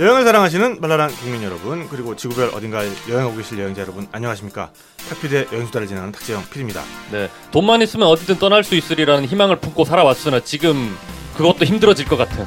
[0.00, 4.70] 여행을 사랑하시는 발랄한 국민 여러분 그리고 지구별 어딘가에 여행하고 계실 여행자 여러분 안녕하십니까?
[5.08, 6.84] 탁피디의 여행수다를 진행하는 탁재영 PD입니다.
[7.10, 10.96] 네, 돈만 있으면 어디든 떠날 수 있으리라는 희망을 품고 살아왔으나 지금
[11.36, 12.46] 그것도 힘들어질 것 같은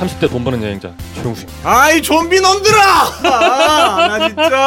[0.00, 1.60] 30대 돈 버는 여행자 조용수입니다.
[1.68, 2.82] 아이 좀비 놈들아
[3.24, 4.58] 아, 나 진짜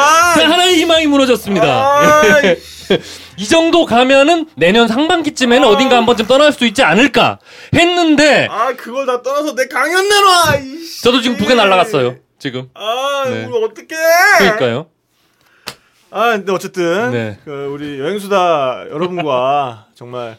[0.49, 1.99] 하나의 희망이 무너졌습니다.
[1.99, 2.55] 아이,
[3.37, 5.71] 이 정도 가면은 내년 상반기쯤에는 아.
[5.71, 7.39] 어딘가 한 번쯤 떠날 수 있지 않을까
[7.73, 11.03] 했는데 아 그걸 다 떠나서 내 강연 내놔 이씨.
[11.03, 12.15] 저도 지금 두개 날라갔어요.
[12.39, 12.69] 지금.
[12.73, 13.45] 아 네.
[13.47, 13.87] 이거 어떡해
[14.39, 14.87] 그러니까요.
[16.11, 17.37] 아 근데 어쨌든 네.
[17.45, 20.37] 그 우리 여행수다 여러분과 정말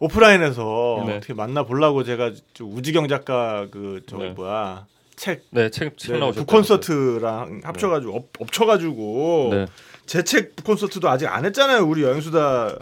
[0.00, 1.16] 오프라인에서 네.
[1.18, 4.30] 어떻게 만나 보려고 제가 저 우지경 작가 그 저기 네.
[4.30, 6.40] 뭐야 책 네, 책, 책 네, 나오셨죠.
[6.44, 9.66] 북콘서트랑 합쳐가지고 엎, 엎쳐가지고
[10.06, 10.22] 네.
[10.22, 12.76] 제책 북콘서트도 아직 안 했잖아요 우리 여행수다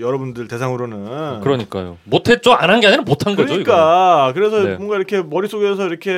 [0.00, 1.40] 여러분들 대상으로는 그러니까.
[1.40, 1.98] 그러니까요.
[2.04, 2.52] 못했죠?
[2.52, 3.64] 안 한 게 아니라 못한 거죠, 이거.
[3.64, 4.76] 그러니까 그래서 네.
[4.76, 6.10] 뭔가 이렇게 머릿속에서 이렇게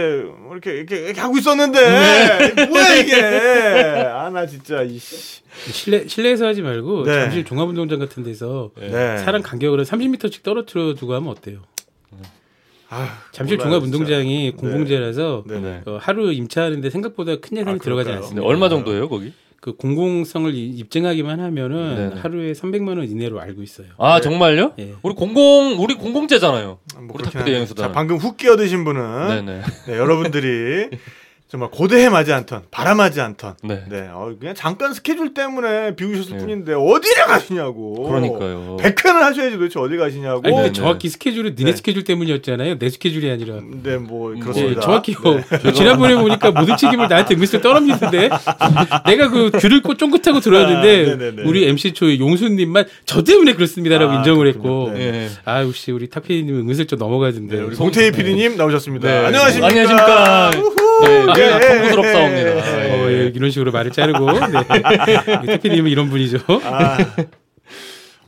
[0.53, 1.81] 이렇게 이렇게, 이렇게 하고 있었는데
[2.55, 2.67] 네.
[2.69, 3.23] 뭐야 이게
[4.07, 5.41] 아 나 진짜 이씨
[5.73, 7.13] 실내 실내에서 하지 말고 네.
[7.15, 9.19] 잠실 종합운동장 같은 데서 네.
[9.19, 11.59] 사람 간격을 30m씩 떨어뜨려 두고 하면 어때요?
[12.93, 14.53] 아, 잠실 종합운동장이.
[14.57, 15.61] 공공재라서 네.
[15.61, 15.61] 네.
[15.85, 15.91] 네.
[15.91, 18.11] 어, 하루 임차하는데 생각보다 큰 예산이 아, 들어가지?
[18.11, 18.41] 않습니다.
[18.43, 19.33] 네, 얼마 정도예요, 거기?
[19.61, 22.21] 그 공공성을 이- 입증하기만 하면은 네네.
[22.23, 23.89] 하루에 300만 원 이내로 알고 있어요.
[23.99, 24.23] 아, 네.
[24.23, 24.73] 정말요?
[24.79, 24.95] 예.
[25.03, 26.79] 우리 공공 우리 공공재잖아요.
[26.97, 27.53] 뭐 우리 탁피디.
[27.53, 27.83] 여행수다.
[27.89, 29.63] 자 방금 훅 끼어드신 분은 네, 네.
[29.87, 30.89] 네, 여러분들이
[31.51, 33.83] 정말 고대해 마지 않던 바람하지 않던 네.
[33.89, 36.39] 네, 어, 그냥 잠깐 스케줄 때문에 비우셨을 네.
[36.39, 38.05] 뿐인데 어디를 가시냐고.
[38.05, 38.77] 그러니까요.
[38.81, 40.43] 100회는 하셔야지 도대체 어디 가시냐고.
[40.45, 41.77] 아니 근데 네, 정확히 스케줄은 니네 네.
[41.77, 42.79] 스케줄 때문이었잖아요.
[42.79, 43.57] 내 스케줄이 아니라.
[43.83, 44.81] 네, 뭐 네, 그렇습니다.
[44.81, 45.69] 정확히 네.
[45.69, 48.31] 요 지난번에 보니까 모든 책임을 나한테 은근슬 떠넘기는데
[49.07, 51.43] 내가 그 줄을 꽂 쫑긋하고 들어왔는데 아, 네네네.
[51.49, 54.87] 우리 MC 초의 용수님만 저 때문에 그렇습니다라고 아, 인정을 그렇군요.
[54.87, 55.25] 했고 네.
[55.25, 55.29] 예.
[55.45, 59.09] 아 역시 우리 탁피디님은 은근슬 좀 넘어가던데 네, 우리 송태희 PD님 나오셨습니다.
[59.09, 59.27] 네.
[59.27, 59.67] 안녕하십니까.
[59.67, 60.80] 안녕하십니까.
[61.03, 61.27] 네.
[61.27, 62.85] 네, 예, 통구스럽사옵니다.
[62.85, 62.91] 예, 예.
[62.91, 65.47] 어, 예, 이런 식으로 말을 자르고 네.
[65.47, 66.39] 탁피디님은 이런 분이죠.
[66.65, 66.99] 아,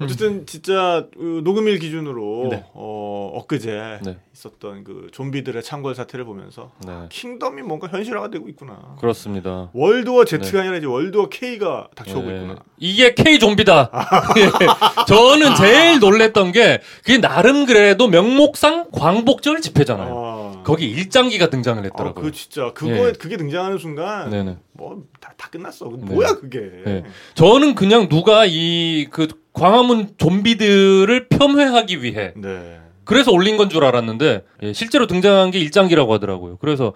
[0.01, 2.65] 어쨌든 진짜 그 녹음일 기준으로 네.
[2.75, 4.19] 어, 엊그제 네.
[4.35, 6.93] 있었던 그 좀비들의 창궐 사태를 보면서 네.
[7.09, 8.97] 킹덤이 뭔가 현실화가 되고 있구나.
[9.01, 9.71] 그렇습니다.
[9.73, 12.37] 월드워 Z가 아니라 이제 월드워 K가 닥쳐오고 네.
[12.37, 12.57] 있구나.
[12.79, 13.91] 이게 K 좀비다.
[14.39, 15.05] 예.
[15.07, 20.42] 저는 제일 놀랬던 게 그게 나름 그래도 명목상 광복절 집회잖아요.
[20.63, 20.65] 아.
[20.65, 22.25] 거기 일장기가 등장을 아, 했더라고요.
[22.25, 23.13] 그 진짜 그거에 예.
[23.13, 24.57] 그게 등장하는 순간 네네.
[24.73, 25.91] 뭐다 다 끝났어.
[25.99, 26.15] 네.
[26.15, 26.61] 뭐야 그게?
[26.85, 27.05] 네.
[27.35, 32.81] 저는 그냥 누가 이 그 광화문 좀비들을 폄훼하기 위해 네.
[33.05, 36.57] 그래서 올린 건 줄 알았는데 예, 실제로 등장한 게 일장기라고 하더라고요.
[36.59, 36.95] 그래서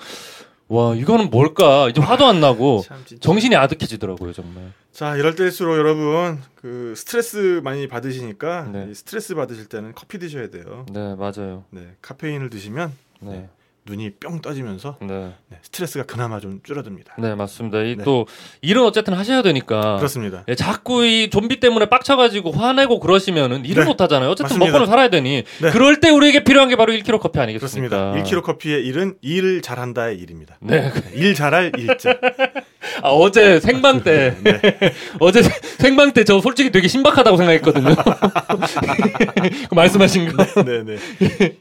[0.69, 3.05] 와 이거는 뭘까 이제 화도 안 나고 참.
[3.21, 4.73] 정신이 아득해지더라고요 정말.
[4.93, 8.89] 자 이럴 때일수록 여러분 그 스트레스 많이 받으시니까 네.
[8.91, 10.87] 이 스트레스 받으실 때는 커피 드셔야 돼요.
[10.93, 11.65] 네 맞아요.
[11.71, 12.91] 네 카페인을 드시면
[13.21, 13.49] 네.
[13.89, 15.33] 눈이 뿅 떠지면서 네.
[15.49, 17.15] 네, 스트레스가 그나마 좀 줄어듭니다.
[17.19, 17.81] 네 맞습니다.
[17.83, 18.05] 이 네.
[18.05, 18.27] 또
[18.61, 19.97] 일은 어쨌든 하셔야 되니까.
[19.97, 20.45] 그렇습니다.
[20.49, 23.89] 예, 자꾸 이 좀비 때문에 빡쳐가지고 화내고 그러시면은 일을 네.
[23.89, 24.29] 못 하잖아요.
[24.31, 24.67] 어쨌든 맞습니다.
[24.67, 25.45] 먹고는 살아야 되니.
[25.63, 25.71] 네.
[25.71, 28.13] 그럴 때 우리에게 필요한 게 바로 1kg 커피 아니겠습니까?
[28.13, 28.37] 그렇습니다.
[28.37, 30.57] 1kg 커피의 일은 일 잘한다의 일입니다.
[30.61, 30.93] 네.
[31.15, 32.11] 일 잘할 일자.
[33.03, 34.61] 아, 어제 생방 때 네.
[35.21, 35.43] 어제
[35.79, 37.95] 생방 때 저 솔직히 되게 신박하다고 생각했거든요.
[39.71, 40.45] 그 말씀하신 거.
[40.65, 40.97] 네 네.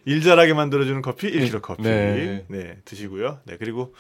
[0.06, 1.84] 일 잘하게 만들어주는 커피 1kg 커피.
[1.84, 2.15] 네.
[2.48, 2.78] 네.
[2.86, 3.40] 드시고요.
[3.46, 3.94] 네 그리고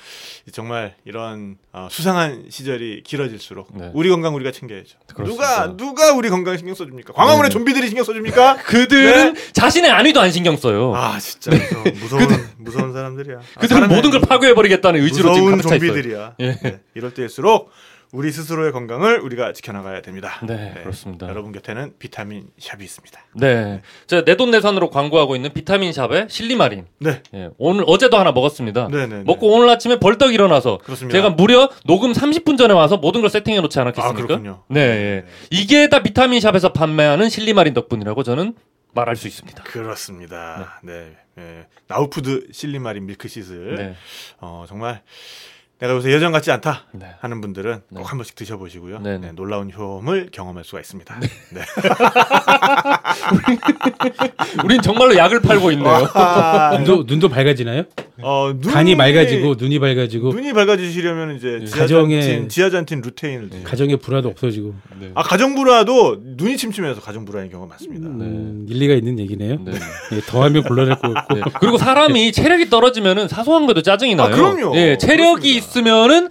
[0.51, 3.91] 정말 이런 어, 수상한 시절이 길어질수록 네.
[3.93, 4.97] 우리 건강 우리가 챙겨야죠.
[5.13, 5.67] 그렇습니다.
[5.67, 7.13] 누가 누가 우리 건강 신경 써줍니까?
[7.13, 7.53] 광화문에 네.
[7.53, 8.57] 좀비들이 신경 써줍니까?
[8.65, 10.93] 그들은 자신의 안위도 안 신경 써요.
[10.95, 13.37] 아 진짜 무서운 무서운, 무서운 사람들이야.
[13.37, 15.79] 아, 그들은 모든 걸 파괴해버리겠다는 의지로 지금 무서운 있어요.
[15.79, 16.35] 좀비들이야.
[16.39, 16.57] 예.
[16.61, 17.69] 네, 이럴 때일수록
[18.15, 20.39] 우리 스스로의 건강을 우리가 지켜나가야 됩니다.
[20.43, 21.27] 네, 그렇습니다.
[21.27, 23.19] 여러분 곁에는 비타민 샵이 있습니다.
[23.35, 23.81] 네.
[24.07, 26.85] 제가 내돈내산으로 광고하고 있는 비타민 샵의 실리마린.
[26.99, 28.87] 네, 예, 오늘 어제도 하나 먹었습니다.
[28.89, 29.23] 네 네.
[29.23, 31.17] 먹고 오늘 아침에 벌떡 일어나서 그렇습니다.
[31.17, 34.27] 제가 무려 녹음 30분 전에 와서 모든 걸 세팅해 놓지 아 않았겠습니까?
[34.27, 34.63] 그렇군요.
[34.69, 35.25] 네, 예.
[35.51, 38.55] 이게 다 비타민 샵에서 판매하는 실리마린 덕분이라고 저는
[38.93, 39.63] 말할 수 있습니다.
[39.63, 40.79] 그렇습니다.
[40.83, 41.65] 네, 예.
[41.87, 43.75] 나우푸드 실리마린 밀크시슬.
[43.75, 43.95] 네.
[44.39, 45.01] 어 정말
[45.93, 47.15] 요새 예전 같지 않다 네.
[47.19, 47.99] 하는 분들은 네.
[47.99, 48.99] 꼭한 번씩 드셔보시고요.
[48.99, 49.17] 네네.
[49.17, 51.19] 네, 놀라운 효험을 경험할 수가 있습니다.
[51.19, 51.27] 네.
[54.63, 56.07] 우린 정말로 약을 팔고 있네요.
[56.13, 57.83] 아, 눈도 눈도 밝아지나요?
[58.21, 61.65] 어, 눈이, 간이 맑아지고 눈이 밝아지고 눈이 밝아지시려면 이제 네.
[61.65, 63.63] 가정에- 지아잔틴 루테인을 드세요.
[63.65, 65.11] 가정의 불화도 없어지고 네.
[65.15, 68.07] 아 가정 불화도 눈이 침침해서 가정 불화인 경우가 많습니다.
[68.07, 69.57] 음, 일리가 있는 얘기네요.
[69.65, 69.73] 네.
[70.13, 71.41] 예, 더하면 곤란할 것 같고 네.
[71.59, 74.27] 그리고 사람이 체력이 떨어지면은 사소한 것도 짜증이 나요.
[74.27, 74.75] 아, 그럼요.
[74.77, 75.57] 예, 체력이 그렇습니다.
[75.57, 76.29] 있으면은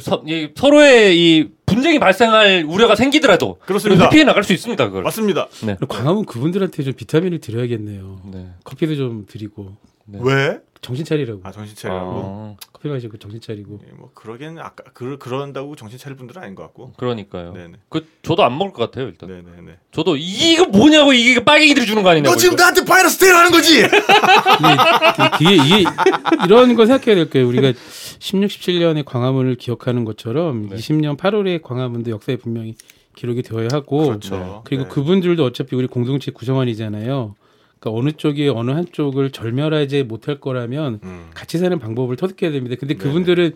[0.00, 4.06] 서, 이 서로의 이 분쟁이 발생할 우려가 생기더라도 그렇습니다.
[4.06, 4.86] 회피해 나갈 수 있습니다.
[4.86, 5.02] 그걸.
[5.02, 5.48] 맞습니다.
[5.64, 5.76] 네.
[5.88, 8.20] 광화문 그분들한테 좀 비타민을 드려야겠네요.
[8.32, 8.46] 네.
[8.64, 9.76] 커피도 좀 드리고
[10.06, 10.18] 네.
[10.22, 10.60] 왜?
[10.82, 11.40] 정신 차리라고.
[11.42, 12.10] 아 정신 차리라고.
[12.10, 13.80] 아, 커피 마시고 정신 차리고.
[13.88, 16.92] 예, 뭐 그러기에는 아까 그 그런다고 정신 차릴 분들은 아닌 것 같고.
[16.96, 17.52] 그러니까요.
[17.54, 17.74] 네네.
[17.88, 19.28] 그 저도 안 먹을 것 같아요 일단.
[19.28, 19.78] 네네네.
[19.90, 22.34] 저도 이거 뭐냐고 이게 빨갱이들이 주는 거 아니냐고.
[22.34, 22.62] 너 지금 이거.
[22.62, 23.82] 나한테 바이러스 테러하는 거지?
[23.82, 25.84] 근데 이게, 이게
[26.44, 27.48] 이런 거 생각해야 될 거예요.
[27.48, 27.72] 우리가
[28.18, 30.76] 16, 17년의 광화문을 기억하는 것처럼 네.
[30.76, 32.76] 20년 8월의 광화문도 역사에 분명히
[33.16, 34.62] 기록이 되어야 하고 그렇죠.
[34.64, 34.88] 그리고 네.
[34.90, 37.34] 그분들도 어차피 우리 공동체 구성원이잖아요.
[37.86, 41.26] 그러니까 어느 쪽이 어느 한쪽을 절멸하지 못할 거라면 음.
[41.34, 42.76] 같이 사는 방법을 터득해야 됩니다.
[42.78, 43.04] 근데 네네.
[43.04, 43.52] 그분들은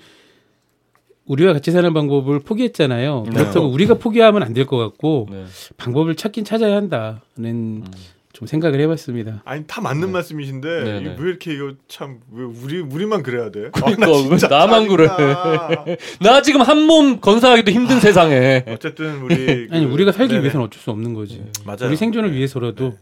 [1.26, 3.24] 우리와 같이 사는 방법을 포기했잖아요.
[3.26, 3.30] 네.
[3.36, 5.44] 그렇다고 우리가 포기하면 안 될 것 같고 네.
[5.76, 7.84] 방법을 찾긴 찾아야 한다는 음.
[8.32, 9.42] 좀 생각을 해봤습니다.
[9.44, 10.12] 아니 다 맞는 네.
[10.12, 11.16] 말씀이신데 네, 이게 네.
[11.18, 13.70] 왜 이렇게 이거 참 왜 우리 우리만 그래야 돼?
[13.72, 15.08] 그러니까 아, 나 나만 그래?
[16.22, 18.64] 나 지금 한 몸 건사하기도 힘든 세상에.
[18.68, 20.42] 어쨌든 우리 아니 그- 우리가 살기 네네.
[20.44, 21.42] 위해서는 어쩔 수 없는 거지.
[21.64, 21.88] 맞아요.
[21.88, 22.36] 우리 생존을 네.
[22.38, 22.96] 위해서라도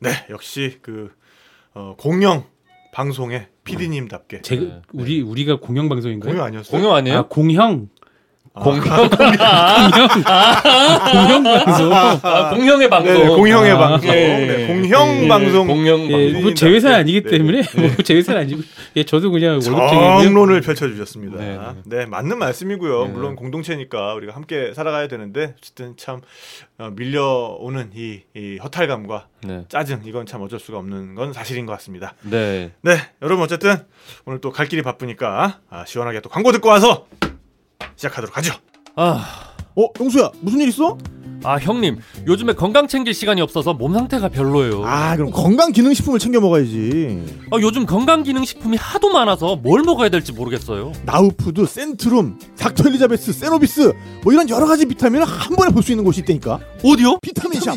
[0.00, 0.10] 네.
[0.10, 1.12] 네 역시 그
[1.74, 2.44] 어, 공영
[2.92, 4.82] 방송의 PD님답게 제 네.
[4.92, 6.32] 우리 우리가 공영 방송인가요?
[6.32, 6.70] 공영 아니었어요?
[6.72, 7.18] 공영 아니에요?
[7.18, 7.88] 아 공형
[8.58, 9.08] 공영.
[11.10, 11.92] 공영 방송.
[11.94, 13.14] 아, 공영의 방송.
[13.14, 16.42] 네, 공영의 아, 방송, 예, 네, 예, 공형 예, 방송, 공영 예, 방송.
[16.42, 17.88] 뭐제 회사 아니기 네, 때문에 네.
[17.88, 18.60] 뭐제 회사 아니고
[18.96, 19.60] 예 저도 그냥.
[19.60, 21.38] 정론을 펼쳐주셨습니다.
[21.38, 22.06] 네, 네, 네.
[22.06, 23.04] 맞는 말씀이고요.
[23.06, 23.12] 네.
[23.12, 26.20] 물론 공동체니까 우리가 함께 살아가야 되는데 어쨌든 참
[26.78, 29.64] 어, 밀려오는 이, 이 허탈감과 네.
[29.68, 32.14] 짜증 이건 참 어쩔 수가 없는 건 사실인 것 같습니다.
[32.22, 32.72] 네.
[32.82, 33.76] 네, 여러분 어쨌든
[34.26, 37.06] 오늘 또 갈 길이 바쁘니까 아, 시원하게 또 광고 듣고 와서
[37.96, 38.54] 시작하도록 하죠.
[38.96, 39.24] 아,
[39.76, 40.96] 어, 용수야, 무슨 일 있어?
[41.44, 44.84] 아 형님 요즘에 건강 챙길 시간이 없어서 몸 상태가 별로예요.
[44.84, 47.22] 아, 아, 그럼 건강 기능 식품을 챙겨 먹어야지.
[47.62, 50.90] 요즘 건강 기능 식품이 하도 많아서 뭘 먹어야 될지 모르겠어요.
[51.04, 53.92] 나우푸드, 센트룸, 닥터 엘리자베스, 세노비스,
[54.24, 56.58] 뭐 이런 여러 가지 비타민을 한 번에 볼 수 있는 곳이 있다니까.
[56.82, 57.18] 어디요?
[57.22, 57.76] 비타민 샵.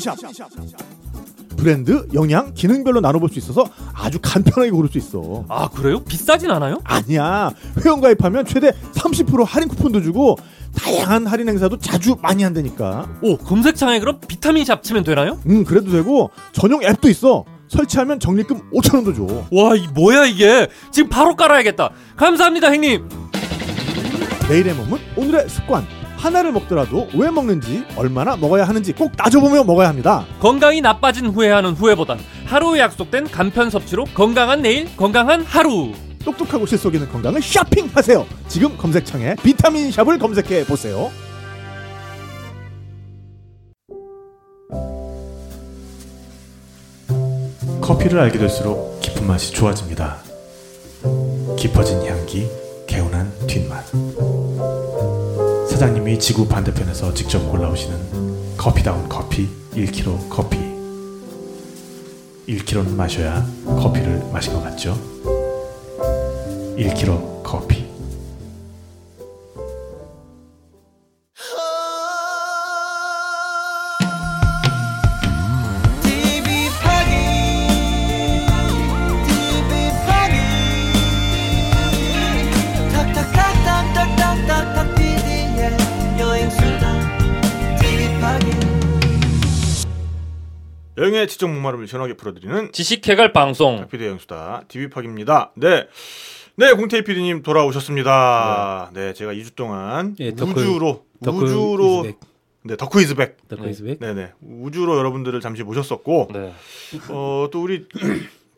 [1.66, 5.46] 브랜드, 영양, 기능별로 나눠볼 수 있어서 아주 간편하게 고를 수 있어.
[5.48, 6.00] 아 그래요?
[6.04, 6.80] 비싸진 않아요?
[6.84, 7.52] 아니야.
[7.86, 10.38] 회원 가입하면 최대 30% 할인 쿠폰도 주고
[10.76, 13.08] 다양한 할인 행사도 자주 많이 한다니까.
[13.22, 15.38] 오 검색창에 그럼 비타민 샵 치면 되나요?
[15.46, 17.46] 음, 그래도 되고 전용 앱도 있어.
[17.68, 19.46] 설치하면 적립금 5천 원도 줘.
[19.52, 20.68] 와, 이 뭐야 이게?
[20.92, 21.92] 지금 바로 깔아야겠다.
[22.18, 23.08] 감사합니다, 형님.
[24.50, 25.86] 내일의 몸은 오늘의 습관.
[26.22, 30.26] 하나를 먹더라도 왜 먹는지, 얼마나 먹어야 하는지 꼭 따져보며 먹어야 합니다.
[30.40, 35.92] 건강이 나빠진 후회하는 후회보단 하루에 약속된 간편 섭취로 건강한 내일, 건강한 하루.
[36.24, 38.28] 똑똑하고 실속 있는 건강을 쇼핑하세요.
[38.48, 41.10] 지금 검색창에 비타민 샵을 검색해 보세요.
[47.82, 50.18] 커피를 알게 될수록 깊은 맛이 좋아집니다.
[51.58, 52.48] 깊어진 향기,
[52.86, 54.31] 개운한 뒷맛.
[55.82, 60.60] 사장님이 지구 반대편에서 직접 골라오시는 커피다운 커피 1kg 커피.
[62.48, 64.96] 1kg는 마셔야 커피를 마신 것 같죠?
[66.78, 67.81] 1kg 커피.
[91.02, 93.78] 여행의 지적 목마름을 시원하게 풀어드리는 지식해갈 방송.
[93.78, 95.52] 닥피드 여행수다 DB팍입니다.
[95.56, 95.88] 네.
[96.58, 98.92] 네, 공태희 PD님 돌아오셨습니다.
[98.94, 102.20] 네, 제가 2주 동안 예, 덕후- 우주로 덕후 우주로 이즈백.
[102.66, 103.48] 네, 덕후 이즈백.
[103.48, 103.98] 덕후 이즈백.
[104.00, 104.32] 네, 네.
[104.42, 106.54] 우주로 여러분들을 잠시 모셨었고 네.
[107.10, 107.88] 어, 또 우리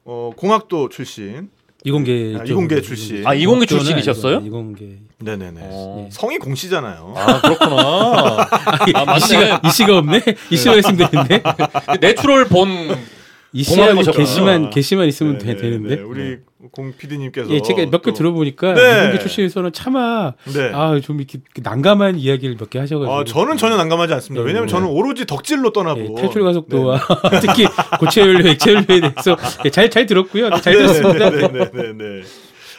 [0.04, 1.50] 어, 공학도 출신.
[1.86, 2.54] 이공계 아, 쪽.
[2.54, 3.28] 이공계 출신.
[3.28, 4.42] 아, 이공계 출신이셨어요?
[4.46, 5.00] 이공계.
[5.20, 5.62] 네, 네, 네.
[5.64, 6.08] 어.
[6.12, 7.14] 성이 공씨잖아요.
[7.16, 8.48] 아 그렇구나.
[8.96, 9.18] 아 맞네.
[9.18, 10.22] 이씨가 이씨가 없네.
[10.50, 11.44] 이씨가 있으면 되는데.
[12.02, 12.70] 내추럴 본.
[13.52, 14.02] 이씨하고.
[14.12, 15.96] 게시만 게시만 있으면 네, 되, 네, 되는데.
[15.98, 16.02] 네.
[16.02, 16.38] 우리
[16.74, 18.98] 공 PD님께서 예, 제가 몇개 또- 들어보니까 네.
[19.04, 20.72] 이공계 출신에서는 차마 네.
[20.74, 23.14] 아좀 이렇게 난감한 이야기를 몇 개 하셔가지고.
[23.14, 24.42] 아, 저는 전혀 난감하지 않습니다.
[24.44, 24.72] 네, 왜냐면 네.
[24.72, 27.00] 저는 오로지 덕질로 떠나고 예, 탈출 가속도와
[27.42, 27.66] 특히
[28.00, 30.50] 고체 연료, 액체 연료에 대해서 예, 잘잘 들었고요.
[30.62, 31.30] 잘 네, 들었습니다.
[31.30, 32.22] 네, 네, 네, 네, 네.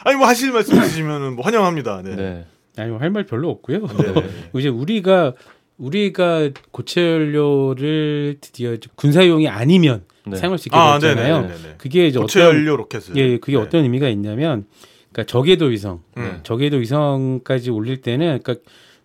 [0.03, 2.01] 아니 뭐 하실 말씀 있으시면은 뭐 환영합니다.
[2.03, 2.15] 네.
[2.17, 2.45] 네.
[2.77, 3.87] 아니 할말 별로 없고요.
[3.87, 4.13] 네.
[4.59, 5.33] 이제 우리가
[5.77, 10.37] 우리가 고체 연료를 드디어 군사용이 아니면 네.
[10.37, 11.41] 사용할 수 있게 아, 됐잖아요.
[11.41, 11.75] 네, 네, 네, 네.
[11.77, 13.15] 그게 이제 고체 어떤 연료 로켓을.
[13.15, 13.63] 예, 그게 네.
[13.63, 14.65] 어떤 의미가 있냐면
[15.11, 16.39] 그러니까 저궤도 위성, 음.
[16.43, 18.55] 저궤도 위성까지 올릴 때는 그러니까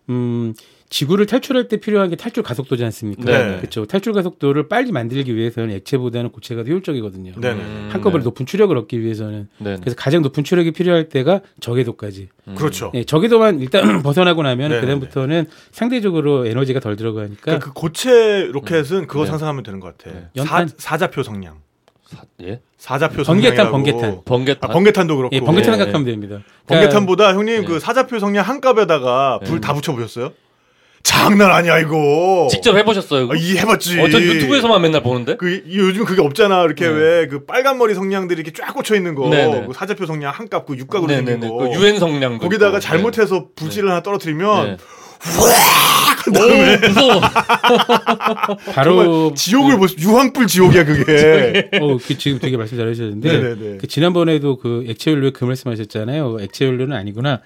[0.09, 0.53] 음
[0.91, 3.23] 지구를 탈출할 때 필요한 게 탈출 가속도지 않습니까?
[3.23, 3.57] 네.
[3.57, 3.85] 그렇죠.
[3.85, 7.31] 탈출 가속도를 빨리 만들기 위해서는 액체보다는 고체가 더 효율적이거든요.
[7.39, 7.61] 네네.
[7.61, 8.25] 음, 한꺼번에 네.
[8.25, 9.77] 높은 추력을 얻기 위해서는 네.
[9.79, 12.27] 그래서 가장 높은 추력이 필요할 때가 저궤도까지.
[12.49, 12.55] 음.
[12.55, 12.91] 그렇죠.
[12.93, 14.81] 네, 저궤도만 일단 벗어나고 나면 네네네.
[14.81, 19.29] 그다음부터는 상대적으로 에너지가 덜 들어가니까 그러니까 그 고체 로켓은 그거 네.
[19.29, 20.11] 상상하면 되는 것 같아.
[20.35, 20.43] 네.
[20.43, 21.55] 사, 사자표 성량.
[22.03, 22.59] 사- 예?
[22.77, 23.71] 사자표 번개탄, 성량이라고.
[23.71, 24.21] 번개탄.
[24.25, 24.69] 번개탄.
[24.69, 25.33] 아, 번개탄도 그렇고.
[25.35, 25.77] 예, 번개탄 네.
[25.77, 26.41] 생각하면 됩니다.
[26.67, 27.65] 그러니까 번개탄보다 형님 네.
[27.65, 29.65] 그 사자표 성량 한 값에다가 불 네.
[29.65, 30.33] 다 붙여 보셨어요?
[31.03, 32.47] 장난 아니야 이거.
[32.51, 33.29] 직접 해보셨어요?
[33.31, 33.99] 아, 이 해봤지.
[33.99, 35.35] 어, 전 유튜브에서만 맨날 보는데.
[35.37, 36.63] 그 이- 요즘 그게 없잖아.
[36.63, 36.91] 이렇게 네.
[36.93, 39.29] 왜그 빨간 머리 성냥들이 이렇게 쫙 꽂혀 있는 거.
[39.29, 39.65] 네네.
[39.67, 41.47] 그 사자표 성냥 한 값 그 육각으로 생긴 네네네.
[41.47, 41.57] 거.
[41.57, 42.39] 그 유엔 성량.
[42.39, 44.77] 거기다가 잘못해서 부지를 하나 떨어뜨리면 네.
[46.27, 47.21] 오 무서워.
[48.73, 51.69] 바로 지옥을 보시 유황불 지옥이야 그게.
[51.79, 53.77] 어, 그 지금 되게 말씀 잘하셨는데 네네네.
[53.81, 56.37] 그 지난번에도 그 액체 연료에 그 말씀하셨잖아요.
[56.41, 57.41] 액체 연료는 아니구나.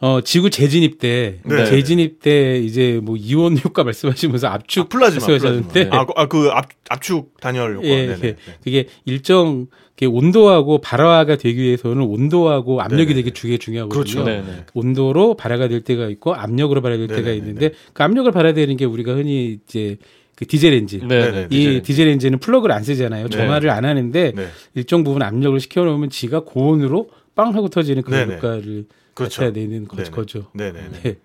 [0.00, 1.64] 어, 지구 재진입 때 네.
[1.64, 5.26] 재진입 때 이제 뭐 이온 효과 말씀하시면서 압축 아, 플라즈마.
[5.26, 6.06] 말씀하셨는데 플라즈마.
[6.16, 7.86] 아, 그 압, 압축 단열 효과.
[7.86, 8.20] 예, 네네.
[8.24, 8.36] 예.
[8.62, 13.22] 그게 일정 그 온도하고 발화가 되기 위해서는 온도하고 압력이 네네.
[13.22, 13.98] 되게 되게 중요하거든요.
[13.98, 14.24] 그렇죠.
[14.24, 14.66] 네네.
[14.74, 17.36] 온도로 발화가 될 때가 있고 압력으로 발화될 때가 네네네네.
[17.38, 19.96] 있는데 그 압력을 발화되는 게 우리가 흔히 이제
[20.34, 21.08] 그 디젤 엔진.
[21.08, 21.48] 네네.
[21.50, 23.28] 이 디젤 엔진은 플러그를 안 쓰잖아요.
[23.28, 23.36] 네.
[23.38, 24.46] 점화를 안 하는데 네.
[24.74, 28.36] 일정 부분 압력을 시켜 놓으면 지가 고온으로 빵 하고 터지는 그런 네네.
[28.36, 28.84] 효과를
[29.16, 29.40] 그렇죠.
[29.40, 30.10] 갖춰야 되는 거, 네네.
[30.10, 30.50] 거죠.
[30.52, 31.00] 네네네.
[31.02, 31.16] 네.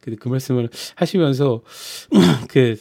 [0.00, 1.62] 근데 그 말씀을 하시면서
[2.50, 2.76] 그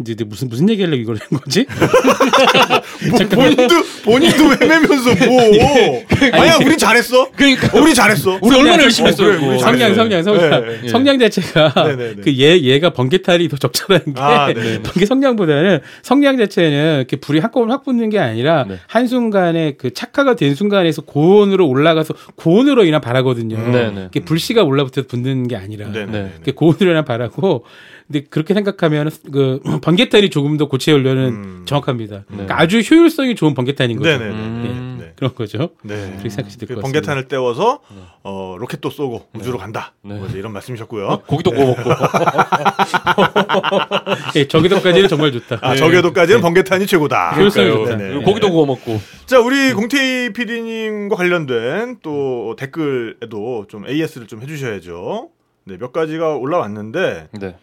[0.00, 1.64] 이제 무슨 무슨 얘기하려고 이걸 한 거지?
[3.10, 3.74] 뭐 본인도
[4.04, 6.02] 본인도 헤매면서 뭐.
[6.32, 7.30] 아니야, 우리 잘했어.
[7.30, 8.38] 그러니까 우리 잘했어.
[8.42, 9.28] 우리 얼마나 열심히 했어요.
[9.28, 9.58] 그래, 우리 그거.
[9.58, 9.94] 잘했어요.
[9.94, 10.50] 성냥, 성냥, 성냥.
[10.66, 10.88] 네, 네.
[10.88, 12.14] 성냥 자체가 네네네.
[12.22, 14.82] 그얘 얘가 번개탄이 더 적절한 게 아, 네네.
[14.82, 18.78] 번개 성냥보다는 성냥 자체는 이렇게 불이 한꺼번에 확 붙는 게 아니라 네.
[18.88, 23.70] 한 순간에 그 착화가 된 순간에서 고온으로 올라가서 고온으로 인한 발화거든요.
[23.70, 24.00] 네네.
[24.00, 25.88] 이렇게 불씨가 올라붙어서 붙는 게 아니라.
[25.92, 26.32] 네.
[26.52, 27.64] 고온으로 인한 발화고
[28.06, 31.62] 근데 그렇게 생각하면 그 번개탄이 조금 더 고체 연료는 음.
[31.64, 32.24] 정확합니다.
[32.28, 34.10] 그러니까 아주 효율성이 좋은 번개탄인 거죠.
[34.10, 34.30] 네네네.
[34.30, 34.96] 음.
[35.00, 35.12] 네.
[35.16, 35.70] 그런 거죠.
[35.82, 36.10] 네.
[36.10, 36.82] 그렇게 생각하시면 될것 그 같습니다.
[36.82, 37.80] 번개탄을 떼워서
[38.22, 39.94] 어, 로켓도 쏘고 우주로 간다.
[40.02, 40.16] 네.
[40.16, 41.22] 뭐 이런 말씀이셨고요.
[41.26, 41.90] 고기도 구워 먹고.
[44.36, 45.58] 예, 저기도까지는 정말 좋다.
[45.62, 47.30] 아, 저궤도까지는 번개탄이 최고다.
[47.36, 47.70] 효율성이.
[47.70, 47.96] 좋다.
[48.24, 49.00] 고기도 구워 먹고.
[49.24, 55.30] 자, 우리 공태희 PD님과 관련된 또 댓글에도 좀 AS를 좀 해주셔야죠.
[55.66, 57.56] 네, 몇 가지가 올라왔는데, 네.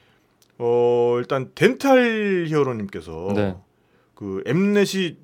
[0.63, 3.55] 어, 일단 덴탈 히어로님께서 네.
[4.13, 5.17] 그 엠넷이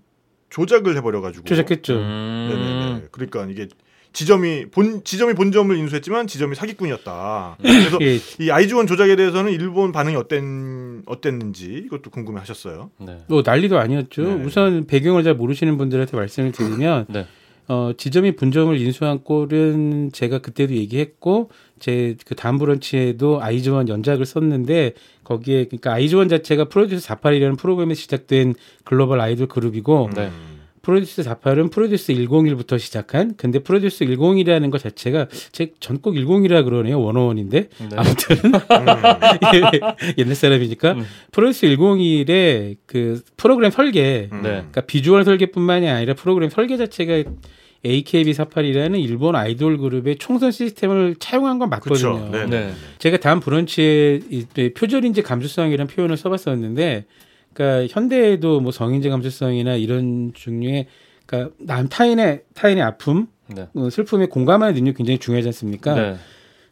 [0.50, 1.46] 조작을 해버려가지고.
[1.46, 1.94] 조작했죠.
[1.94, 2.48] 음.
[2.50, 3.08] 네네네.
[3.12, 3.67] 그러니까 이게
[4.13, 7.58] 지점이 본 지점이 본점을 인수했지만 지점이 사기꾼이었다.
[7.62, 10.41] 그래서 예, 이 아이즈원 조작에 대해서는 일본 반응이 어땠
[11.06, 12.89] 어땠는지 이것도 궁금해하셨어요.
[12.98, 13.20] 네.
[13.27, 14.24] 뭐 난리도 아니었죠.
[14.24, 14.44] 네.
[14.44, 17.27] 우선 배경을 잘 모르시는 분들한테 말씀을 드리면 네.
[17.67, 24.94] 어, 지점이 분점을 인수한 꼴은 제가 그때도 얘기했고 제그 다음 브런치에도 아이즈원 연작을 썼는데
[25.24, 30.30] 거기에 그러니까 아이즈원 자체가 프로듀스 48이라는 프로그램에서 시작된 글로벌 아이돌 그룹이고 네.
[30.88, 37.20] 프로듀스 48은 프로듀스 101부터 시작한 근데 프로듀스 101이라는 것 자체가 제 전국 101이라 그러네요 one
[37.20, 37.90] o one인데 네.
[37.98, 38.38] 아무튼
[40.18, 41.06] 옛날 사람이니까 음.
[41.34, 44.42] 프로듀스 101의 그 프로그램 설계 음.
[44.44, 44.50] 네.
[44.50, 47.32] 그러니까 비주얼 설계뿐만이 아니라 프로그램 설계 자체가
[47.86, 52.14] AKB48이라는 일본 아이돌 그룹의 총선 시스템을 차용한 건 맞거든요.
[52.14, 52.30] 그쵸.
[52.32, 52.46] 네.
[52.46, 52.74] 네.
[52.98, 57.06] 제가 다음 브런치에 이 표절인지 감수성이라는 표현을 써봤었는데,
[57.54, 60.88] 그러니까 현대에도 뭐 성인지 감수성이나 이런 종류의
[61.26, 63.68] 그러니까 남 타인의 타인의 아픔, 네.
[63.76, 65.94] 어, 슬픔에 공감하는 능력이 굉장히 중요하지 않습니까?
[65.96, 66.16] 네.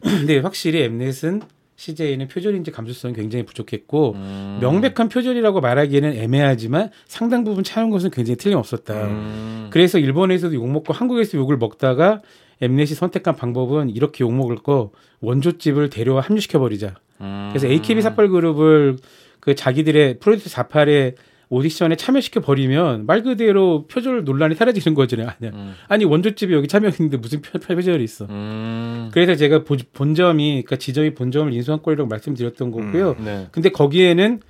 [0.00, 1.42] 근데 확실히 엠넷은
[1.76, 4.58] CJ는 표절인지 감수성이 굉장히 부족했고 음.
[4.60, 9.04] 명백한 표절이라고 말하기에는 애매하지만 상당 부분 차용 것은 굉장히 틀림없었다.
[9.04, 9.68] 음.
[9.70, 12.22] 그래서 일본에서도 욕먹고 한국에서 욕을 먹다가
[12.60, 14.90] 엠넷이 선택한 방법은 이렇게 욕먹을 거
[15.20, 16.94] 원조집을 데려와 합류시켜버리자.
[17.20, 17.48] 음.
[17.50, 18.96] 그래서 AKB48 그룹을
[19.40, 21.14] 그 자기들의 프로듀스 48의
[21.48, 25.28] 오디션에 참여시켜 버리면 말 그대로 표절 논란이 사라지는 거잖아요.
[25.38, 25.52] 아니야.
[25.54, 25.74] 음.
[25.88, 28.26] 아니 원조집이 여기 참여했는데 무슨 표, 표절이 있어.
[28.28, 29.10] 음.
[29.12, 33.16] 그래서 제가 보- 본점이 그러니까 지점이 본점을 인수한 꼴이라고 말씀드렸던 거고요.
[33.24, 33.46] 네.
[33.52, 34.40] 근데 거기에는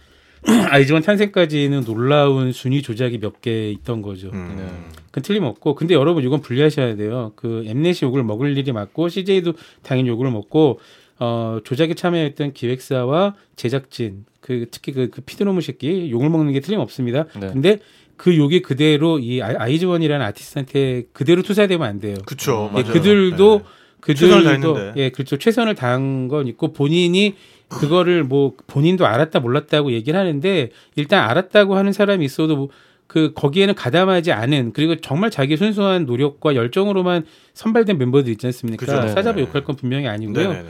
[0.70, 4.30] 아이즈원 탄생까지는 놀라운 순위 조작이 몇 개 있던 거죠.
[4.32, 4.54] 음.
[4.56, 4.64] 네.
[5.06, 7.32] 그건 틀림없고 근데 여러분 이건 분리하셔야 돼요.
[7.36, 10.78] 그 엠넷이 욕을 먹을 일이 맞고 CJ도 당연히 욕을 먹고
[11.18, 17.24] 어 조작에 참여했던 기획사와 제작진 그 특히 그, 그 피드노무 새끼 욕을 먹는 게 틀림없습니다.
[17.40, 17.48] 네.
[17.52, 17.78] 근데
[18.16, 22.16] 그 욕이 그대로 이 아이- 아이즈원이라는 아티스트한테 그대로 투사되면 안 돼요.
[22.26, 22.70] 그쵸.
[22.76, 22.92] 예, 맞아요.
[22.92, 23.62] 그들도
[24.06, 24.14] 네.
[24.14, 24.92] 최선을 그들도.
[24.96, 27.34] 예 그렇죠 최선을 다한 건 있고 본인이
[27.68, 32.68] 그거를 뭐 본인도 알았다 몰랐다고 얘기를 하는데 일단 알았다고 하는 사람이 있어도 뭐
[33.08, 38.84] 그 거기에는 가담하지 않은 그리고 정말 자기 순수한 노력과 열정으로만 선발된 멤버들 있지 않습니까?
[38.84, 39.08] 그죠.
[39.14, 39.46] 사자부 네.
[39.46, 40.48] 욕할 건 분명히 아니고요.
[40.52, 40.68] 네네네.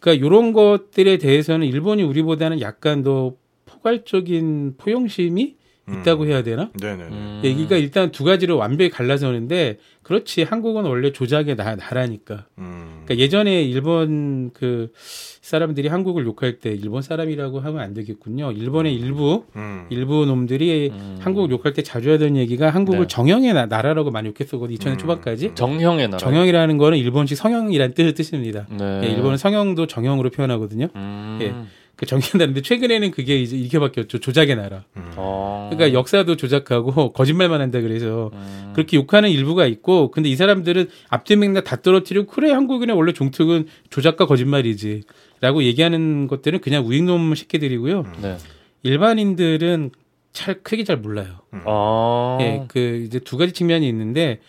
[0.00, 3.34] 그러니까 이런 것들에 대해서는 일본이 우리보다는 약간 더
[3.66, 5.56] 포괄적인 포용심이
[6.00, 6.70] 있다고 해야 되나?
[6.80, 7.02] 네네.
[7.04, 7.40] 음.
[7.44, 12.46] 얘기가 일단 두 가지로 완벽히 갈라서는데 그렇지 한국은 원래 조작의 나, 나라니까.
[12.58, 13.02] 음.
[13.04, 14.92] 그러니까 예전에 일본 그
[15.40, 18.52] 사람들이 한국을 욕할 때 일본 사람이라고 하면 안 되겠군요.
[18.52, 19.86] 일본의 일부 음.
[19.90, 21.18] 일부 놈들이 음.
[21.20, 23.06] 한국을 욕할 때 자주 하던 얘기가 한국을 네.
[23.06, 24.78] 정형의 나, 나라라고 많이 욕했었거든요.
[24.78, 24.98] 2000년 음.
[24.98, 25.52] 초반까지.
[25.54, 26.18] 정형의 나라.
[26.18, 28.66] 정형이라는 거는 일본식 성형이란 뜻, 뜻입니다.
[28.70, 29.02] 네.
[29.04, 30.88] 예, 일본은 성형도 정형으로 표현하거든요.
[30.94, 31.38] 음.
[31.42, 31.54] 예.
[32.00, 34.20] 그 나라인데 최근에는 그게 이제 이렇게 바뀌었죠.
[34.20, 34.84] 조작의 나라.
[34.96, 35.12] 음.
[35.16, 35.68] 어.
[35.70, 38.72] 그러니까 역사도 조작하고 거짓말만 한다 그래서 음.
[38.74, 43.66] 그렇게 욕하는 일부가 있고 근데 이 사람들은 앞뒤 맥락 다 떨어뜨리고 그래 한국인의 원래 종특은
[43.90, 45.02] 조작과 거짓말이지
[45.42, 48.36] 라고 얘기하는 것들은 그냥 우익놈 새끼들이고요 네.
[48.82, 49.90] 일반인들은
[50.32, 52.38] 잘 크게 잘 몰라요 아.
[52.40, 54.40] 예, 그 이제 두 가지 측면이 있는데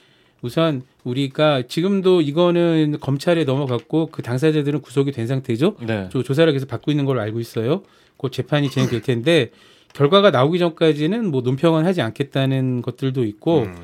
[0.41, 6.09] 우선 우리가 지금도 이거는 검찰에 넘어갔고 그 당사자들은 구속이 된 상태죠 네.
[6.11, 7.83] 조- 조사를 계속 받고 있는 걸로 알고 있어요.
[8.17, 9.51] 곧 재판이 진행될 텐데
[9.93, 13.75] 결과가 나오기 전까지는 뭐 논평은 하지 않겠다는 것들도 있고 음.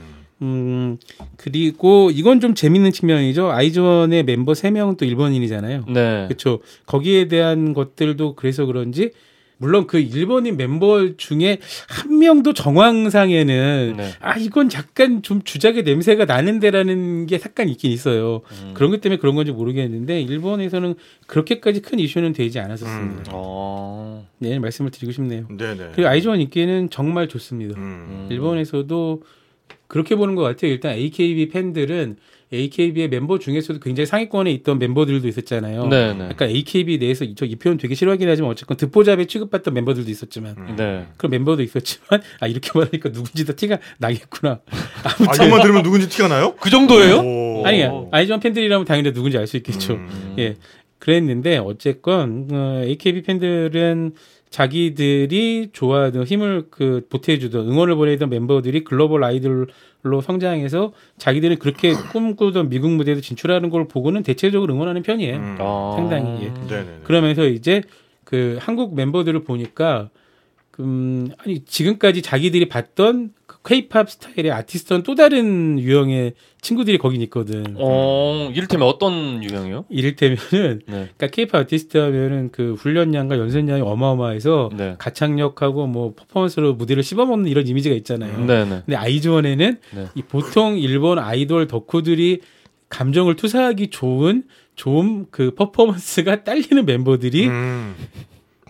[0.41, 0.97] 음
[1.35, 3.49] 그리고 이건 좀 재밌는 측면이죠.
[3.51, 5.85] 아이즈원의 멤버 세 명은 또 일본인이잖아요.
[5.89, 6.25] 네.
[6.27, 6.59] 그렇죠.
[6.85, 9.11] 거기에 대한 것들도 그래서 그런지
[9.57, 11.59] 물론 그 일본인 멤버 중에
[11.89, 14.11] 한 명도 정황상에는 네.
[14.19, 18.41] 아 이건 약간 좀 주작의 냄새가 나는데라는 게 약간 있긴 있어요.
[18.63, 18.73] 음.
[18.73, 20.95] 그런 것 때문에 그런 건지 모르겠는데 일본에서는
[21.25, 23.31] 그렇게까지 큰 이슈는 되지 않았었습니다.
[23.31, 23.33] 음.
[23.33, 24.27] 어.
[24.37, 25.47] 네 말씀을 드리고 싶네요.
[25.49, 25.91] 네네.
[25.93, 27.79] 그리고 아이즈원 인기는 정말 좋습니다.
[27.79, 28.27] 음.
[28.29, 29.23] 일본에서도
[29.87, 30.71] 그렇게 보는 것 같아요.
[30.71, 32.17] 일단 AKB 팬들은
[32.53, 35.87] AKB의 멤버 중에서도 굉장히 상위권에 있던 멤버들도 있었잖아요.
[35.87, 36.17] 네, 네.
[36.17, 40.75] 그러니까 AKB 내에서 이- 저이 표현 되게 싫어하긴 하지만 어쨌건 듣보잡에 취급받던 멤버들도 있었지만 음.
[40.77, 41.05] 네.
[41.17, 44.61] 그런 멤버도 있었지만 아 이렇게 말하니까 누군지도 티가 나겠구나.
[45.03, 46.55] 아, 이것만 들으면 누군지 티가 나요?
[46.59, 47.17] 그 정도예요?
[47.19, 47.63] 오.
[47.65, 49.93] 아니 아이즈원 팬들이라면 당연히 누군지 알 수 있겠죠.
[49.93, 50.35] 음.
[50.39, 50.55] 예.
[50.99, 54.13] 그랬는데 어쨌건 어, AKB 팬들은
[54.49, 62.91] 자기들이 좋아하던 힘을 그 보태주던 응원을 보내던 멤버들이 글로벌 아이돌로 성장해서 자기들은 그렇게 꿈꾸던 미국
[62.91, 65.35] 무대도 진출하는 걸 보고는 대체적으로 응원하는 편이에요.
[65.35, 65.57] 음.
[65.59, 65.93] 아.
[65.95, 66.49] 상당히, 예.
[66.49, 66.99] 네네네.
[67.03, 67.83] 그러면서 이제
[68.23, 70.09] 그 한국 멤버들을 보니까
[70.79, 73.31] 음 아니 지금까지 자기들이 봤던
[73.67, 77.75] 그 K-팝 스타일의 아티스트는 또 다른 유형의 친구들이 거긴 있거든.
[77.77, 79.85] 어, 이를테면 어떤 유형이요?
[79.89, 81.09] 이를테면은 네.
[81.17, 84.95] 그러니까 K-팝 아티스트 하면은 그 훈련량과 연습량이 어마어마해서 네.
[84.97, 88.45] 가창력하고 뭐 퍼포먼스로 무대를 씹어먹는 이런 이미지가 있잖아요.
[88.45, 88.81] 네, 네.
[88.85, 90.05] 근데 아이즈원에는 네.
[90.15, 92.39] 이 보통 일본 아이돌 덕후들이
[92.87, 94.43] 감정을 투사하기 좋은
[94.75, 97.95] 좀그 퍼포먼스가 딸리는 멤버들이 음.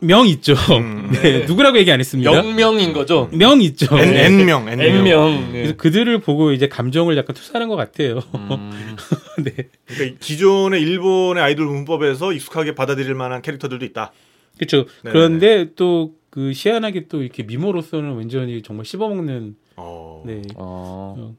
[0.01, 0.53] 명 있죠.
[0.79, 1.09] 음.
[1.21, 2.31] 네, 누구라고 얘기 안 했습니다.
[2.33, 3.29] 영명인 거죠.
[3.31, 3.97] 명 있죠.
[3.97, 4.25] N, 네.
[4.25, 4.85] N명, N명.
[4.97, 5.51] N명.
[5.51, 8.19] 그래서 그들을 보고 이제 감정을 약간 투사하는 것 같아요.
[8.35, 8.71] 음.
[9.43, 9.53] 네.
[9.85, 14.11] 그러니까 이 기존의 일본의 아이돌 문법에서 익숙하게 받아들일 만한 캐릭터들도 있다.
[14.57, 14.85] 그렇죠.
[15.03, 15.11] 네네네.
[15.13, 20.23] 그런데 또그 희한하게 또 이렇게 미모로서는 완전히 정말 씹어먹는 어.
[20.25, 20.41] 네.
[20.55, 21.35] 어.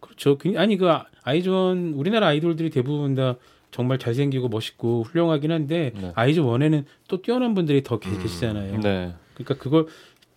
[0.00, 0.36] 그렇죠.
[0.38, 3.36] 굉장히- 아니 그 아- 아이즈원 우리나라 아이돌들이 대부분 다
[3.70, 6.12] 정말 잘생기고 멋있고 훌륭하긴 한데 네.
[6.14, 8.80] 아이즈 원에는 또 뛰어난 분들이 더 계- 계시잖아요.
[8.80, 9.12] 네.
[9.34, 9.86] 그러니까 그걸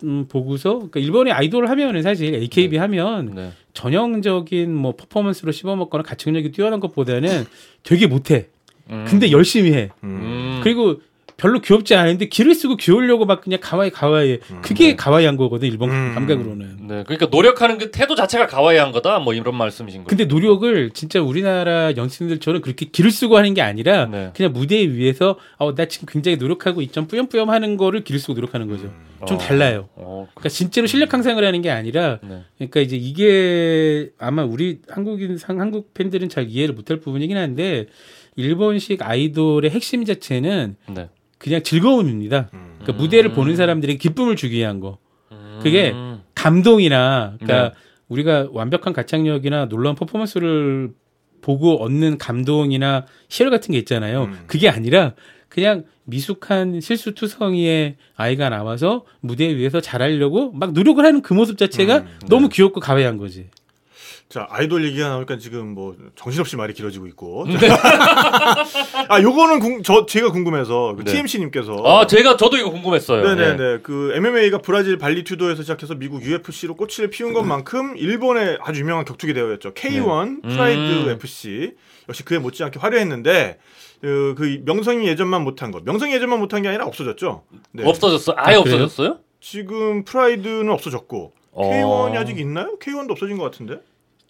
[0.04, 3.52] 음, 보고서 그러니까 일본의 아이돌 하면은 사실 AKB 하면 네.
[3.74, 7.46] 전형적인 뭐 퍼포먼스로 씹어먹거나 가창력이 뛰어난 것보다는
[7.84, 8.48] 되게 못해.
[8.90, 9.06] 음.
[9.08, 9.90] 근데 열심히 해.
[10.04, 10.10] 음.
[10.10, 10.60] 음.
[10.64, 11.00] 그리고
[11.42, 14.40] 별로 귀엽지 않은데 기를 쓰고 귀여우려고 막 그냥 가와이 가와이 해.
[14.62, 16.12] 그게 가와이한 거거든 일본 음.
[16.14, 16.78] 감각으로는.
[16.82, 17.04] 네.
[17.04, 19.18] 그러니까 노력하는 그 태도 자체가 가와이한 거다.
[19.18, 20.08] 뭐 이런 말씀이신 거죠.
[20.08, 24.30] 근데 노력을 진짜 우리나라 연습생들처럼 그렇게 기를 쓰고 하는 게 아니라 네.
[24.36, 28.68] 그냥 무대 위에서 어, 나 지금 굉장히 노력하고 있점 뿌염뿌염 하는 거를 기를 쓰고 노력하는
[28.68, 28.94] 거죠.
[29.28, 29.40] 좀 어.
[29.40, 29.90] 달라요.
[29.96, 30.28] 어.
[30.36, 32.44] 그러니까 진짜로 실력 향상을 하는 게 아니라 네.
[32.58, 37.88] 그러니까 이제 이게 아마 우리 한국인 상 한국 팬들은 잘 이해를 못할 부분이긴 한데
[38.36, 41.10] 일본식 아이돌의 핵심 자체는 네.
[41.42, 42.50] 그냥 즐거움입니다.
[42.54, 42.76] 음.
[42.80, 45.00] 그러니까 무대를 보는 사람들에게 기쁨을 주기 위한 거.
[45.32, 45.60] 음.
[45.64, 45.94] 그게
[46.36, 47.76] 감동이나 그러니까 네.
[48.10, 50.92] 우리가 완벽한 가창력이나 놀라운 퍼포먼스를
[51.42, 54.26] 보고 얻는 감동이나 희열 같은 게 있잖아요.
[54.26, 54.40] 음.
[54.46, 55.14] 그게 아니라
[55.50, 62.20] 그냥 미숙한 실수투성이의 아이가 나와서 무대 위에서 잘하려고 막 노력을 하는 그 모습 자체가 음,
[62.30, 63.50] 너무 귀엽고 가외한 거지.
[64.32, 67.46] 자, 아이돌 얘기가 나오니까 지금 뭐 정신없이 말이 길어지고 있고.
[67.50, 67.58] 네.
[69.10, 71.12] 아, 요거는 궁, 저 제가 궁금해서 그 네.
[71.12, 73.24] TMC님께서 아, 제가 저도 이거 궁금했어요.
[73.24, 73.64] 네네네.
[73.64, 73.80] 예.
[73.84, 79.34] 그 MMA가 브라질 vale tudo에서 시작해서 미국 UFC로 꽃을 피운 것만큼 일본의 아주 유명한 격투기
[79.34, 79.74] 대회였죠.
[79.74, 80.56] K1 네.
[80.56, 81.10] 프라이드 음.
[81.10, 81.74] FC
[82.08, 83.60] 역시 그에 못지않게 화려했는데
[84.00, 85.84] 그, 그 명성이 예전만 못한 것.
[85.84, 87.44] 명성이 예전만 못한 게 아니라 없어졌죠.
[87.74, 87.84] 네.
[87.86, 88.34] 없어졌어?
[88.38, 88.60] 아예 아?
[88.60, 89.20] 없어졌어요?
[89.42, 91.70] 지금 프라이드는 없어졌고 어.
[91.70, 92.78] K1이 아직 있나요?
[92.80, 93.82] K1도 없어진 것 같은데.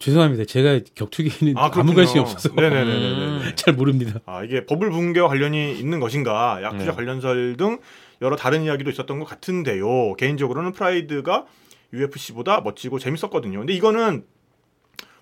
[0.02, 0.44] 죄송합니다.
[0.46, 1.94] 제가 격투기는 아, 무 그렇군요.
[1.94, 3.54] 관심이 없어서 네네네네.
[3.54, 4.18] 잘 모릅니다.
[4.26, 6.92] 아, 이게 버블 붕괴와 관련이 있는 것인가, 야쿠자 네.
[6.92, 7.78] 관련설 등
[8.20, 10.14] 여러 다른 이야기도 있었던 것 같은데요.
[10.14, 11.44] 개인적으로는 프라이드가
[11.92, 13.60] UFC보다 멋지고 재밌었거든요.
[13.60, 14.24] 근데 이거는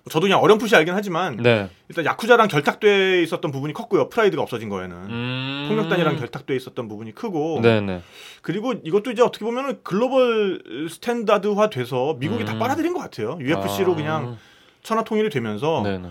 [0.09, 1.69] 저도 그냥 어렴풋이 알긴 하지만 네.
[1.87, 4.09] 일단 야쿠자랑 결탁돼 있었던 부분이 컸고요.
[4.09, 4.95] 프라이드가 없어진 거에는.
[4.95, 5.65] 음.
[5.69, 8.01] 폭력단이랑 결탁돼 있었던 부분이 크고 네네.
[8.41, 12.59] 그리고 이것도 이제 어떻게 보면은 global standard화 돼서 미국이 다 음.
[12.59, 13.37] 빨아들인 것 같아요.
[13.39, 13.95] UFC로 아.
[13.95, 14.37] 그냥
[14.83, 16.09] 천하 통일이 되면서 네네.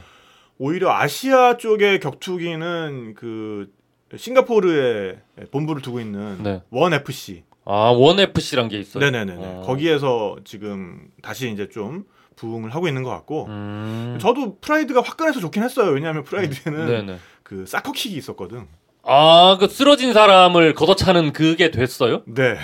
[0.58, 3.70] 오히려 아시아 쪽의 격투기는 그
[4.16, 5.18] 싱가포르에
[5.50, 6.62] 본부를 두고 있는 네.
[6.70, 7.44] 원 FC.
[7.64, 9.02] 아, 원 FC란 게 있어요.
[9.04, 9.34] 네네네.
[9.36, 9.62] 어.
[9.64, 12.04] 거기에서 지금 다시 이제 좀
[12.36, 13.46] 부흥을 하고 있는 것 같고.
[13.46, 14.18] 음.
[14.20, 15.90] 저도 프라이드가 화끈해서 좋긴 했어요.
[15.90, 17.18] 왜냐하면 프라이드에는 네네.
[17.42, 18.66] 그 사커킥이 있었거든.
[19.02, 22.22] 아, 그 쓰러진 사람을 걷어차는 그게 됐어요?
[22.26, 22.56] 네.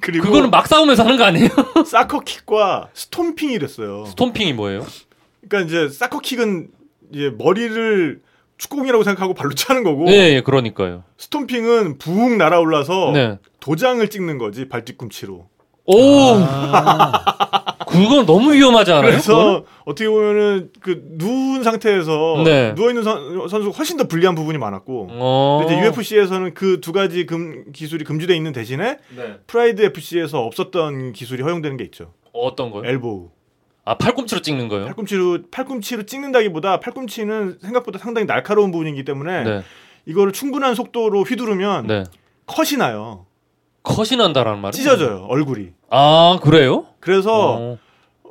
[0.00, 1.48] 그리고 그거는 막 싸우면서 하는 거 아니에요?
[1.86, 4.04] soccer kick과 stomping이 됐어요.
[4.06, 4.86] stomping이 뭐예요?
[5.48, 6.68] 그러니까 이제 사커킥은
[7.12, 8.20] 이제 머리를
[8.58, 11.04] 축구공이라고 생각하고 발로 차는 거고 네, 예, 그러니까요.
[11.18, 13.38] stomping은 부웅 날아올라서 네.
[13.58, 15.48] 도장을 찍는 거지 발뒤꿈치로.
[15.86, 17.64] 오, 아,
[18.08, 19.10] 그건 너무 위험하지 않아요?
[19.10, 19.62] 그래서 그거는?
[19.84, 22.74] 어떻게 보면은 그 누운 상태에서 네.
[22.74, 25.08] 누워 있는 선수가 훨씬 더 불리한 부분이 많았고.
[25.10, 25.58] 어.
[25.60, 29.36] 근데 이제 UFC에서는 그 두 가지 금, 기술이 금지돼 있는 대신에 네.
[29.46, 32.12] 프라이드 FC에서 없었던 기술이 허용되는 게 있죠.
[32.32, 32.82] 어떤 거요?
[32.88, 33.28] elbow.
[33.84, 34.84] 아, 팔꿈치로 찍는 거요?
[34.86, 39.62] 팔꿈치로 팔꿈치로 찍는다기보다 팔꿈치는 생각보다 상당히 날카로운 부분이기 때문에 네.
[40.06, 42.04] 이거를 충분한 속도로 휘두르면 네.
[42.46, 43.26] 컷이 나요.
[43.82, 44.72] 컷이 난다라는 말은?
[44.72, 45.68] 찢어져요 얼굴이.
[45.90, 46.86] 아, 그래요?
[47.00, 47.78] 그래서 어.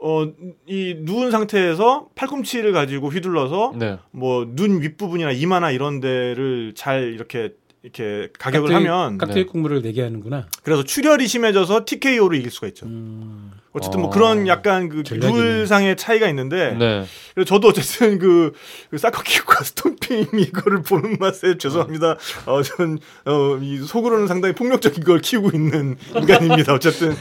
[0.01, 0.27] 어
[0.67, 3.97] 이 누운 상태에서 팔꿈치를 가지고 휘둘러서 네.
[4.11, 9.45] 뭐눈 윗부분이나 이마나 이런 데를 잘 이렇게 이렇게 가격을 깍두기- 하면 깍두기 네.
[9.45, 10.47] 국물을 내게 하는구나.
[10.63, 12.85] 그래서 출혈이 심해져서 TKO로 이길 수가 있죠.
[12.87, 14.11] 음, 어쨌든 뭐 어.
[14.11, 15.03] 그런 약간 그.
[15.09, 17.05] 룰상의 차이가 있는데 네.
[17.33, 18.51] 그래서 저도 어쨌든 그,
[18.89, 22.17] 그 soccer kick과 stomping 이거를 보는 맛에 죄송합니다.
[22.47, 26.73] 어, 전, 어, 이 속으로는 상당히 폭력적인 걸 키우고 있는 인간입니다.
[26.73, 27.15] 어쨌든.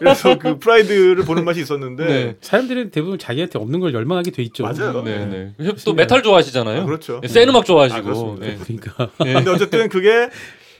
[0.00, 2.04] 그래서 그 프라이드를 보는 맛이 있었는데.
[2.06, 2.36] 네.
[2.40, 4.64] 사람들은 대부분 자기한테 없는 걸 열망하게 돼 있죠.
[4.64, 5.02] 맞아요.
[5.04, 5.72] 네, 네.
[5.84, 6.80] 또 메탈 좋아하시잖아요.
[6.82, 7.20] 아, 그렇죠.
[7.20, 8.02] 네, 센 음악 아, 좋아하시고.
[8.02, 8.46] 그렇습니다.
[8.46, 8.58] 네.
[8.60, 10.30] 그러니까 근데 어쨌든 그게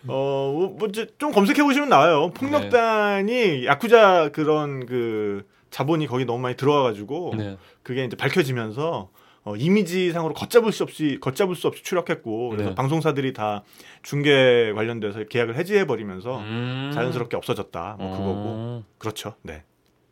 [0.09, 2.31] 어, 뭐, 뭐 검색해 보시면 나와요.
[2.35, 7.59] 폭력단이 야쿠자 그런 그 자본이 거기 너무 많이 들어와 가지고 네.
[7.83, 9.11] 그게 이제 밝혀지면서
[9.45, 12.75] 어, 이미지상으로 걷잡을 수 없이 걷잡을 수 없이 추락했고 그래서 네.
[12.75, 13.65] 방송사들이 다
[14.03, 16.91] 중계 관련돼서 계약을 해지해 버리면서 음.
[16.95, 17.97] 자연스럽게 없어졌다.
[17.99, 18.85] 뭐 그거고 어.
[18.99, 19.35] 그렇죠.
[19.43, 19.63] 네.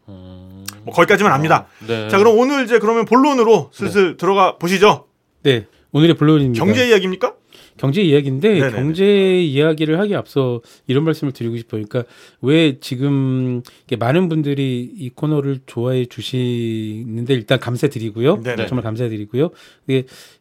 [0.08, 0.66] 음.
[0.82, 1.66] 뭐 거기까지만 압니다.
[1.86, 2.08] 네.
[2.08, 5.06] 자 그럼 오늘 이제 그러면 본론으로 슬슬 들어가 보시죠.
[5.42, 6.62] 네 오늘의 본론입니다.
[6.62, 7.34] 경제 이야기입니까?
[7.80, 8.72] 경제 이야기인데 네네네.
[8.76, 11.82] 경제 이야기를 하기 앞서 이런 말씀을 드리고 싶어요.
[11.82, 12.12] 그러니까
[12.42, 13.62] 왜 지금
[13.98, 18.42] 많은 분들이 이 코너를 좋아해 주시는데 일단 감사드리고요.
[18.42, 18.66] 네네.
[18.66, 19.48] 정말 감사드리고요.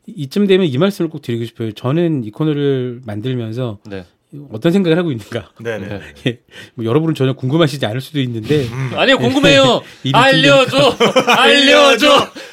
[0.05, 1.71] 이쯤 되면 이 말씀을 꼭 드리고 싶어요.
[1.71, 4.03] 저는 이 코너를 만들면서 네.
[4.51, 5.49] 어떤 생각을 하고 있는가.
[5.59, 5.87] 네네.
[5.87, 6.01] 네.
[6.27, 6.39] 예,
[6.75, 9.81] 뭐 여러분은 전혀 궁금하시지 않을 수도 있는데 아니요, 궁금해요.
[10.03, 10.95] 입이 알려줘!
[11.35, 12.07] 알려줘!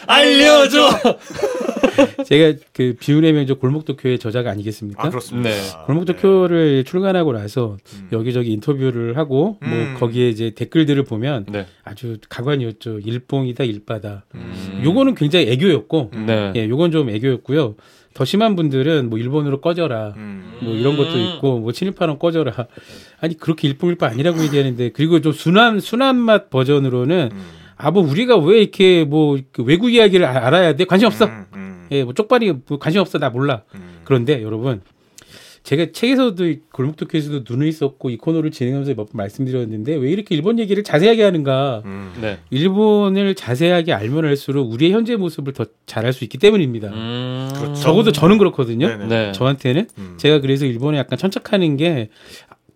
[0.07, 0.89] 알려줘!
[2.25, 5.07] 제가 그 비운의 명저 골목도쿄의 저자가 아니겠습니까?
[5.07, 5.51] 아 그렇습니다.
[5.51, 5.57] 네.
[5.87, 8.09] 골목도쿄를 출간하고 나서 음.
[8.13, 9.69] 여기저기 인터뷰를 하고 음.
[9.69, 11.67] 뭐 거기에 이제 댓글들을 보면 네.
[11.85, 13.01] 아주 가관이었죠.
[13.05, 14.25] 일봉이다 일바다.
[14.35, 14.83] 음.
[14.85, 16.53] 요거는 굉장히 애교였고 네.
[16.57, 17.77] 예, 요건 좀 애교였고요.
[18.17, 20.15] 더 심한 분들은 뭐 일본으로 꺼져라.
[20.17, 20.57] 음.
[20.63, 22.67] 뭐 이런 것도 있고 뭐 친일파는 꺼져라.
[23.21, 27.43] 아니 그렇게 일봉일바 아니라고 얘기하는데 그리고 좀 순한 순한 맛 버전으로는 음.
[27.77, 30.87] 아뭐 우리가 왜 이렇게 뭐그 외국 이야기를 아- 알아야 돼?
[30.87, 31.27] 관심 없어.
[31.27, 33.19] 음, 음, 예, 뭐 쪽발이 뭐 관심 없어.
[33.19, 33.65] 나 몰라.
[33.75, 33.99] 음.
[34.05, 34.81] 그런데 여러분
[35.67, 40.61] 제가 책에서도 이 골목도쿄에서도 눈을 썼고 이 코너를 진행하면서 몇 번 말씀드렸는데 왜 이렇게 일본
[40.61, 41.83] 얘기를 자세하게 하는가?
[41.85, 42.13] 음.
[42.21, 42.39] 네.
[42.51, 46.89] 일본을 자세하게 알면 알수록 우리의 현재 모습을 더 잘할 수 있기 때문입니다.
[46.91, 47.49] 음.
[47.53, 47.81] 그렇죠.
[47.83, 49.07] 적어도 저는 그렇거든요.
[49.09, 49.33] 네.
[49.33, 50.15] 저한테는 음.
[50.19, 52.09] 제가 그래서 일본에 약간 천착하는 게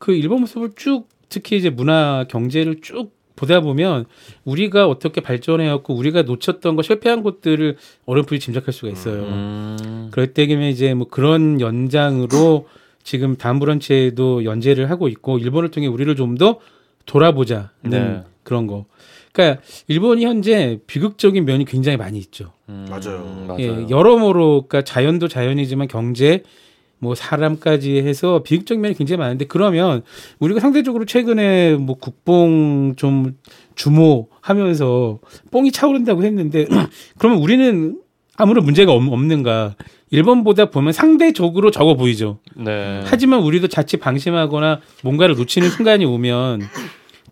[0.00, 4.06] 그 일본 모습을 쭉 특히 이제 문화 경제를 쭉 보다 보면
[4.44, 7.76] 우리가 어떻게 발전해왔고 우리가 놓쳤던 거 실패한 것들을
[8.06, 9.22] 어렴풋이 짐작할 수가 있어요.
[9.24, 10.08] 음.
[10.10, 12.66] 그럴 때면 이제 뭐 그런 연장으로
[13.10, 16.60] 지금 다음 브런치에도 연재를 하고 있고 일본을 통해 우리를 좀 더
[17.06, 18.22] 돌아보자는 네.
[18.44, 18.86] 그런 거.
[19.32, 22.52] 그러니까 일본이 현재 비극적인 면이 굉장히 많이 있죠.
[22.68, 22.86] 음.
[22.88, 23.44] 맞아요.
[23.48, 23.60] 맞아요.
[23.60, 26.44] 예, 여러모로 그러니까 자연도 자연이지만 경제
[27.00, 30.02] 뭐 사람까지 해서 비극적 면이 굉장히 많은데 그러면
[30.38, 33.36] 우리가 상대적으로 최근에 뭐 국뽕 좀
[33.74, 35.18] 주모하면서
[35.50, 36.66] 뽕이 차오른다고 했는데
[37.18, 37.98] 그러면 우리는
[38.40, 39.74] 아무런 문제가 없- 없는가?
[40.10, 42.38] 일본보다 보면 상대적으로 적어 보이죠.
[42.56, 43.00] 네.
[43.04, 46.62] 하지만 우리도 자칫 방심하거나 뭔가를 놓치는 순간이 오면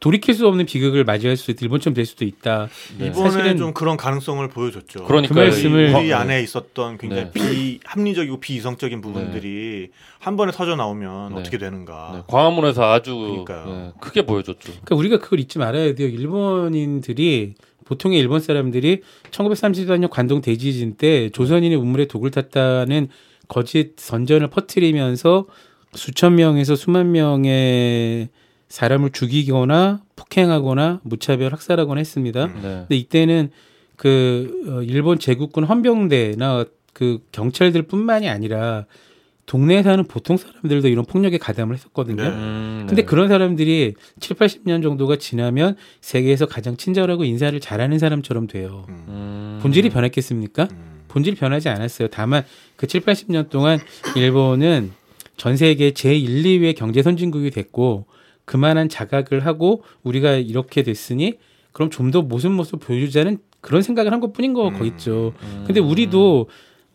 [0.00, 1.58] 돌이킬 수 없는 비극을 맞이할 수도 있다.
[1.62, 2.68] 일본처럼 될 수도 있다.
[2.98, 3.08] 네.
[3.08, 5.02] 이번에 사실은 좀 그런 가능성을 보여줬죠.
[5.06, 5.50] 그러니까요.
[5.50, 6.12] 그 말씀을- 우리 네.
[6.12, 9.88] 안에 있었던 굉장히 비합리적이고 비이성적인 부분들이
[10.20, 11.40] 한 번에 터져 나오면 네.
[11.40, 12.10] 어떻게 되는가.
[12.14, 13.44] 네, 광화문에서 아주.
[13.48, 14.60] 네, 크게 보여줬죠.
[14.70, 16.06] 그러니까 우리가 그걸 잊지 말아야 돼요.
[16.06, 17.54] 일본인들이
[17.88, 23.08] 보통의 일본 사람들이 1934년 관동 대지진 때 조선인의 우물에 독을 탔다는
[23.48, 25.46] 거짓 선전을 퍼뜨리면서
[25.94, 28.28] 수천 명에서 수만 명의
[28.68, 32.44] 사람을 죽이거나 폭행하거나 무차별 학살하거나 했습니다.
[32.44, 32.54] 음.
[32.56, 32.60] 네.
[32.60, 33.50] 근데 이때는
[33.96, 38.84] 그 어, 일본 제국군 헌병대나 그 경찰들뿐만이 아니라
[39.48, 42.22] 동네에 사는 보통 사람들도 이런 폭력에 가담을 했었거든요.
[42.22, 42.28] 네.
[42.28, 43.06] 음, 근데 네.
[43.06, 48.84] 그런 사람들이 7, 80년 정도가 지나면 세계에서 가장 친절하고 인사를 잘하는 사람처럼 돼요.
[48.90, 49.04] 음.
[49.08, 49.58] 음.
[49.62, 50.68] 본질이 변했겠습니까?
[50.70, 51.04] 음.
[51.08, 52.08] 본질이 변하지 않았어요.
[52.08, 52.44] 다만
[52.76, 53.80] 그 7, 80년 동안
[54.16, 54.92] 일본은
[55.38, 58.04] 전 세계 제1, 2위의 경제 선진국이 됐고
[58.44, 61.38] 그만한 자각을 하고 우리가 이렇게 됐으니
[61.72, 64.84] 그럼 좀 더 모습 모습 보여주자는 그런 생각을 한 것뿐인 거 음.
[64.84, 65.32] 있죠.
[65.42, 65.64] 음.
[65.66, 66.48] 근데 우리도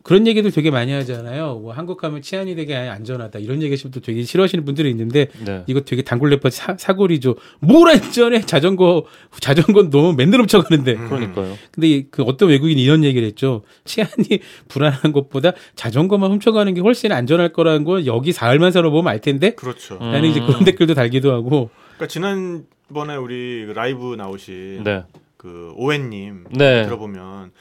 [0.03, 1.59] 그런 얘기들 되게 많이 하잖아요.
[1.59, 5.63] 뭐 한국 가면 치안이 되게 안전하다 이런 얘기 하시면 또 되게 싫어하시는 분들이 있는데 네.
[5.67, 7.35] 이거 되게 단골레퍼 사, 사골이죠.
[7.61, 9.05] 뭘 안전해 자전거
[9.39, 10.93] 자전거 너무 맨날 훔쳐가는데.
[10.95, 11.07] 음.
[11.09, 11.57] 그러니까요.
[11.71, 13.63] 근데 이- 그 어떤 외국인이 이런 얘기를 했죠.
[13.85, 19.55] 치안이 불안한 것보다 자전거만 훔쳐가는 게 훨씬 안전할 거라는 걸 여기 사흘만 살아보면 알 텐데.
[19.55, 19.95] 그렇죠.
[20.01, 20.11] 음.
[20.11, 21.69] 나는 이제 그런 댓글도 달기도 하고.
[21.95, 25.03] 그러니까 지난번에 우리 그 라이브 나오신 네.
[25.37, 26.83] 그 오웬님 네.
[26.83, 27.51] 들어보면 아,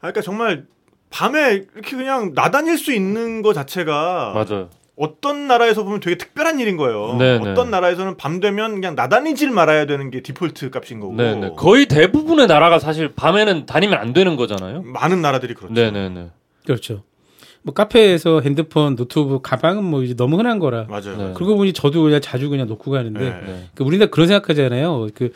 [0.00, 0.64] 그러니까 정말
[1.10, 4.68] 밤에 이렇게 그냥 나다닐 수 있는 거 자체가 맞아요.
[4.96, 7.16] 어떤 나라에서 보면 되게 특별한 일인 거예요.
[7.18, 7.50] 네, 네.
[7.50, 11.52] 어떤 나라에서는 밤 되면 그냥 나다니질 말아야 되는 게 디폴트 값인 거고 네, 네.
[11.56, 14.82] 거의 대부분의 나라가 사실 밤에는 다니면 안 되는 거잖아요.
[14.82, 15.72] 많은 나라들이 그렇죠.
[15.72, 16.30] 네, 네, 네.
[16.66, 17.04] 그렇죠.
[17.62, 20.86] 뭐 카페에서 핸드폰, 노트북, 가방은 뭐 이제 너무 흔한 거라.
[20.88, 21.16] 맞아요.
[21.16, 21.32] 네.
[21.34, 23.20] 그러고 보니 저도 그냥 자주 그냥 놓고 가는데.
[23.20, 23.40] 네.
[23.46, 23.68] 네.
[23.74, 25.08] 그 우리나라 그런 생각하잖아요.
[25.14, 25.30] 그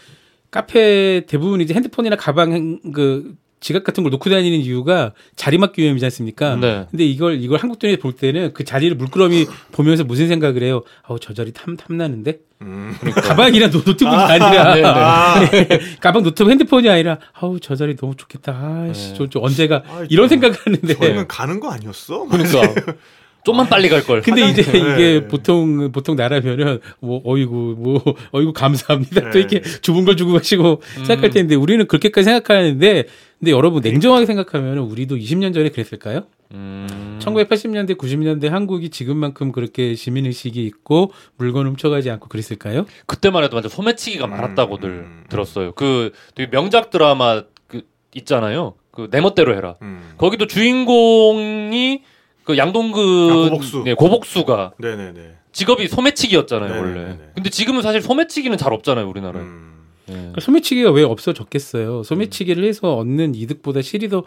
[0.50, 6.04] 카페 대부분 이제 핸드폰이나 가방 그 지갑 같은 걸 놓고 다니는 이유가 자리 맡기 위함이지
[6.06, 6.56] 않습니까?
[6.56, 6.86] 네.
[6.90, 10.82] 근데 이걸 이걸 한국 돈에 볼 때는 그 자리를 물끄러미 보면서 무슨 생각을 해요?
[11.02, 12.94] 아우 저 자리 탐 탐나는데 음.
[13.22, 14.86] 가방이랑 노- 노트북이 아 니라 네, 네.
[14.88, 15.40] 아,
[16.02, 18.52] 가방 노트북 핸드폰이 아니라 아우 저 자리 너무 좋겠다.
[18.90, 19.14] 아씨 네.
[19.16, 22.26] 저, 저 언제가 아, 이런 생각을 하는데 저희는 가는 거 아니었어?
[22.26, 22.60] 그러니까
[23.44, 24.22] 좀만 빨리 갈 걸.
[24.22, 24.92] 근데 이제 화장실.
[24.92, 25.28] 이게 네.
[25.28, 28.02] 보통 보통 나라면은 뭐 어이구 뭐
[28.32, 29.38] 어이구 감사합니다 또 네.
[29.40, 33.04] 이렇게 좁은 걸 주고 가시고 생각할 텐데 우리는 그렇게까지 생각하는데
[33.38, 36.26] 근데 여러분 냉정하게 생각하면 우리도 20년 전에 그랬을까요?
[36.54, 37.18] 음.
[37.20, 42.86] 1980년대 90년대 한국이 지금만큼 그렇게 시민 의식이 있고 물건 훔쳐가지 않고 그랬을까요?
[43.06, 45.24] 그때만 해도 완전 소매치기가 음, 많았다고들 음.
[45.28, 45.72] 들었어요.
[45.72, 47.82] 그 되게 명작 드라마 그
[48.14, 48.74] 있잖아요.
[48.92, 49.76] 그 내 멋대로 해라.
[49.82, 50.12] 음.
[50.18, 52.02] 거기도 주인공이
[52.44, 53.82] 그 양동근 아, 고복수.
[53.84, 55.34] 네, 고복수가 네네네.
[55.52, 56.80] 직업이 소매치기였잖아요.
[56.80, 57.18] 원래.
[57.34, 59.42] 근데 지금은 사실 소매치기는 잘 없잖아요 우리나라 에.
[59.42, 59.72] 음.
[60.06, 60.14] 네.
[60.14, 62.02] 그러니까 소매치기가 왜 없어졌겠어요?
[62.02, 64.24] 소매치기를 해서 얻는 이득보다 실이 더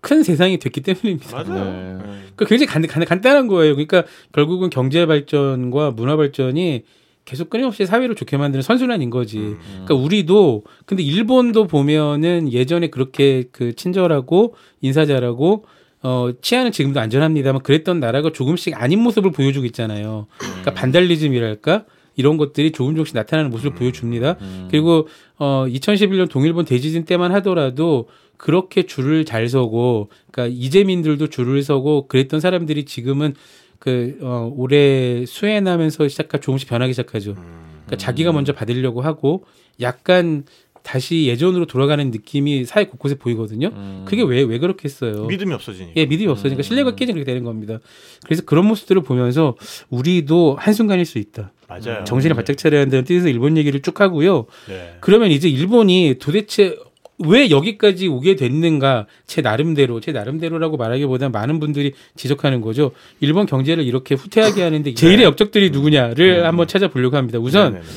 [0.00, 1.42] 큰 세상이 됐기 때문입니다.
[1.42, 1.64] 맞아요.
[1.64, 1.94] 네.
[2.06, 2.18] 네.
[2.36, 3.74] 그 굉장히 간, 간, 간단한 거예요.
[3.74, 6.84] 그러니까 결국은 경제 발전과 문화 발전이
[7.24, 9.38] 계속 끊임없이 사회를 좋게 만드는 선순환인 거지.
[9.38, 9.58] 음.
[9.84, 15.64] 그러니까 우리도 근데 일본도 보면은 예전에 그렇게 그 친절하고 인사 잘하고
[16.08, 20.26] 어 치안은 지금도 안전합니다만 그랬던 나라가 조금씩 아닌 모습을 보여주고 있잖아요.
[20.38, 21.84] 그러니까 반달리즘이랄까
[22.16, 24.36] 이런 것들이 조금 조금씩 나타나는 모습을 보여줍니다.
[24.40, 24.68] 음.
[24.70, 32.08] 그리고 어 2011년 동일본 대지진 때만 하더라도 그렇게 줄을 잘 서고 그러니까 이재민들도 줄을 서고
[32.08, 33.34] 그랬던 사람들이 지금은
[33.78, 37.32] 그 어, 올해 수해나면서 시작한 조금씩 변하기 시작하죠.
[37.32, 37.82] 음.
[37.84, 39.44] 그러니까 자기가 먼저 받으려고 하고
[39.80, 40.44] 약간
[40.88, 43.68] 다시 예전으로 돌아가는 느낌이 사회 곳곳에 보이거든요.
[43.74, 44.04] 음.
[44.06, 45.26] 그게 왜 왜 그렇게 했어요?
[45.26, 45.92] 믿음이 없어지니까.
[45.96, 46.62] 예, 믿음이 없어지니까 음.
[46.62, 47.78] 신뢰가 깨지는 그렇게 되는 겁니다.
[48.24, 49.54] 그래서 그런 모습들을 보면서
[49.90, 51.52] 우리도 한순간일 수 있다.
[51.68, 52.04] 맞아요.
[52.04, 54.46] 정신을 바짝 차려야 한다는 뜻에서 일본 얘기를 쭉 하고요.
[54.66, 54.96] 네.
[55.00, 56.74] 그러면 이제 일본이 도대체
[57.18, 62.92] 왜 여기까지 오게 됐는가 제 나름대로 제 나름대로라고 말하기보다 많은 분들이 지적하는 거죠.
[63.20, 67.38] 일본 경제를 이렇게 후퇴하게 하는데 제일의 역적들이 누구냐를 한번 찾아보려고 합니다.
[67.38, 67.90] 우선 네네네.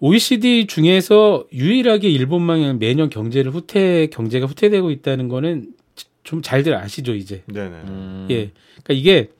[0.00, 5.72] OECD 중에서 유일하게 일본만 매년 경제를 후퇴 경제가 후퇴되고 있다는 거는
[6.22, 7.42] 좀 잘들 아시죠 이제.
[7.46, 7.68] 네네.
[7.68, 8.26] 음.
[8.30, 8.50] 예.
[8.82, 9.30] 그러니까 이게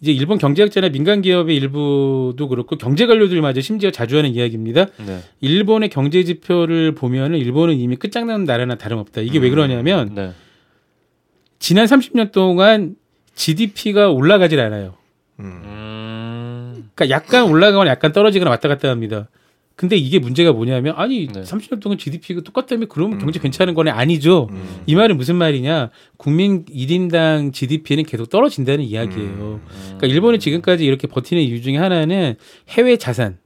[0.00, 4.86] 이제 일본 경제학자나 민간 기업의 일부도 그렇고 경제 관료들마저 심지어 자주 하는 이야기입니다.
[5.06, 5.20] 네.
[5.40, 9.22] 일본의 경제 지표를 보면은 일본은 이미 끝장나는 나라나 다름없다.
[9.22, 10.32] 이게 왜 그러냐면 네.
[11.58, 12.96] 지난 30년 동안
[13.34, 14.94] GDP가 올라가질 않아요.
[15.40, 15.62] 음.
[15.64, 16.90] 음.
[16.94, 19.28] 그러니까 약간 올라가거나 약간 떨어지거나 왔다 갔다 합니다.
[19.76, 21.42] 근데 이게 문제가 뭐냐면 아니 네.
[21.42, 24.48] 30년 동안 GDP가 똑같다면 그러면 경제 괜찮은 거네 아니죠.
[24.50, 24.80] 음.
[24.86, 25.90] 이 말은 무슨 말이냐?
[26.16, 29.28] 국민 1인당 GDP는 계속 떨어진다는 이야기예요.
[29.28, 29.60] 음.
[29.84, 32.36] 그러니까 일본이 지금까지 이렇게 버티는 이유 중에 하나는
[32.70, 33.36] 해외 자산.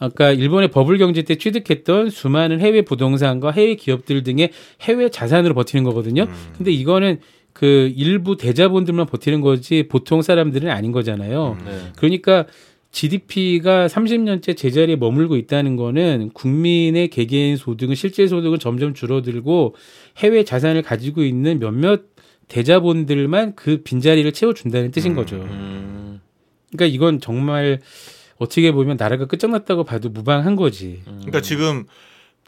[0.00, 5.84] 아까 일본의 버블 경제 때 취득했던 수많은 해외 부동산과 해외 기업들 등의 해외 자산으로 버티는
[5.84, 6.22] 거거든요.
[6.24, 6.34] 음.
[6.56, 7.20] 근데 이거는
[7.52, 11.56] 그 일부 대자본들만 버티는 거지 보통 사람들은 아닌 거잖아요.
[11.60, 11.64] 음.
[11.64, 11.78] 네.
[11.96, 12.46] 그러니까
[12.92, 19.74] GDP가 30년째 제자리에 머물고 있다는 거는 국민의 개개인 소득은 실제 소득은 점점 줄어들고
[20.18, 22.02] 해외 자산을 가지고 있는 몇몇
[22.48, 25.36] 대자본들만 그 빈자리를 채워준다는 뜻인 거죠.
[25.36, 26.20] 음.
[26.72, 27.80] 그러니까 이건 정말
[28.38, 31.00] 어떻게 보면 나라가 끝장났다고 봐도 무방한 거지.
[31.04, 31.84] 그러니까 지금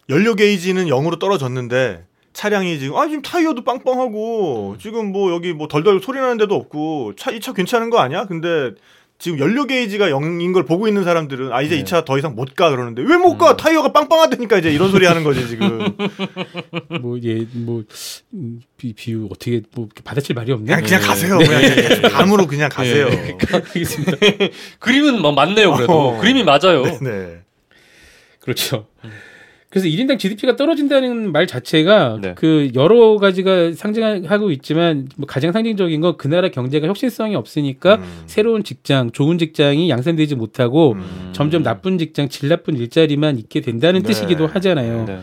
[0.09, 6.01] 연료 게이지는 0으로 떨어졌는데 차량이 지금 아 지금 타이어도 빵빵하고 지금 뭐 여기 뭐 덜덜
[6.01, 8.25] 소리 나는 데도 없고 차 이 차 괜찮은 거 아니야?
[8.27, 8.73] 근데
[9.23, 12.71] 지금 연료 게이지가 0인 걸 보고 있는 사람들은 아 이제 이차 더 이상 못 가
[12.71, 13.57] 그러는데 왜 못 가?
[13.57, 15.95] 타이어가 빵빵하다니까 이제 이런 소리 하는 거지 지금.
[17.01, 17.85] 뭐예뭐
[18.35, 20.67] 음, 비, 비유 어떻게 뭐 받아칠 말이 없네.
[20.67, 21.39] 그냥 그냥 가세요.
[21.39, 23.07] 그냥 이제 감으로 그냥 가세요.
[23.53, 24.17] 알겠습니다.
[24.81, 25.93] 그림은 뭐 맞네요, 그래도.
[25.93, 26.21] 어.
[26.21, 26.83] 그림이 맞아요.
[27.01, 27.43] 네.
[28.41, 28.89] 그렇죠.
[29.73, 32.35] 그래서 1인당 GDP가 떨어진다는 말 자체가 네.
[32.37, 38.23] 그 여러 가지가 상징하고 있지만 뭐 가장 상징적인 건 그 나라 경제가 혁신성이 없으니까 음.
[38.27, 41.31] 새로운 직장, 좋은 직장이 양산되지 못하고 음.
[41.33, 44.09] 점점 나쁜 직장, 질 나쁜 일자리만 있게 된다는 네.
[44.09, 45.05] 뜻이기도 하잖아요.
[45.07, 45.21] 네.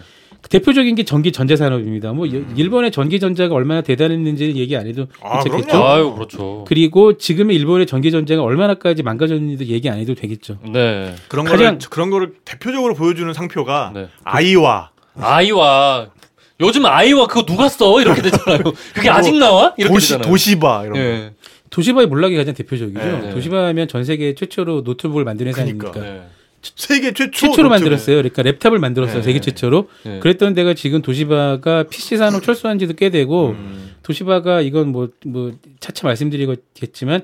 [0.49, 2.11] 대표적인 게 전기 전자 산업입니다.
[2.13, 5.67] 뭐 여- 일본의 전기 전자가 얼마나 대단했는지는 얘기 안 해도 아, 괜찮겠죠.
[5.67, 5.85] 그럼요.
[5.87, 6.65] 아유, 그렇죠.
[6.67, 10.57] 그리고 지금의 일본의 전기 전자가 얼마나까지 망가졌는지도 얘기 안 해도 되겠죠.
[10.73, 11.13] 네.
[11.27, 14.07] 그런 가장- 거를 그런 거를 대표적으로 보여주는 상표가 네.
[14.23, 16.07] 아이와 아이와
[16.61, 18.63] 요즘 아이와 그거 누가 써 이렇게 되잖아요.
[18.93, 19.73] 그게 아직 나와?
[19.77, 20.29] 이렇게 도시 되잖아요.
[20.31, 20.99] 도시바 이런 거.
[20.99, 21.31] 예.
[21.69, 22.99] 도시바의 몰락이 가장 대표적이죠.
[22.99, 23.29] 네.
[23.29, 25.91] 도시바하면 전 세계 최초로 노트북을 만든 회사 그러니까.
[26.61, 26.71] 네.
[26.75, 27.69] 세계 최초 최초로 노트북.
[27.69, 28.15] 만들었어요.
[28.17, 29.17] 그러니까 랩탑을 만들었어요.
[29.17, 29.23] 네.
[29.23, 29.87] 세계 최초로.
[30.05, 30.19] 네.
[30.19, 33.91] 그랬던 데가 지금 도시바가 PC 산업 철수한 지도 꽤 되고 음.
[34.03, 37.21] 도시바가 이건 뭐뭐 차차 말씀드리겠지만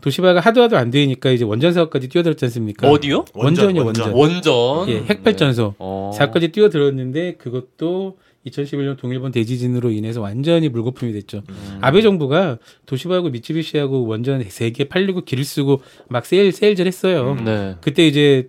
[0.00, 2.88] 도시바가 하도 하도 안 되니까 이제 원전 사업까지 뛰어들었지 않습니까?
[2.88, 3.24] 어디요?
[3.34, 4.12] 원전이요, 원전.
[4.12, 4.88] 원전.
[4.88, 6.12] 예, 핵발전소 어.
[6.16, 11.42] 사업까지 뛰어들었는데 그것도 2011년 동일본 대지진으로 인해서 완전히 물거품이 됐죠.
[11.48, 11.78] 음.
[11.80, 17.36] 아베 정부가 도시바하고 미쯔비시하고 원전 세개 팔리고 길을 쓰고 막 세일 세일전 했어요.
[17.44, 17.74] 네.
[17.80, 18.48] 그때 이제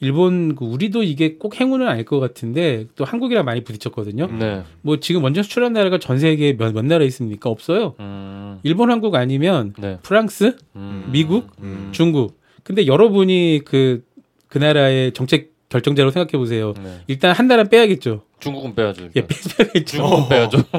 [0.00, 4.26] 일본 그 우리도 이게 꼭 행운은 아닐 것 같은데 또 한국이랑 많이 부딪혔거든요.
[4.38, 4.62] 네.
[4.82, 7.50] 뭐 지금 원전 수출한 나라가 전 세계에 몇, 몇 나라 있습니까?
[7.50, 7.94] 없어요.
[8.00, 8.58] 음.
[8.62, 9.98] 일본, 한국 아니면 네.
[10.02, 11.08] 프랑스, 음.
[11.12, 11.90] 미국, 음.
[11.92, 12.40] 중국.
[12.62, 14.02] 근데 여러분이 그,
[14.48, 16.74] 그 나라의 정책 결정자로 생각해 보세요.
[16.82, 17.00] 네.
[17.06, 18.22] 일단 한 나라 빼야겠죠.
[18.44, 19.08] 중국은 빼야죠.
[19.16, 19.26] 예.
[19.84, 20.58] 중국은 빼야죠.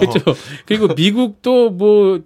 [0.00, 0.20] 그렇죠.
[0.66, 2.20] 그리고 미국도 뭐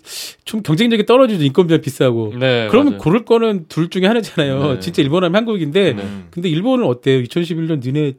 [0.48, 1.44] 좀 경쟁력이 떨어지죠.
[1.44, 2.32] 인건비가 비싸고.
[2.38, 2.68] 네.
[2.70, 3.02] 그러면 맞아요.
[3.02, 4.74] 고를 거는 둘 중에 하나잖아요.
[4.74, 4.80] 네.
[4.80, 6.02] 진짜 일본 하면 한국인데 네.
[6.30, 7.22] 근데 일본은 어때요?
[7.22, 8.14] 2011년 니네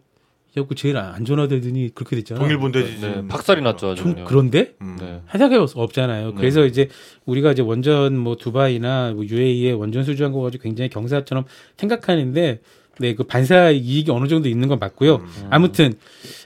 [0.56, 2.40] 야구 제일 안전하다더니 그렇게 됐잖아.
[2.40, 3.02] 동일본 대지진.
[3.02, 3.28] 네.
[3.28, 4.16] 박살이 났죠, 아주.
[4.28, 4.98] 그런데 음.
[5.00, 5.22] 네.
[5.26, 6.28] 하자가 없잖아요.
[6.30, 6.34] 네.
[6.38, 6.88] 그래서 이제
[7.26, 11.46] 우리가 이제 원전 뭐 두바이나 뭐 UAE에 원전 수주한 거 가지고 굉장히 경사처럼
[11.78, 12.62] 생각하는데
[13.00, 15.16] 네, 그 반사 이익이 어느 정도 있는 건 맞고요.
[15.16, 15.48] 음.
[15.50, 15.94] 아무튼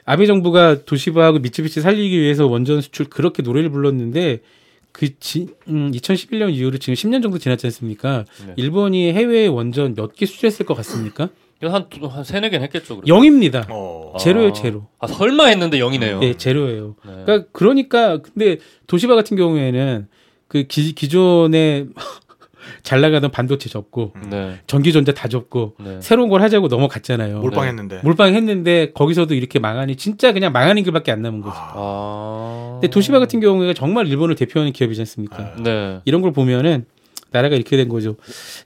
[0.06, 4.42] 아베 정부가 도시바하고 미쯔비시 살리기 위해서 원전 수출 그렇게 노래를 불렀는데
[4.92, 8.26] 그 지, 음, 2011년 이후로 지금 10년 정도 지났지 않습니까?
[8.46, 8.54] 네.
[8.58, 11.30] 일본이 해외 원전 몇 개 수출했을 것 같습니까?
[11.64, 12.98] 한, 두- 한 세네 개는 했겠죠.
[12.98, 13.08] 그래도.
[13.08, 13.66] 영입니다.
[13.70, 14.14] 어.
[14.20, 14.54] 제로예요, 아.
[14.54, 14.88] 제로.
[15.00, 16.20] 아, 설마 했는데 영이네요.
[16.22, 16.96] 예, 제로예요.
[17.06, 17.24] 네.
[17.26, 20.08] 그러니까 그러니까 근데 도시바 같은 경우에는
[20.50, 21.86] 그 기, 기존에
[22.84, 24.60] 잘 나가던 반도체 접고 네.
[24.68, 26.00] 전기전자 다 접고 네.
[26.02, 27.40] 새로운 걸 하자고 넘어갔잖아요.
[27.40, 28.02] 몰빵했는데.
[28.04, 31.56] 몰빵했는데 거기서도 이렇게 망하니 진짜 그냥 망하는 길밖에 안 남은 거죠.
[31.58, 32.80] 아.
[32.82, 35.56] 근데 도시바 같은 경우가 정말 일본을 대표하는 기업이지 않습니까?
[35.64, 36.00] 네.
[36.06, 36.86] 이런 걸 보면은
[37.32, 38.16] 나라가 이렇게 된 거죠.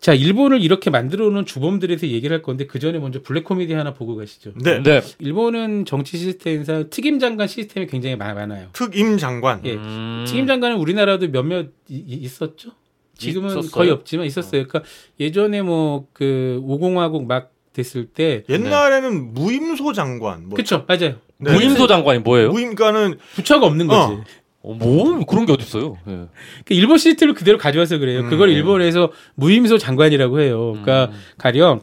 [0.02, 3.72] 자, 일본을 이렇게 만들어 놓은 주범들에 대해서 얘기를 할 건데 그 전에 먼저 블랙 코미디
[3.74, 4.52] 하나 보고 가시죠.
[4.62, 4.84] 네.
[4.84, 5.02] 네.
[5.20, 8.68] 일본은 정치 시스템상 특임 장관 시스템이 굉장히 많- 많아요.
[8.74, 9.62] 특임 장관.
[9.64, 9.74] 예.
[9.76, 10.26] 음.
[10.28, 12.72] 특임 장관은 우리나라도 몇몇 있었죠.
[13.18, 13.72] 지금은 있었어요?
[13.72, 14.68] 거의 없지만 있었어요.
[14.68, 14.84] 그러니까
[15.20, 20.48] 예전에 뭐그 5공화국 막 됐을 때 옛날에는 무임소 장관.
[20.48, 21.16] 뭐 그쵸 맞아요.
[21.38, 21.54] 네.
[21.54, 22.52] 무임소 장관이 뭐예요?
[22.52, 24.14] 무임가는 부처가 없는 거지.
[24.14, 24.24] 어.
[24.64, 25.98] 어, 뭐 그런 게 어디 있어요?
[26.08, 26.12] 예.
[26.12, 26.30] 그러니까
[26.70, 28.22] 일본 시스템을 그대로 가져와서 그래요.
[28.22, 28.30] 음.
[28.30, 30.72] 그걸 일본에서 무임소 장관이라고 해요.
[30.72, 31.20] 그러니까 음.
[31.38, 31.82] 가령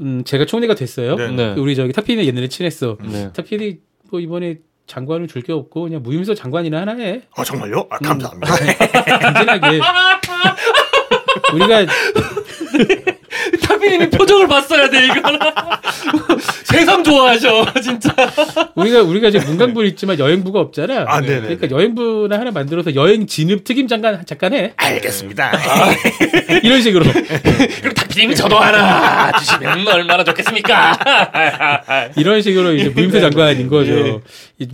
[0.00, 1.16] 음 제가 총리가 됐어요.
[1.16, 1.30] 네.
[1.32, 1.54] 네.
[1.58, 2.96] 우리 저기 탁피디 옛날에 친했어.
[3.02, 3.32] 네.
[3.32, 3.80] 탁피디
[4.10, 7.20] 뭐 이번에 장관을 줄 게 없고 그냥 무임소 장관이나 하나 해.
[7.36, 7.78] 아 정말요?
[7.78, 7.86] 음.
[7.90, 8.54] 아 감사합니다.
[9.20, 9.80] 간단하게.
[11.54, 11.86] 우리가
[13.62, 15.38] 타비님이 표정을 봤어야 돼 이거는.
[16.64, 18.10] 세상 좋아하셔 진짜.
[18.74, 21.04] 우리가 우리가 지금 문광부 있지만 여행부가 없잖아.
[21.06, 21.40] 아, 네네.
[21.56, 24.72] 그러니까 여행부나 하나 만들어서 여행 진입 특임 장관 잠깐 해.
[24.76, 25.52] 알겠습니다.
[26.62, 27.04] 이런 식으로.
[27.80, 32.10] 그럼 타비님 저도 하나 주시면 얼마나 좋겠습니까?
[32.16, 32.90] 이런 식으로 이제 네.
[32.90, 33.92] 무임소 장관인 거죠.
[33.92, 34.18] 이-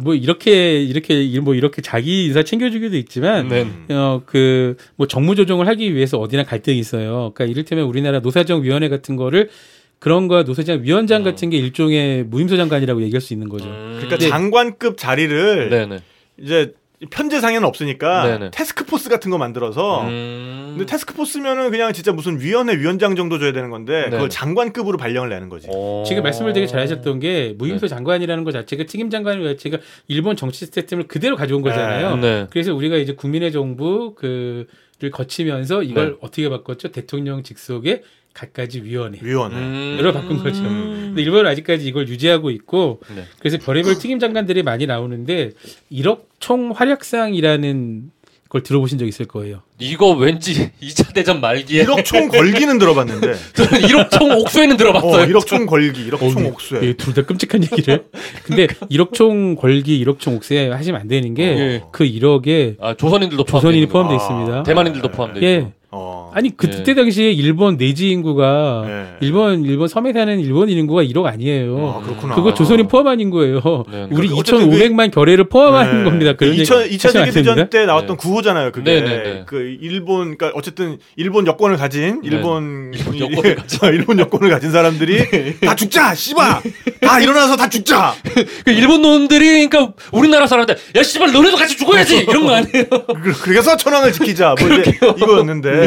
[0.00, 3.66] 뭐 이렇게 이렇게 이- 뭐 이렇게 자기 인사 챙겨주기도 있지만 네.
[3.94, 7.32] 어그 뭐 정무 조정을 하기 위해서 어디나 갈등이 있어요.
[7.34, 9.50] 그러니까 이를테면 우리나라 노사정 위원회 같은 거를
[9.98, 13.66] 그런 거 노사장 위원장 같은 게 일종의 무임소 장관이라고 얘기할 수 있는 거죠.
[13.66, 13.92] 음.
[13.98, 14.28] 그러니까 네.
[14.28, 15.98] 장관급 자리를 네네.
[16.40, 16.72] 이제
[17.10, 18.50] 편제상에는 없으니까 네네.
[18.52, 20.74] 테스크포스 같은 거 만들어서 음.
[20.76, 24.10] 근데 테스크포스면은 그냥 진짜 무슨 위원회 위원장 정도 줘야 되는 건데 네네.
[24.10, 25.68] 그걸 장관급으로 발령을 내는 거지.
[25.70, 26.04] 어.
[26.06, 27.54] 지금 말씀을 되게 잘하셨던 게 네.
[27.56, 32.16] 무임소 장관이라는 것 자체가 책임 장관이라는 것 자체가 일본 정치 시스템을 그대로 가져온 거잖아요.
[32.16, 32.46] 네.
[32.50, 34.66] 그래서 우리가 이제 국민의 정부 그를
[35.12, 36.16] 거치면서 이걸 네.
[36.20, 36.92] 어떻게 바꿨죠?
[36.92, 38.02] 대통령 직속의
[38.34, 39.18] 갖가지 위원회.
[39.22, 39.56] 위원회.
[39.56, 39.96] 음.
[39.98, 40.62] 여러 바꾼 거죠.
[40.62, 43.24] 근데 일본은 아직까지 이걸 유지하고 있고 네.
[43.38, 45.52] 그래서 별의별 특임 장관들이 많이 나오는데
[45.92, 48.10] 1억 총 활약상이라는
[48.48, 49.62] 걸 들어보신 적 있을 거예요.
[49.80, 53.34] 이거 왠지 2차 대전 말기에 1억 총 걸기는 들어봤는데.
[53.54, 55.26] 저는 1억 총 옥수에는 어, 들어봤어요.
[55.32, 56.92] 1억 총 걸기, 1억 총 옥수에.
[56.94, 58.04] 둘다 끔찍한 얘기를.
[58.44, 61.80] 근데 1억 총 걸기, 1억 총 옥세 하시면 안 되는 게그 예.
[62.20, 64.62] 1억에 아, 조선인들도 포함 조선인이 포함- 포함되어 아, 있습니다.
[64.64, 65.72] 대만인들도 포함돼 있고.
[65.94, 65.96] 예.
[65.96, 66.30] 어.
[66.34, 66.52] 아니 예.
[66.56, 69.04] 그때 당시에 일본 내지 인구가 네.
[69.20, 72.00] 일본 일본 섬에 사는 일본 인구가 1억 아니에요.
[72.00, 72.34] 아, 그렇구나.
[72.34, 73.60] 그거 조선인 포함한 인구예요.
[73.90, 74.08] 네.
[74.10, 76.04] 우리 그 어쨌든 2,500만 결례를 포함한 네.
[76.04, 76.32] 겁니다.
[76.34, 77.70] 그런 2차, 얘기 2차 하시면 안 세계 대전 됩니다.
[77.70, 78.20] 때 나왔던 네.
[78.20, 78.72] 구호잖아요.
[78.72, 79.42] 그게 네, 네, 네.
[79.46, 82.28] 그 일본 그러니까 어쨌든 일본 여권을 가진 네.
[82.28, 83.78] 일본 일본 여권을 가진.
[83.94, 86.60] 일본 여권을 가진 사람들이 다 죽자 씨발
[87.00, 88.14] 다 일어나서 다 죽자
[88.64, 92.84] 그 일본 놈들이 그러니까 우리나라 사람한테 야 씨발 너네도 같이 죽어야지 이런 거 아니에요?
[93.22, 95.83] 그- 그래서 천황을 지키자 뭐 이제 이거였는데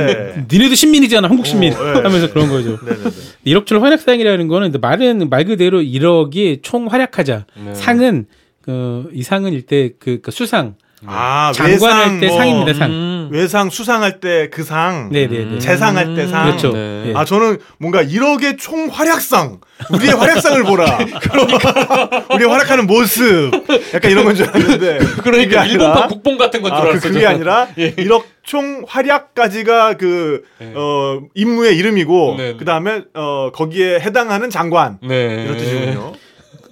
[0.51, 2.01] 니네도 신민이잖아, 한국 신민 어, 네.
[2.01, 2.77] 하면서 그런 거죠.
[2.83, 3.09] 네네네
[3.45, 7.45] 1억 줄 활약상이라는 거는 말은 말 그대로 1억이 총 활약하자.
[7.65, 7.73] 네.
[7.73, 8.25] 상은
[8.61, 10.75] 그, 이 상은 일대 그, 그 수상
[11.05, 12.73] 아 장관할 외상 때 뭐 상입니다.
[12.73, 12.89] 상.
[12.91, 13.29] 음.
[13.31, 15.59] 외상 수상할 때 그 상 네네네.
[15.59, 16.45] 재상할 때 상.
[16.47, 16.71] 그렇죠.
[16.71, 17.09] 네.
[17.09, 17.13] 예.
[17.15, 19.59] 아 저는 뭔가 1억의 총 활약상
[19.91, 20.97] 우리의 활약상을 보라.
[21.31, 23.51] 그러니까 우리 활약하는 모습
[23.93, 27.01] 약간 이런 건 줄 알았는데 그게 그러니까 아니라- 일본판 국뽕 같은 건줄 아, 그, 알았어요.
[27.11, 27.35] 그게 저는.
[27.35, 27.93] 아니라 예.
[27.93, 30.71] 1억 총 활약까지가 그 네.
[30.75, 32.55] 어, 임무의 이름이고 네.
[32.57, 35.43] 그 다음에 어, 거기에 해당하는 장관 네.
[35.45, 36.13] 이런 뜻이군요.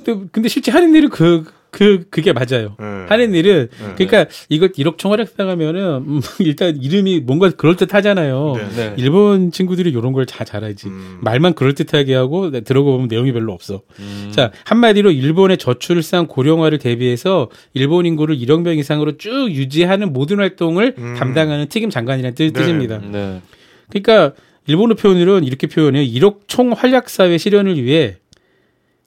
[0.03, 1.43] 근데, 근데 실제 하는 일은 그,
[1.75, 2.77] 그, 그게 맞아요.
[2.79, 2.85] 네.
[3.09, 3.93] 하는 일은, 네.
[3.97, 8.53] 그러니까 이거 1억 총 활약상 하면은, 음, 일단 이름이 뭔가 그럴 듯 하잖아요.
[8.55, 8.69] 네.
[8.77, 8.93] 네.
[8.95, 10.87] 일본 친구들이 이런 걸 다잘 알지.
[10.87, 11.17] 음.
[11.19, 13.81] 말만 그럴 듯하게 하고 네, 들어가 보면 내용이 별로 없어.
[13.99, 14.31] 음.
[14.31, 20.95] 자, 한마디로 일본의 저출산 고령화를 대비해서 일본 인구를 1억 명 이상으로 쭉 유지하는 모든 활동을
[20.97, 21.15] 음.
[21.19, 22.53] 담당하는 특임 장관이라는 뜻, 네.
[22.53, 22.99] 뜻입니다.
[22.99, 23.41] 네.
[23.89, 24.33] 그러니까
[24.65, 26.03] 일본어 표현으로는 이렇게 표현해요.
[26.05, 28.15] 1억 총 활약 사회 실현을 위해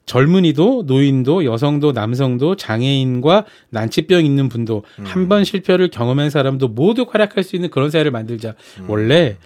[0.05, 5.03] 젊은이도 노인도 여성도 남성도 장애인과 난치병 있는 분도 음.
[5.05, 8.55] 한번 실패를 경험한 사람도 모두 활약할 수 있는 그런 사회를 만들자.
[8.87, 9.37] 원래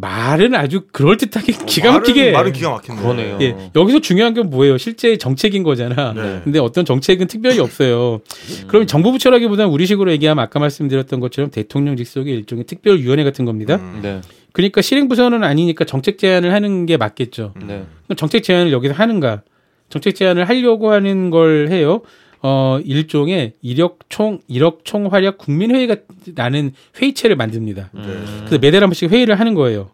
[0.00, 2.28] 말은 아주 그럴듯하게 기가 막히게 음.
[2.28, 3.02] 어, 말은, 말은 기가 막힌데.
[3.02, 3.38] 그러네요.
[3.42, 4.78] 예, 여기서 중요한 건 뭐예요?
[4.78, 6.12] 실제 정책인 거잖아.
[6.14, 6.40] 네.
[6.42, 8.20] 근데 어떤 정책은 특별히 없어요.
[8.66, 13.76] 그럼 정부 부처라기보다는 우리식으로 얘기하면 아까 말씀드렸던 것처럼 대통령 직속의 일종의 특별위원회 같은 겁니다.
[13.76, 14.00] 음.
[14.02, 14.20] 네.
[14.52, 17.52] 그러니까 실행부서는 아니니까 정책 제안을 하는 게 맞겠죠.
[17.60, 17.84] 네.
[18.06, 19.42] 그럼 정책 제안을 여기서 하는가?
[19.90, 22.00] 정책 제안을 하려고 하는 걸 해요.
[22.42, 27.90] 어, 일종의 이력 총, 이력 총 활약 국민회의라는 회의체를 만듭니다.
[27.94, 28.44] 음.
[28.46, 29.90] 그래서 매달 한 번씩 회의를 하는 거예요.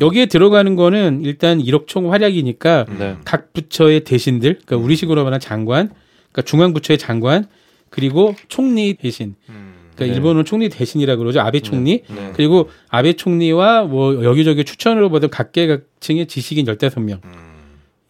[0.00, 3.16] 여기에 들어가는 거는 일단 이력 총 활약이니까 네.
[3.24, 5.90] 각 부처의 대신들, 그러니까 우리식으로 말하는 장관,
[6.32, 7.46] 그러니까 중앙부처의 장관,
[7.88, 9.74] 그리고 총리 대신, 음.
[9.94, 10.14] 그러니까 네.
[10.14, 11.40] 일본은 총리 대신이라 그러죠.
[11.40, 12.02] 아베 총리.
[12.08, 12.32] 네.
[12.34, 17.20] 그리고 아베 총리와 뭐 여기저기 추천으로 받은 각계각층의 지식인 15명.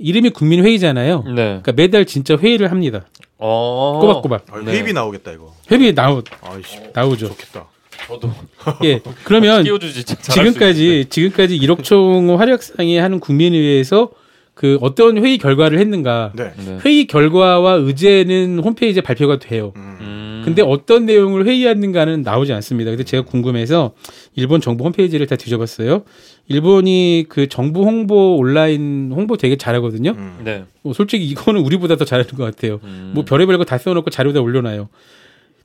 [0.01, 0.05] 음.
[0.05, 1.25] 이름이 국민회의잖아요.
[1.27, 1.35] 네.
[1.35, 3.07] 그러니까 매달 진짜 회의를 합니다.
[3.39, 3.99] 어.
[4.01, 4.47] 꼬박꼬박.
[4.51, 4.73] 아, 네.
[4.73, 5.53] 회의비 나오겠다 이거.
[5.71, 7.29] 회의 나오, 아이씨 나오죠.
[7.29, 7.67] 좋겠다.
[8.09, 8.31] 저도
[8.85, 9.01] 예.
[9.25, 10.05] 그러면 끼워주지.
[10.05, 14.11] 지금까지, 지금까지 1억 총 활약상에 하는 국민회의에서
[14.55, 16.33] 그 어떤 회의 결과를 했는가.
[16.35, 16.53] 네.
[16.57, 16.79] 네.
[16.85, 19.73] 회의 결과와 의제는 홈페이지에 발표가 돼요.
[19.77, 19.97] 음.
[20.01, 20.43] 음.
[20.45, 22.91] 근데 어떤 내용을 회의했는가는 나오지 않습니다.
[22.91, 23.93] 근데 제가 궁금해서
[24.37, 26.03] 일본 정부 홈페이지를 다 뒤져봤어요.
[26.49, 30.13] 일본이 그 정부 홍보 온라인 홍보 되게 잘하거든요.
[30.13, 30.41] 음.
[30.45, 30.65] 네.
[30.83, 32.81] 뭐 솔직히 이거는 우리보다 더 잘하는 것 같아요.
[32.85, 33.13] 음.
[33.15, 34.89] 뭐 별의별 거 다 써놓고 자료 다 올려놔요.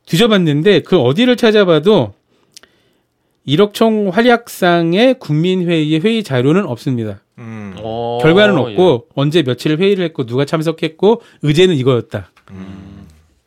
[0.06, 2.14] 뒤져봤는데 그 어디를 찾아봐도
[3.48, 7.22] 1억 총 활약상의 국민회의의 회의 자료는 없습니다.
[7.38, 7.76] 음.
[7.78, 12.32] 어, 결과는 없고 언제 며칠 회의를 했고 누가 참석했고 의제는 이거였다.
[12.52, 12.95] 음.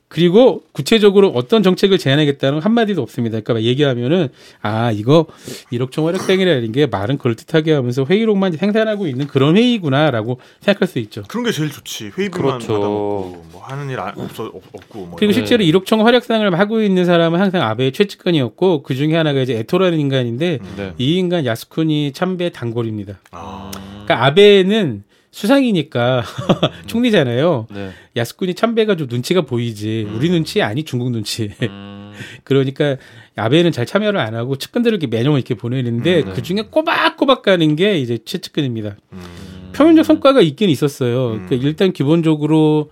[0.08, 3.40] 그리고 구체적으로 어떤 정책을 제안하겠다는 한마디도 없습니다.
[3.40, 4.28] 그러니까 얘기하면은
[4.62, 5.26] 아 이거
[5.70, 11.24] 1억 총 활약상이라는 게 말은 그럴듯하게 하면서 회의록만 생산하고 있는 그런 회의구나라고 생각할 수 있죠.
[11.28, 12.04] 그런 게 제일 좋지.
[12.16, 12.72] 회의비만 그렇죠.
[12.72, 15.16] 받아먹고 뭐 하는 일 안- 없어 없, 없고 뭐.
[15.16, 15.34] 그리고 네.
[15.34, 19.98] 실제로 1억 총 활약상을 하고 있는 사람은 항상 아베의 최측근이었고 그 중에 하나가 이제 에토라는
[20.00, 20.92] 인간인데 네.
[20.96, 23.18] 이 인간 야스쿠니 참배 단골입니다.
[23.32, 23.70] 아.
[24.06, 25.02] 그러니까 아베는
[25.38, 26.24] 수상이니까
[26.86, 27.68] 총리잖아요.
[27.70, 27.90] 네.
[28.16, 30.08] 야스쿠니 참배가 좀 눈치가 보이지.
[30.12, 31.52] 우리 눈치 아니 중국 눈치.
[31.62, 32.12] 음.
[32.42, 32.96] 그러니까
[33.36, 36.32] 아베는 잘 참여를 안 하고 측근들을 이렇게 매년 이렇게 보내는데 음, 네.
[36.34, 38.96] 그 중에 꼬박꼬박 가는 게 이제 최측근입니다.
[39.12, 39.70] 음.
[39.76, 41.34] 표면적 성과가 있긴 있었어요.
[41.34, 41.46] 음.
[41.46, 42.90] 그러니까 일단 기본적으로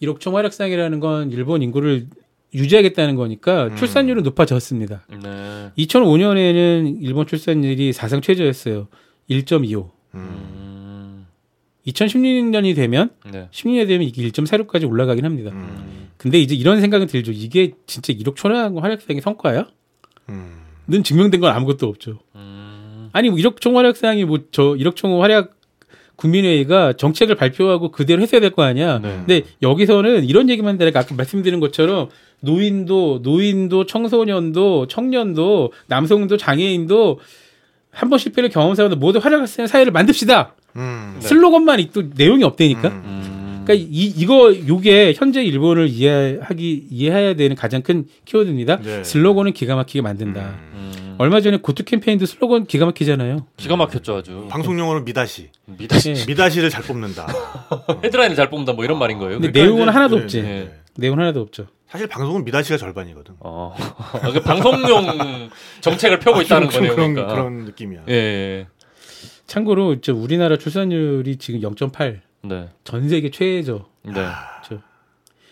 [0.00, 2.06] 1억 총 활약상이라는 건 일본 인구를
[2.54, 3.76] 유지하겠다는 거니까 음.
[3.76, 5.04] 출산율은 높아졌습니다.
[5.08, 5.70] 네.
[5.78, 8.86] 2005년에는 일본 출산율이 사상 최저였어요.
[9.28, 9.90] 1.25.
[11.86, 11.88] 음.
[11.88, 11.92] 음.
[11.92, 13.48] 2016년이 되면 네.
[13.52, 15.50] 16년이 되면 이게 1.46까지 올라가긴 합니다.
[15.52, 16.08] 음.
[16.16, 17.32] 근데 이제 이런 생각은 들죠.
[17.32, 19.66] 이게 진짜 1억 총활약상의 성과야?
[20.28, 20.52] 음.
[20.88, 22.20] 는 증명된 건 아무것도 없죠.
[22.36, 23.10] 음.
[23.12, 25.54] 아니 뭐 1억 총활약상이 뭐저 1억 총활약
[26.16, 28.98] 국민회의가 정책을 발표하고 그대로 했어야 될 거 아니야.
[29.00, 29.08] 네.
[29.16, 32.08] 근데 여기서는 이런 얘기만 내가 아까 말씀드린 것처럼
[32.40, 37.20] 노인도 노인도 청소년도 청년도 남성도 장애인도
[37.90, 40.54] 한 번 실패를 경험한 사람들 모두 활약할 수 있는 사회를 만듭시다.
[40.76, 41.16] 음.
[41.20, 42.88] 슬로건만 있도 내용이 없다니까.
[42.88, 43.02] 음.
[43.04, 43.62] 음.
[43.64, 48.76] 그러니까 이 이거 요게 현재 일본을 이해하기 이해해야 되는 가장 큰 키워드입니다.
[48.80, 49.02] 네.
[49.04, 50.40] 슬로건은 기가 막히게 만든다.
[50.40, 51.16] 음.
[51.18, 53.46] 얼마 전에 고투 캠페인도 슬로건 기가 막히잖아요.
[53.56, 54.46] 기가 막혔죠 아주.
[54.50, 55.48] 방송 용어로 미다시.
[55.64, 56.10] 미다시.
[56.10, 56.24] 예.
[56.26, 57.26] 미다시를 잘 뽑는다.
[58.04, 59.40] 헤드라인을 잘 뽑는다 뭐 이런 말인 거예요.
[59.40, 59.64] 근데 그러니까.
[59.64, 60.42] 내용은 이제- 하나도 네, 없지.
[60.42, 60.72] 네, 네.
[60.96, 61.66] 내용은 하나도 없죠.
[61.88, 63.34] 사실 방송은 미다시가 절반이거든.
[63.40, 63.74] 어.
[64.22, 65.48] 아, 그 방송용
[65.80, 66.94] 정책을 펴고 있다는 좀 거네요.
[66.96, 67.34] 그런 그러니까.
[67.34, 68.00] 그런 느낌이야.
[68.08, 68.66] 예, 예.
[69.46, 72.20] 참고로 저 우리나라 출산율이 지금 0.8.
[72.42, 72.68] 네.
[72.84, 73.86] 전 세계 최저.
[74.02, 74.12] 네.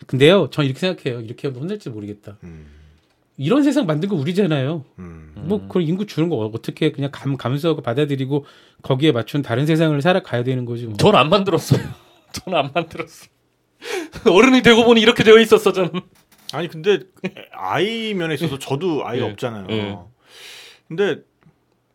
[0.06, 1.20] 근데요, 전 이렇게 생각해요.
[1.22, 2.36] 이렇게 하면 혼날지 모르겠다.
[2.44, 2.66] 음.
[3.38, 4.84] 이런 세상 만든 거 우리잖아요.
[4.98, 5.32] 음.
[5.36, 8.44] 뭐 그런 인구 주는 거 어떻게 그냥 감 감수하고 받아들이고
[8.82, 10.86] 거기에 맞춘 다른 세상을 살아가야 되는 거지.
[10.86, 10.96] 뭐.
[10.96, 11.80] 전 안 만들었어요.
[12.32, 13.26] 전 안 만들었어.
[14.30, 15.90] 어른이 되고 보니 이렇게 되어 있었어 저는.
[16.52, 17.00] 아니 근데
[17.52, 19.30] 아이 면에 있어서 저도 아이가 예.
[19.30, 19.66] 없잖아요.
[19.70, 19.96] 예.
[20.86, 21.22] 근데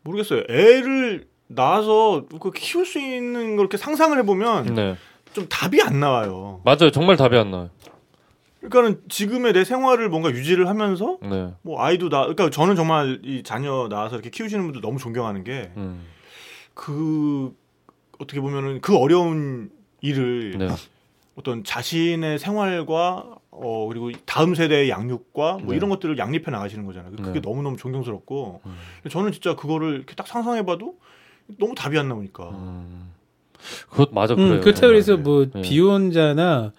[0.02, 0.44] 모르겠어요.
[0.48, 4.96] 애를 낳아서 그 키울 수 있는 걸 이렇게 상상을 해보면 네.
[5.32, 6.60] 좀 답이 안 나와요.
[6.64, 6.90] 맞아요.
[6.92, 7.70] 정말 답이 안 나요.
[8.60, 11.52] 그러니까는 지금의 내 생활을 뭔가 유지를 하면서 네.
[11.62, 15.70] 뭐 아이도 나 그러니까 저는 정말 이 자녀 낳아서 이렇게 키우시는 분들 너무 존경하는 게그
[15.78, 17.56] 음.
[18.18, 19.70] 어떻게 보면은 그 어려운
[20.02, 20.68] 일을 네.
[21.36, 25.76] 어떤 자신의 생활과 어 그리고 다음 세대의 양육과 뭐 네.
[25.76, 27.12] 이런 것들을 양립해 나가시는 거잖아요.
[27.12, 27.40] 그게 네.
[27.40, 28.76] 너무 너무 존경스럽고 음.
[29.08, 30.96] 저는 진짜 그거를 이렇게 딱 상상해봐도
[31.58, 32.50] 너무 답이 안 나오니까.
[32.50, 33.10] 음.
[33.90, 34.60] 그것 맞아 음, 그래요.
[34.60, 35.22] 그렇다고 그래서 네.
[35.22, 35.62] 뭐 네.
[35.62, 36.72] 비혼자나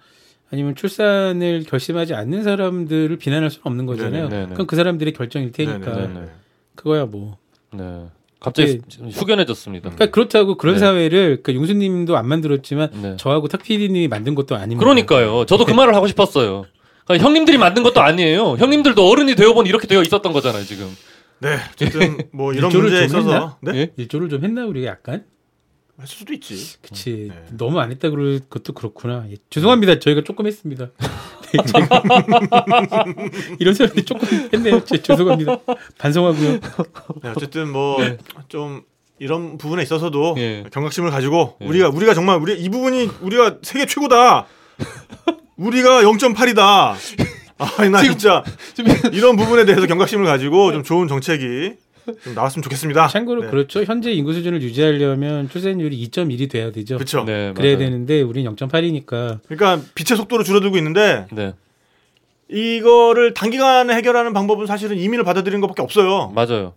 [0.50, 4.28] 아니면 출산을 결심하지 않는 사람들을 비난할 수는 없는 거잖아요.
[4.28, 4.50] 네, 네, 네.
[4.50, 6.28] 그건 그 사람들의 결정일 테니까 네네네.
[6.74, 7.38] 그거야 뭐.
[7.72, 8.06] 네.
[8.38, 9.90] 갑자기 지금 숙연해졌습니다.
[9.90, 10.80] 그러니까 그렇다고 그런 네.
[10.80, 13.16] 사회를 그러니까 용수님도 안 만들었지만 네.
[13.16, 14.80] 저하고 탁 PD님이 만든 것도 아닙니다.
[14.80, 15.46] 그러니까요.
[15.46, 16.64] 저도 그 말을 하고 싶었어요.
[17.04, 18.56] 그러니까 형님들이 만든 것도 아니에요.
[18.58, 20.88] 형님들도 어른이 되어보니 이렇게 되어 있었던 거잖아요, 지금.
[21.42, 23.58] 네, 어쨌든 뭐 이런 문제에 좀 있어서?
[23.60, 23.72] 네?
[23.74, 23.92] 예?
[23.96, 25.24] 일조를 좀 했나 우리가 약간.
[26.00, 26.78] 했을 수도 있지.
[26.80, 27.44] 그치 네.
[27.56, 31.58] 너무 안 했다 그럴 것도 그렇구나 예, 죄송합니다 저희가 조금 했습니다 네,
[33.60, 35.58] 이런 사람들이 조금 했네요 제, 죄송합니다
[35.98, 36.52] 반성하고요
[37.22, 38.82] 네, 어쨌든 뭐좀
[39.22, 40.64] 이런 부분에 있어서도 예.
[40.72, 41.66] 경각심을 가지고 예.
[41.66, 44.46] 우리가 우리가 정말 우리 이 부분이 우리가 세계 최고다.
[45.56, 46.94] 우리가 0.8이다.
[47.78, 48.42] 아니 나 진짜
[49.12, 51.74] 이런 부분에 대해서 경각심을 가지고 좀 좋은 정책이
[52.24, 53.06] 좀 나왔으면 좋겠습니다.
[53.08, 53.50] 참고로 네.
[53.50, 57.24] 그렇죠 현재 인구 수준을 유지하려면 출산율이 2.1이 돼야 되죠 그렇죠.
[57.24, 57.78] 네, 그래야.
[57.78, 61.54] 되는데 우린 0.8이니까 그러니까 빛의 속도로 줄어들고 있는데 네,
[62.48, 66.32] 이거를 단기간에 해결하는 방법은 사실은 이민을 받아들이는 것밖에 없어요.
[66.34, 66.74] 맞아요.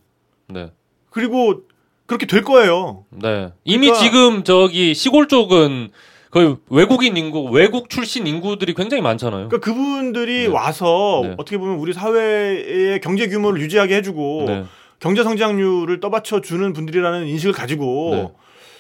[0.47, 0.71] 네,
[1.09, 1.61] 그리고
[2.05, 3.03] 그렇게 될 거예요.
[3.09, 3.49] 네.
[3.63, 5.89] 이미 그러니까- 지금 저기 시골 쪽은
[6.35, 9.47] 거의 외국인 인구, 외국 출신 인구들이 굉장히 많잖아요.
[9.47, 10.47] 그러니까 그분들이 네.
[10.47, 11.33] 와서 네.
[11.37, 14.65] 어떻게 보면 우리 사회의 경제 규모를 유지하게 해주고 네,
[14.99, 18.31] 경제 성장률을 떠받쳐 주는 분들이라는 인식을 가지고 네.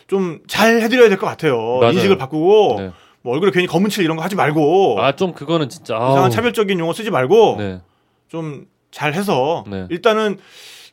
[0.07, 1.77] 좀잘 해드려야 될 것 같아요.
[1.79, 1.93] 맞아요.
[1.93, 2.91] 인식을 바꾸고 네.
[3.21, 5.95] 뭐 얼굴에 괜히 검은 칠 이런 거 하지 말고 아, 좀 그거는 진짜.
[5.95, 6.11] 아우.
[6.11, 7.81] 이상한 차별적인 용어 쓰지 말고 네,
[8.27, 9.87] 좀잘 해서 네.
[9.89, 10.39] 일단은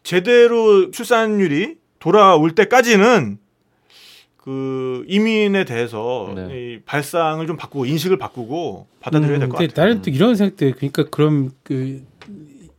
[0.04, 3.38] 제대로 출산율이 돌아올 때까지는
[4.45, 6.49] 그 이민에 대해서 네.
[6.74, 9.86] 이 발상을 좀 바꾸고 인식을 바꾸고 받아들여야 될것 근데 같아요.
[9.86, 10.74] 나는 또 이런 생각도 해요.
[10.76, 12.03] 그러니까 그럼 그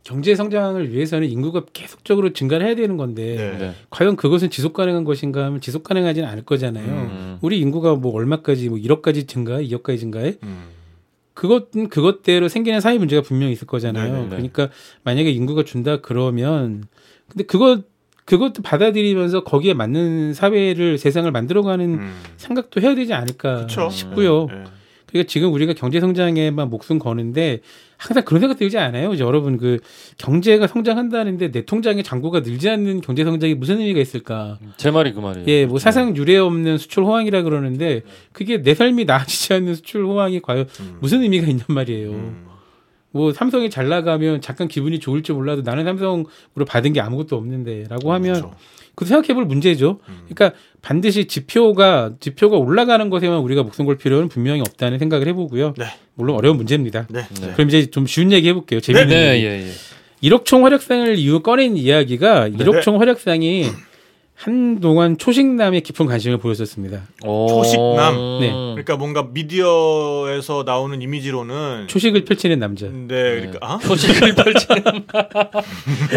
[0.02, 3.58] 경제 성장을 위해서는 인구가 계속적으로 증가를 해야 되는 건데 네.
[3.58, 3.72] 네.
[3.88, 6.86] 과연 그것은 지속 가능한 것인가 하면 지속 가능하지는 않을 거잖아요.
[6.86, 7.38] 음.
[7.40, 10.36] 우리 인구가 뭐 얼마까지 뭐 1억까지 증가, 2억까지 증가해?
[10.42, 10.64] 음.
[11.32, 14.12] 그것은 그것대로 생기는 사회 문제가 분명히 있을 거잖아요.
[14.12, 14.28] 네네네.
[14.28, 14.68] 그러니까
[15.02, 16.84] 만약에 인구가 준다 그러면
[17.28, 17.84] 근데 그것
[18.24, 22.14] 그것도 받아들이면서 거기에 맞는 사회를 세상을 만들어가는 음.
[22.36, 23.90] 생각도 해야 되지 않을까 그쵸.
[23.90, 24.46] 싶고요.
[24.50, 24.64] 네.
[25.06, 27.60] 그러니까 지금 우리가 경제 성장에만 목숨 거는데
[27.96, 29.14] 항상 그런 생각 들지 않아요?
[29.14, 29.78] 이제 여러분 그
[30.18, 34.58] 경제가 성장한다는데 내 통장에 잔고가 늘지 않는 경제 성장이 무슨 의미가 있을까?
[34.76, 35.46] 제 말이 그 말이에요.
[35.46, 38.02] 예, 뭐 사상 유례 없는 수출 호황이라 그러는데
[38.32, 40.96] 그게 내 삶이 나아지지 않는 수출 호황이 과연 음.
[41.00, 42.10] 무슨 의미가 있냔 말이에요.
[42.10, 42.53] 음.
[43.14, 48.34] 뭐 삼성이 잘 나가면 잠깐 기분이 좋을지 몰라도 나는 삼성으로 받은 게 아무것도 없는데라고 하면
[48.34, 48.54] 그렇죠.
[48.96, 50.00] 그 생각해볼 문제죠.
[50.28, 50.52] 그러니까
[50.82, 55.74] 반드시 지표가 지표가 올라가는 것에만 우리가 목숨 걸 필요는 분명히 없다는 생각을 해보고요.
[55.78, 55.84] 네.
[56.16, 57.06] 물론 어려운 문제입니다.
[57.08, 57.24] 네.
[57.40, 57.52] 네.
[57.52, 58.80] 그럼 이제 좀 쉬운 얘기 해볼게요.
[58.80, 59.46] 재밌는 네, 얘기.
[59.46, 60.28] 예, 예.
[60.28, 62.56] 1억 총 활약상을 이후 꺼낸 이야기가 네.
[62.64, 63.66] 1억 총 활약상이
[64.36, 67.02] 한동안 초식남에 깊은 관심을 보였었습니다.
[67.24, 67.46] 오.
[67.48, 68.40] 초식남.
[68.40, 68.50] 네.
[68.50, 72.86] 그러니까 뭔가 미디어에서 나오는 이미지로는 초식을 펼치는 남자.
[72.86, 74.82] 네, 그러니까 아, 초식을 펼치는.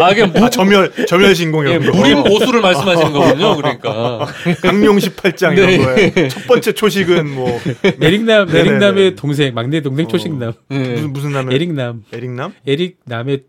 [0.01, 1.97] 아, 이게 무, 아 점멸 점멸 신공 예, 이런 거.
[1.97, 3.55] 무림 모수를 말씀하시는 거군요.
[3.55, 4.25] 그러니까.
[4.63, 5.75] 강룡 18장 네.
[5.75, 7.59] 이런 거에 첫 번째 초식은 뭐
[8.01, 8.59] 에릭남, 네네네.
[8.59, 10.09] 에릭남의 동생, 막내 동생 어.
[10.09, 10.53] 초식남.
[10.71, 10.77] 예.
[10.77, 12.53] 무슨 무슨 남의 에릭남, 에릭남?
[12.65, 13.43] 에릭남의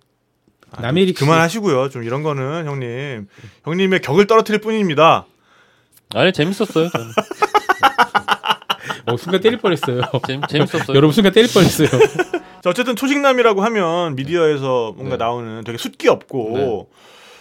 [0.80, 1.24] 남에릭 씨.
[1.24, 1.88] 그만하시고요.
[1.90, 3.28] 좀 이런 거는 형님
[3.64, 5.26] 형님의 격을 떨어뜨릴 뿐입니다.
[6.14, 6.88] 아니, 재밌었어요.
[9.06, 10.02] 어, 순간 때릴 뻔했어요.
[10.26, 10.96] 재밌, 재밌었어요.
[10.96, 11.88] 여러분 순간 때릴 뻔했어요.
[12.62, 15.24] 자, 어쨌든 초식남이라고 하면 미디어에서 뭔가 네.
[15.24, 16.84] 나오는 되게 숫기 없고 네.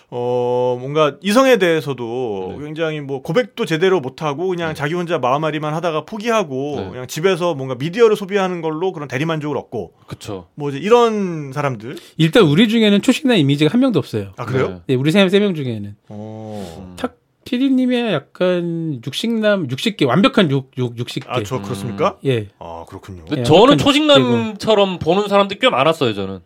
[0.09, 2.63] 어 뭔가 이성에 대해서도 네.
[2.65, 6.89] 굉장히 뭐 고백도 제대로 못 하고 그냥 자기 혼자 마음앓이만 하다가 포기하고 네.
[6.91, 10.47] 그냥 집에서 뭔가 미디어를 소비하는 걸로 그런 대리만족을 얻고 그쵸.
[10.55, 14.31] 뭐 이제 이런 사람들 일단 우리 중에는 초식남 이미지가 한 명도 없어요.
[14.37, 14.67] 아 그래요?
[14.69, 14.81] 네.
[14.87, 16.95] 네, 우리 세명 중에는 어.
[16.97, 21.27] 탁 PD님의 약간 육식남, 육식계 완벽한 육, 육, 육식계.
[21.29, 22.17] 아저 그렇습니까?
[22.25, 22.49] 예.
[22.59, 23.23] 아 그렇군요.
[23.43, 26.39] 저는 초식남처럼 보는 사람들이 꽤 많았어요, 저는.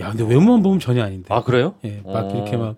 [0.00, 1.26] 야, 근데 외모만 보면 전혀 아닌데.
[1.32, 1.74] 아, 그래요?
[1.84, 2.34] 예, 막 어.
[2.34, 2.76] 이렇게 막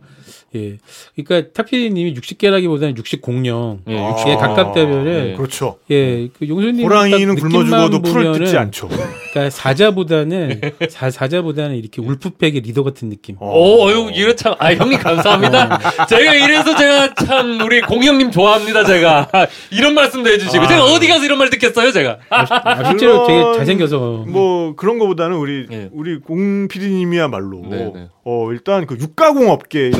[0.54, 0.78] 예.
[1.16, 3.80] 그러니까 탁피디님이 육식계라기보다는 육식 공룡.
[3.88, 4.10] 예, 아.
[4.10, 4.28] 육식.
[4.28, 5.36] 예, 가깝다면은 예.
[5.36, 5.78] 그렇죠.
[5.90, 8.88] 예, 그 용수님 호랑이는 딱 굶어 죽어도 풀을 뜯지 않죠.
[8.88, 10.60] 그러니까 사자보다는
[10.90, 13.36] 사, 사자보다는 이렇게 울프백의 리더 같은 느낌.
[13.40, 16.06] 오, 어유 이래 참, 아, 형님 감사합니다.
[16.06, 19.28] 제가 이래서 제가 참, 우리 공형님 좋아합니다, 제가.
[19.70, 20.64] 이런 말씀도 해주시고.
[20.64, 20.68] 아.
[20.68, 22.18] 제가 어디 가서 이런 말 듣겠어요, 제가.
[22.30, 25.88] 아, 실제로 되게 잘생겨서 뭐 그런 거보다는 우리 예.
[25.92, 28.08] 우리 공 PD님이야말로 네, 네.
[28.24, 29.90] 어 일단 그 육가공 업계에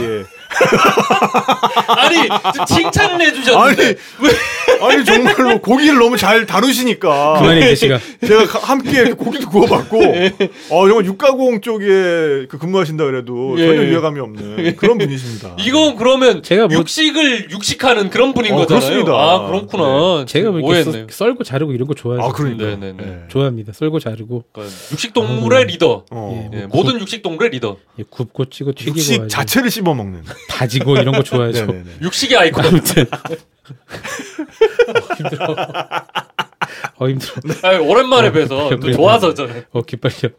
[1.89, 2.16] 아니,
[2.66, 3.97] 칭찬을 아니 해주셨는데.
[4.81, 10.01] 아니 정말로 고기를 너무 잘 다루시니까 그만해 제시가 제가 가- 함께 고기도 구워봤고
[10.70, 11.85] 어 정말 육가공 쪽에
[12.49, 13.66] 그 근무하신다 그래도 예.
[13.66, 15.57] 전혀 위화감이 없는 그런 분이십니다.
[15.61, 18.81] 이건 그러면 제가 뭐- 육식을 육식하는 그런 분인 어, 거잖아요.
[18.81, 19.12] 그렇습니다.
[19.12, 20.25] 아, 그렇구나.
[20.27, 20.91] 제가 뭐 이렇게.
[20.91, 22.93] 썰- 썰고 자르고 이런 거 좋아해서 아 그러니까 네네네.
[23.03, 23.18] 네.
[23.29, 23.73] 좋아합니다.
[23.73, 26.05] 썰고 자르고 그러니까 육식 동물의 리더.
[26.11, 26.51] 어.
[26.55, 26.61] 예.
[26.62, 27.77] 예, 모든 육식 동물의 리더.
[27.99, 30.23] 예, 굽고 찌고 튀기고 육식 아주 자체를 씹어 먹는.
[30.49, 31.67] 다지고 이런 거 좋아해서.
[32.03, 32.65] 육식의 아이콘.
[32.65, 33.07] 아무튼
[36.99, 37.33] 어 힘들어.
[37.63, 38.93] 아, 오랜만에 뵈서 또.
[38.93, 39.65] 좋아서 저는.
[39.73, 40.31] 어 기빨려.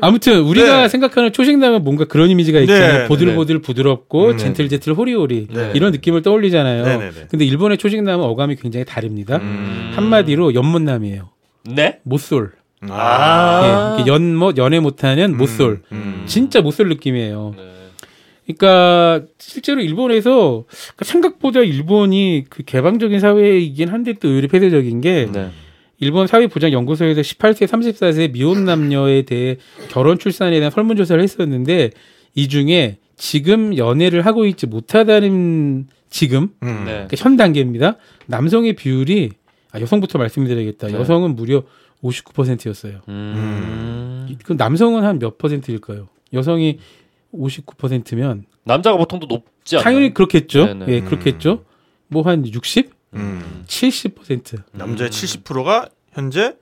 [0.00, 0.88] 아무튼 우리가 네.
[0.88, 3.08] 생각하는 초식남은 뭔가 그런 이미지가 네, 있잖아요.
[3.08, 4.38] 보들보들 부드럽고 음.
[4.38, 5.72] 젠틀젠틀 호리호리 네.
[5.74, 6.84] 이런 느낌을 떠올리잖아요.
[6.84, 7.26] 네네네.
[7.28, 9.36] 근데 일본의 초식남은 어감이 굉장히 다릅니다.
[9.36, 9.92] 음.
[9.94, 11.30] 한마디로 연못남이에요.
[11.64, 12.00] 네?
[12.02, 12.52] 못쏠.
[12.88, 13.96] 아.
[13.98, 15.82] 예, 이렇게 연못 연애 못하는 못쏠.
[15.92, 16.24] 음.
[16.26, 17.54] 진짜 못쏠 느낌이에요.
[17.56, 17.72] 네.
[18.46, 20.64] 그러니까 실제로 일본에서
[21.00, 25.50] 생각보다 일본이 그 개방적인 사회이긴 한데 또 의외로 폐쇄적인 게 네.
[25.98, 29.58] 일본 사회보장연구소에서 18세, 34세 미혼 남녀에 대해
[29.88, 31.90] 결혼 출산에 대한 설문조사를 했었는데
[32.34, 36.82] 이 중에 지금 연애를 하고 있지 못하다는 지금 음.
[36.84, 36.92] 네.
[36.92, 37.98] 그러니까 현 단계입니다.
[38.26, 39.30] 남성의 비율이
[39.70, 40.88] 아, 여성부터 말씀드려야겠다.
[40.88, 40.94] 네.
[40.94, 41.62] 여성은 무려
[42.02, 43.00] 59%였어요.
[43.08, 44.36] 음.
[44.44, 46.08] 그럼 남성은 한 몇 퍼센트일까요?
[46.32, 46.78] 여성이
[47.34, 49.84] 59%면 남자가 보통도 높지 않나요?
[49.84, 50.66] 당연히 그렇겠죠.
[50.66, 50.86] 네네.
[50.88, 51.64] 예, 그렇겠죠.
[52.08, 53.64] 뭐 한 60, 음.
[53.66, 54.62] 70%.
[54.72, 56.54] 남자의 70%가 현재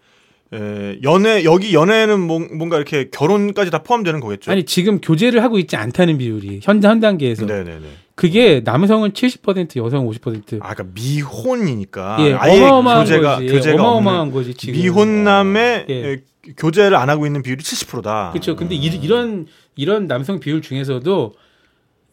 [0.53, 4.51] 에, 연애 여기 연애는 뭔- 뭔가 이렇게 결혼까지 다 포함되는 거겠죠.
[4.51, 7.87] 아니 지금 교제를 하고 있지 않다는 비율이 현, 현 단계에서 네네네.
[8.21, 10.59] 그게 남성은 70% 여성 50%.
[10.63, 13.47] 아, 그러니까 미혼이니까 예, 아예 어마어마한 교제가 거지.
[13.47, 14.75] 교제가 어마어마한 없는 거지 지금.
[14.79, 15.95] 미혼남의 예.
[16.13, 16.19] 에,
[16.59, 18.29] 교제를 안 하고 있는 비율이 70%다.
[18.33, 18.57] 그렇죠.
[18.57, 21.33] 근데 이, 이런 이런 남성 비율 중에서도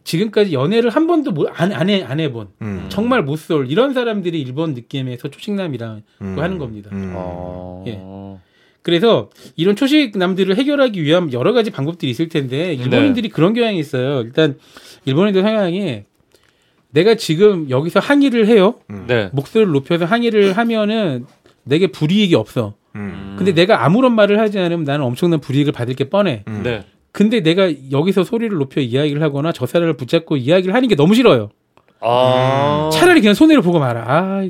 [0.05, 2.85] 지금까지 연애를 한 번도 못- 안, 안, 해, 안 해본 음.
[2.87, 6.35] 정말 못쏠 이런 사람들이 일본 느낌에서 초식남이라고 음.
[6.39, 6.89] 하는 겁니다.
[6.93, 7.11] 음.
[7.17, 7.83] 어.
[7.85, 7.99] 예.
[8.87, 14.21] 그래서 이런 초식남들을 해결하기 위한 여러 가지 방법들이 있을 텐데 일본인들이 그런 경향이 있어요.
[14.21, 14.57] 일단
[15.03, 16.03] 일본인들 성향이
[16.91, 18.75] 내가 지금 여기서 항의를 해요.
[19.07, 19.29] 네.
[19.33, 21.25] 목소리를 높여서 항의를 하면은
[21.65, 22.75] 내게 불이익이 없어.
[22.95, 23.35] 음.
[23.37, 26.45] 근데 내가 아무런 말을 하지 않으면 나는 엄청난 불이익을 받을 게 뻔해.
[26.47, 26.61] 음.
[26.63, 26.85] 네.
[27.11, 31.49] 근데 내가 여기서 소리를 높여 이야기를 하거나 저 사람을 붙잡고 이야기를 하는 게 너무 싫어요.
[31.99, 32.89] 아.
[32.93, 34.03] 차라리 그냥 손해를 보고 말아.
[34.07, 34.49] 아,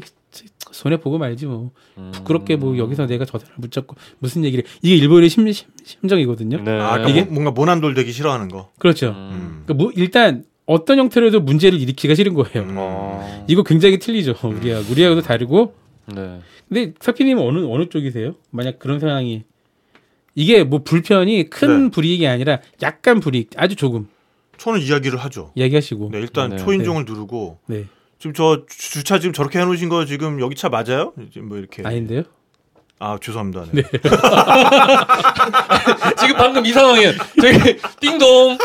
[0.77, 1.71] 손해 보고 말지 뭐.
[1.97, 2.11] 음.
[2.13, 4.69] 부끄럽게 뭐 여기서 내가 저 사람을 붙잡고 무슨 얘기를 해.
[4.81, 6.57] 이게 일본의 심, 심, 심 정이거든요.
[6.63, 6.71] 네.
[6.79, 8.69] 아, 그러니까 이게- 뭐- 뭔가 모난돌 되기 싫어하는 거.
[8.77, 9.09] 그렇죠.
[9.09, 9.63] 음.
[9.65, 12.67] 그러니까 뭐 일단 어떤 형태로도 문제를 일으키기가 싫은 거예요.
[12.69, 12.75] 음.
[12.77, 13.45] 어.
[13.47, 14.35] 이거 굉장히 틀리죠.
[14.43, 15.73] 우리하고 우리하고도 다르고.
[16.13, 16.39] 네.
[16.69, 18.35] 근데 사피님은 어느 어느 쪽이세요?
[18.51, 19.43] 만약 그런 상황이
[20.35, 21.91] 이게 뭐 불편이 큰 네.
[21.91, 24.07] 불이익이 아니라 약간 불이익, 아주 조금
[24.57, 25.51] 저는 이야기를 하죠.
[25.55, 26.09] 이야기하시고.
[26.11, 26.57] 네, 일단 네.
[26.57, 27.85] 초인종을 누르고 네.
[28.19, 31.13] 지금 저 주- 주차 지금 저렇게 해놓으신 거 지금 여기 차 맞아요?
[31.31, 32.23] 지금 뭐 이렇게 아닌데요?
[32.99, 33.65] 아 죄송합니다.
[33.73, 33.83] 네.
[36.19, 38.57] 지금 방금 이 상황에 저기 띵동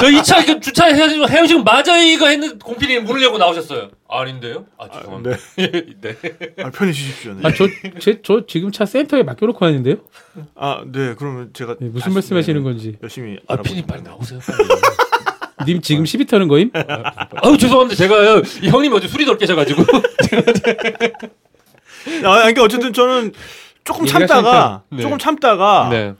[0.00, 3.90] 저이차 주차 해가지고 헤어지고 맞아 이거 했는 공필이님 문을 열고 나오셨어요.
[4.08, 4.66] 아닌데요?
[4.78, 5.36] 아 죄송합니다.
[6.00, 6.16] 네.
[6.62, 7.34] 아, 편히 쉬십시오.
[7.34, 7.40] 네.
[7.42, 7.66] 아, 저,
[7.98, 9.96] 제, 저 지금 차 센터에 맡겨놓고 왔는데요?
[10.54, 11.16] 아, 네.
[11.18, 12.96] 그러면 제가 네, 무슨 다시, 말씀 하시는 네, 건지.
[13.02, 13.56] 열심히 아.
[13.56, 14.38] 피디님 빨리 나오세요.
[14.46, 14.68] 빨리.
[15.66, 16.70] 님 지금 시비 터는 거임?
[17.42, 17.96] 아유 죄송합니다.
[17.96, 19.82] 제가요 이 형님이 어제 술이 덜 깨셔가지고.
[22.24, 23.32] 아, 그러니까 어쨌든 저는
[23.84, 25.02] 조금 참다가 네.
[25.02, 26.14] 조금 참다가 네.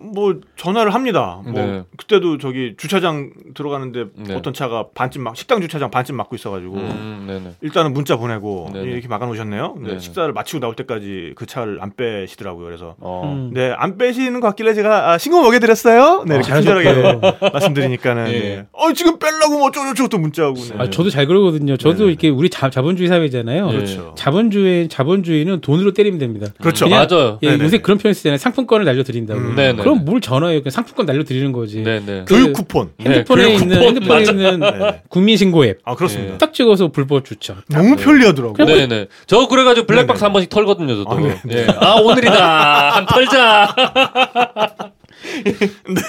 [0.00, 1.40] 뭐 전화를 합니다.
[1.44, 1.82] 뭐 네.
[1.96, 4.34] 그때도 저기 주차장 들어가는데 네.
[4.34, 7.54] 어떤 차가 반쯤 막 식당 주차장 반쯤 막고 있어가지고 음, 네네.
[7.62, 8.90] 일단은 문자 보내고 네네.
[8.90, 9.74] 이렇게 막아놓으셨네요.
[9.78, 9.98] 네, 네네.
[10.00, 12.64] 식사를 마치고 나올 때까지 그 차를 안 빼시더라고요.
[12.64, 13.22] 그래서 어.
[13.24, 13.50] 음.
[13.52, 16.24] 네, 안 빼시는 것 같길래 제가 아, 신고 먹여드렸어요.
[16.26, 17.20] 네, 이렇게 아, 친절하게
[17.52, 18.38] 말씀드리니까는 예.
[18.38, 18.66] 네.
[18.72, 20.74] 어 지금 빼려고 뭐 어쩌고저쩌고 또 문자하고 네.
[20.78, 21.76] 아, 저도 잘 그러거든요.
[21.76, 22.10] 저도 네네.
[22.10, 23.68] 이렇게 우리 자, 자본주의 사회잖아요.
[23.68, 23.72] 예.
[23.72, 24.14] 그렇죠.
[24.16, 26.46] 자본주의, 자본주의는 돈으로 때리면 됩니다.
[26.60, 26.88] 그렇죠.
[26.88, 27.38] 맞아요.
[27.42, 27.58] 예.
[27.58, 28.38] 요새 그런 표현 쓰잖아요.
[28.38, 29.40] 상품권을 날려드린다고.
[29.40, 29.54] 음.
[29.56, 29.82] 네네.
[29.92, 30.60] 그럼 뭘 전화해요?
[30.62, 31.82] 그냥 상품권 날려드리는 거지.
[31.82, 32.24] 네네.
[32.26, 32.90] 그- 교육 쿠폰.
[33.00, 34.32] 핸드폰에 네, 있는, 교육 쿠폰, 핸드폰에 맞아.
[34.32, 35.02] 있는 네.
[35.08, 35.78] 국민신고 앱.
[35.84, 36.34] 아 그렇습니다.
[36.34, 36.38] 예.
[36.38, 37.56] 딱 찍어서 불법 주차.
[37.70, 38.64] 너무 편리하더라고 요.
[38.66, 39.06] 네네.
[39.26, 40.26] 저 그래가지고 블랙박스 네네.
[40.26, 41.10] 한 번씩 털거든요, 저도.
[41.10, 41.36] 아, 네.
[41.52, 41.66] 예.
[41.80, 42.90] 아, 오늘이다.
[42.96, 43.74] 한 털자.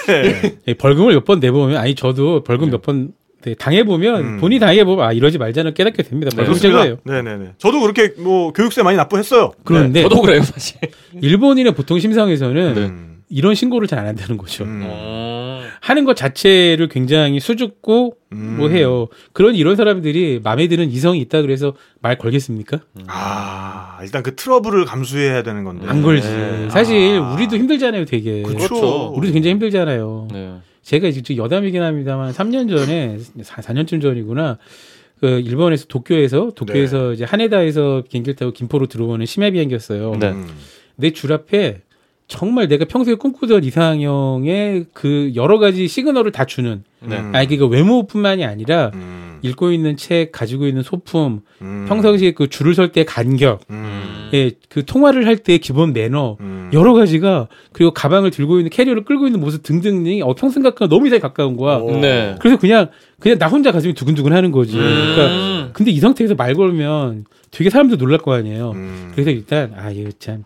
[0.08, 0.56] 네.
[0.68, 3.12] 예, 벌금을 몇 번 내보면, 아니, 저도 벌금 몇 번
[3.58, 4.38] 당해 보면, 음.
[4.40, 6.30] 본인이 당해 보면, 아, 이러지 말자는 깨닫게 됩니다.
[6.36, 6.84] 벌금 그렇습니다.
[6.84, 6.98] 최고예요.
[7.06, 7.52] 네네네.
[7.58, 9.54] 저도 그렇게 뭐 교육세 많이 납부했어요.
[9.64, 10.78] 그런데, 저도 그래요, 사실.
[11.22, 12.92] 일본인의 보통 심상에서는 네.
[13.30, 13.36] 음.
[13.36, 14.64] 이런 신고를 잘 안 한다는 거죠.
[14.64, 14.82] 음.
[14.86, 15.62] 어.
[15.82, 18.56] 하는 것 자체를 굉장히 수줍고 음.
[18.58, 19.08] 뭐 해요.
[19.34, 22.80] 그런 이런 사람들이 마음에 드는 이성이 있다 그래서 말 걸겠습니까?
[23.08, 25.86] 아 일단 그 트러블을 감수해야 되는 건데.
[25.88, 26.28] 안 걸지.
[26.28, 26.70] 네.
[26.70, 27.34] 사실 아.
[27.34, 28.42] 우리도 힘들잖아요, 되게.
[28.44, 28.68] 그렇죠.
[28.68, 29.08] 그렇죠.
[29.16, 30.28] 우리도 굉장히 힘들잖아요.
[30.32, 30.54] 네.
[30.82, 34.58] 제가 지금 여담이긴 합니다만 3년 전에 4, 4년쯤 전이구나.
[35.20, 40.16] 그 일본에서 도쿄에서 도쿄에서 이제 하네다에서 비행기를 타고 김포로 들어오는 심야 비행기였어요.
[40.20, 40.30] 네.
[40.32, 40.48] 음.
[40.96, 41.82] 내줄 앞에
[42.30, 47.18] 정말 내가 평소에 꿈꾸던 이상형의 그 여러 가지 시그널을 다 주는 네.
[47.18, 47.32] 음.
[47.34, 49.40] 아니 그러니까 외모뿐만이 아니라 음.
[49.42, 51.86] 읽고 있는 책, 가지고 있는 소품, 음.
[51.90, 54.30] 평상시에 그 줄을 설 때 간격, 음.
[54.34, 56.70] 예, 그 통화를 할 때 기본 매너, 음.
[56.74, 61.20] 여러 가지가 그리고 가방을 들고 있는 캐리어를 끌고 있는 모습 등등이 어, 평생각과 너무 이상에
[61.20, 61.78] 가까운 거야.
[61.78, 62.00] 오.
[62.00, 62.36] 네.
[62.40, 64.78] 그래서 그냥 그냥 나 혼자 가슴이 두근두근 하는 거지.
[64.78, 65.14] 음.
[65.16, 68.72] 그러니까 근데 이 상태에서 말 걸면 되게 사람들 놀랄 거 아니에요.
[68.76, 69.12] 음.
[69.14, 70.44] 그래서 일단 아 이거 참,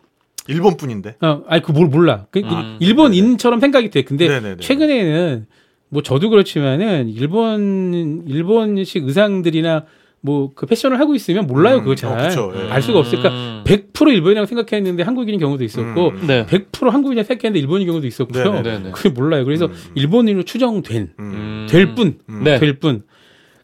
[0.47, 1.15] 일본 분인데.
[1.21, 2.25] 어, 아니 그뭘 몰라.
[2.31, 2.77] 그, 그 음.
[2.79, 4.03] 일본인처럼 생각이 돼.
[4.03, 4.57] 근데 네네네.
[4.61, 5.45] 최근에는
[5.89, 9.85] 뭐 저도 그렇지만은 일본 일본식 의상들이나
[10.21, 12.81] 뭐 그 패션을 하고 있으면 몰라요 음, 그거 잘알 어, 예.
[12.81, 13.63] 수가 없으니까 음.
[13.65, 16.27] 100% 일본이라고 생각했는데 한국인인 경우도 있었고 음.
[16.27, 16.45] 네.
[16.45, 18.61] 100% 한국인이라고 생각했는데 일본인 경우도 있었고요.
[18.61, 18.91] 네네네.
[18.91, 19.43] 그게 몰라요.
[19.43, 19.73] 그래서 음.
[19.95, 21.67] 일본인으로 추정된 음.
[21.69, 22.43] 될 뿐, 음.
[22.43, 22.57] 네.
[22.57, 23.03] 될 뿐.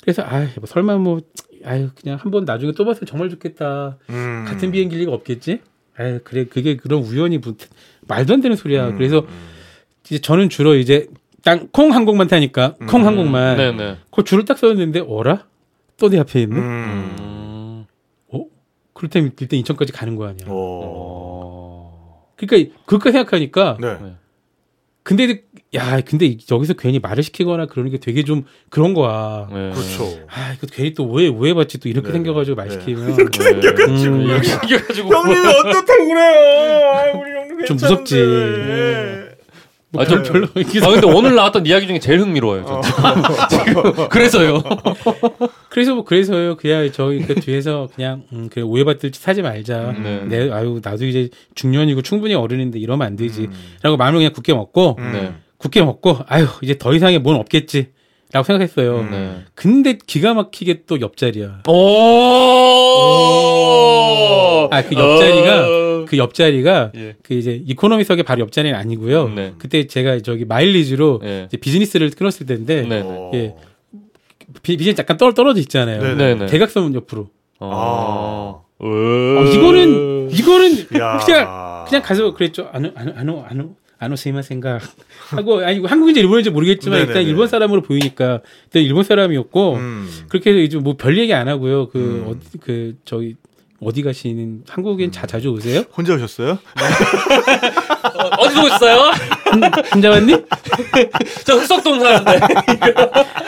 [0.01, 1.21] 그래서 아 뭐 설마 뭐
[1.65, 3.97] 아유 그냥 한번 나중에 또 봤으면 정말 좋겠다.
[4.09, 4.45] 음.
[4.47, 5.61] 같은 비행기일 리가 없겠지.
[5.99, 7.55] 아유 그래 그게 그런 우연이 부-
[8.07, 8.87] 말도 안 되는 소리야.
[8.89, 8.97] 음.
[8.97, 9.25] 그래서
[10.05, 11.07] 이제 저는 주로 이제
[11.43, 13.05] 땅콩 항공만 타니까 콩 음.
[13.07, 13.97] 항공만 네네.
[14.11, 15.45] 그 줄을 딱 서는데 어라
[15.97, 16.55] 또 내 앞에 있네.
[16.55, 17.15] 음.
[17.19, 17.85] 음.
[18.29, 18.45] 어
[18.93, 20.47] 그렇다면 일단 인천까지 가는 거 아니야.
[20.49, 20.53] 오.
[20.53, 22.29] 어.
[22.37, 23.97] 그러니까 그렇게 생각하니까 네.
[25.03, 25.43] 근데
[25.75, 29.47] 야 근데 여기서 괜히 말을 시키거나 그러는 게 되게 좀 그런 거야.
[29.51, 29.69] 네.
[29.71, 30.19] 그렇죠.
[30.27, 32.13] 아 이거 괜히 또 오해 오해받지 또 이렇게 네.
[32.13, 32.73] 생겨가지고 말 네.
[32.79, 34.15] 시키면 생겨가지고.
[34.15, 35.13] 음, 이렇게 생겨가지고.
[35.13, 36.91] 형님이 어떻다고 그래요?
[36.91, 37.85] 아, 우리 형님 좀 괜찮은데.
[37.85, 38.17] 무섭지.
[38.17, 39.29] 예.
[39.91, 42.63] 뭐 아, 저 별로 아, 근데 오늘 나왔던 이야기 중에 제일 흥미로워요.
[42.83, 44.07] 저 지금.
[44.09, 44.61] 그래서요.
[45.69, 49.93] 그래서 뭐 그래서요 그냥 저희 그 뒤에서 그냥 음, 그 오해받을 짓 하지 말자.
[50.01, 50.23] 네.
[50.25, 53.17] 내 아유 나도 이제 중년이고 충분히 어른인데 이러면 안 음.
[53.17, 55.33] 되지라고 마음을 그냥 굳게 먹고 네.
[55.59, 57.89] 굳게 먹고 아유 이제 더 이상의 뭔 없겠지
[58.31, 58.99] 라고 생각했어요.
[58.99, 59.11] 음.
[59.11, 59.39] 네.
[59.55, 61.63] 근데 기가 막히게 또 옆자리야.
[61.67, 61.71] 오.
[64.71, 66.05] 아, 그 옆자리가 어.
[66.07, 67.15] 그 옆자리가 예.
[67.23, 69.29] 그 이제 이코노미석의 바로 옆자리는 아니고요.
[69.29, 69.53] 네.
[69.57, 71.45] 그때 제가 저기 마일리지로 네.
[71.47, 73.01] 이제 비즈니스를 끊었을 때인데 네.
[73.03, 73.31] 어.
[73.33, 73.55] 예.
[74.61, 76.01] 비, 비즈니스 약간 떨, 떨어져 있잖아요.
[76.01, 76.15] 네네.
[76.15, 76.45] 네네.
[76.47, 77.29] 대각선 옆으로.
[77.59, 78.63] 어.
[78.77, 81.17] 어, 이거는 이거는 야.
[81.25, 82.69] 그냥 그냥 가서 그랬죠.
[82.71, 84.81] 안오 안오 안 오 안오 스이마 생각
[85.29, 87.29] 하고 아니 한국인지 일본인지 모르겠지만 일단 네네네.
[87.29, 90.09] 일본 사람으로 보이니까 일단 일본 사람이었고 음.
[90.29, 91.89] 그렇게 해서 이제 뭐 별 얘기 안 하고요.
[91.89, 92.25] 그 음.
[92.29, 93.35] 어디 그 저기
[93.81, 95.83] 어디 가시는 한국인 자 자주 오세요?
[95.95, 96.57] 혼자 오셨어요?
[98.37, 99.11] 어 디서 오셨어요?
[99.93, 100.35] 혼자 왔니?
[101.45, 102.39] 저 흑석동 사는데.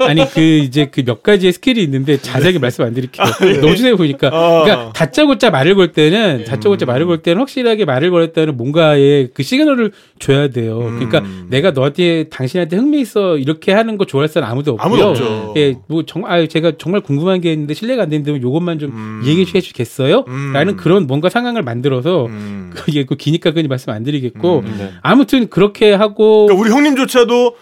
[0.00, 3.24] 아니 그 이제 그 몇 가지의 skill이 있는데 자세하게 말씀 안 드릴게요.
[3.60, 4.28] 너무 주에 보니까.
[4.28, 4.64] 어.
[4.64, 9.92] 그러니까 다짜고짜 말을 걸 때는 다짜고짜 말을 걸 때는 확실하게 말을 걸었다는 뭔가의 그 시그널을
[10.18, 10.78] 줘야 돼요.
[10.78, 14.84] 그러니까 내가 너한테 당신한테 흥미 있어 이렇게 하는 거 좋아할 사람 아무도 없고요.
[14.84, 15.54] 아무도 없죠.
[15.56, 19.60] 예, 뭐 정말 아, 제가 정말 궁금한 게 있는데 실례가 안 되는데 요것만 좀 얘기해
[19.60, 20.24] 주시겠어요?
[20.26, 20.52] 음.
[20.52, 22.72] 라는 그런 뭔가 상황을 만들어서 음.
[22.74, 24.90] 그게 그 기니까 그니 말씀 안 드리겠고 네.
[25.02, 27.54] 아무튼 그렇게 하고 그러니까 우리 형님조차도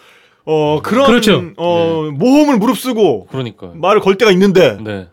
[0.46, 1.42] 어 그런 그렇죠.
[1.56, 3.72] 어 모험을 무릅쓰고 그러니까.
[3.74, 5.08] 말을 걸 때가 있는데 네.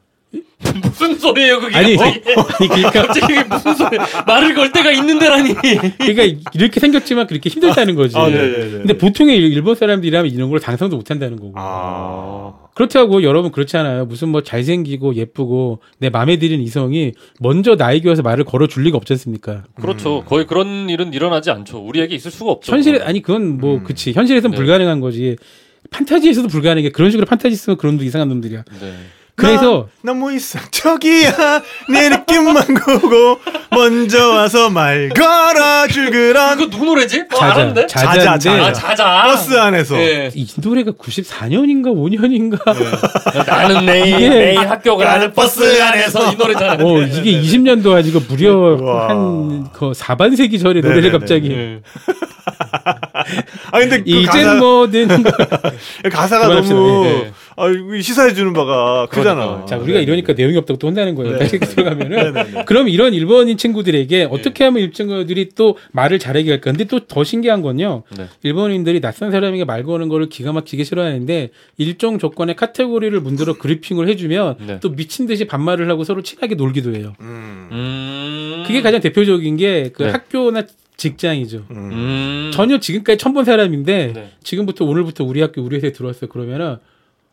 [0.83, 1.75] 무슨 소리예요 그게?
[1.75, 2.21] 아니, 갑자기?
[2.59, 3.97] 아니 그러니까 갑자기 무슨 소리?
[4.27, 5.53] 말을 걸 때가 있는데라니.
[5.97, 8.17] 그러니까 이렇게 생겼지만 그렇게 힘들다는 거지.
[8.17, 8.69] 아, 네, 네, 네.
[8.71, 11.53] 근데 보통의 일- 일본 사람들이라면 이런 걸 상상도 못 한다는 거고.
[11.55, 14.05] 아 그렇다고 여러분 그렇잖아요.
[14.05, 18.97] 무슨 뭐 잘생기고 예쁘고 내 마음에 드는 이성이 먼저 나에게 와서 말을 걸어 줄 리가
[18.97, 19.63] 없지 않습니까?
[19.75, 20.23] 그렇죠.
[20.25, 21.79] 거의 그런 일은 일어나지 않죠.
[21.79, 22.71] 우리에게 있을 수가 없죠.
[22.71, 24.57] 현실에 아니 그건 뭐 그치 현실에서는 네.
[24.57, 25.35] 불가능한 거지.
[25.89, 26.89] 판타지에서도 불가능해.
[26.91, 28.63] 그런 식으로 판타지 쓰면 그런 놈도 이상한 놈들이야.
[28.79, 28.93] 네.
[29.41, 31.31] 그래서 나 너무 이상적이야
[31.89, 33.39] 내 느낌만 보고
[33.71, 37.21] 먼저 와서 말 걸어줄 그런 그거 누구 노래지?
[37.31, 37.53] 어, 자자?
[37.53, 38.51] 자자인데 자자, 자자.
[38.65, 39.23] 아 자자.
[39.25, 40.31] 버스 안에서 예.
[40.33, 46.83] 이 노래가 94년인가 5년인가 나는 내일 이게- 내일 학교 가는 버스 안에서 이 노래잖아.
[46.83, 48.77] 어, 이게 20년도 아니고 무려.
[49.07, 50.81] 한그 4반세기 전에.
[50.81, 51.81] 노래를 갑자기 예.
[53.71, 55.07] 아 근데 그 이젠 가사, 뭐든
[56.11, 56.75] 가사가 그만합시다.
[56.75, 57.31] 너무 예.
[57.57, 57.65] 아,
[58.01, 59.65] 시사해 주는 바가 크잖아 그러니까.
[59.67, 61.33] 자 우리가 이러니까 내용이 없다고 또 혼나는 거예요.
[61.33, 61.39] 네.
[61.39, 66.71] 다시 이렇게 들어가면은 그럼 이런 일본인 친구들에게 어떻게 하면 일 친구들이 또 말을 잘하게 할까?
[66.71, 68.03] 근데 또 더 신기한 건요.
[68.15, 68.27] 네.
[68.43, 74.55] 일본인들이 낯선 사람에게 말 거는 거를 기가 막히게 싫어하는데 일종 조건의 카테고리를 문들어 그리핑을 해주면
[74.65, 74.79] 네.
[74.79, 77.13] 또 미친 듯이 반말을 하고 서로 친하게 놀기도 해요.
[77.19, 77.67] 음.
[77.71, 78.63] 음.
[78.65, 80.09] 그게 가장 대표적인 게그 네.
[80.11, 80.63] 학교나
[81.01, 81.65] 직장이죠.
[81.71, 82.51] 음.
[82.53, 84.31] 전혀 지금까지 처음 본 사람인데 네.
[84.43, 86.29] 지금부터 오늘부터 우리 학교 우리 회사에 들어왔어요.
[86.29, 86.77] 그러면은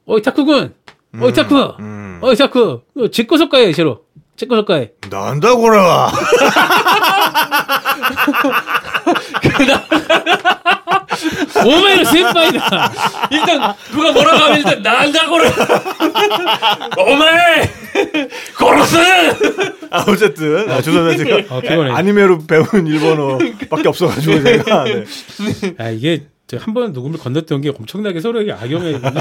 [0.07, 0.73] 어이 타쿠군,
[1.21, 2.19] 어이 타쿠, 음.
[2.23, 4.01] 어이 타쿠, 너 직구석가에 싫어.
[4.37, 4.93] 직구석가에.
[5.11, 6.11] 난다고라 오
[12.05, 12.93] 센파이다.
[13.31, 15.51] 일단 누가 뭐라고 하면 일단 난다고를
[16.97, 17.71] 오메
[18.59, 18.97] 고로스
[19.91, 21.91] 아 어쨌든 아, 죄송합니다 제가 어, 피곤해.
[21.93, 25.05] 아니메로 배운 일본어밖에 없어가지고 제가 네.
[25.79, 26.27] 아 이게
[26.57, 29.21] 한 번 녹음을 건넜던 게 엄청나게 서로에게 악영향이군요.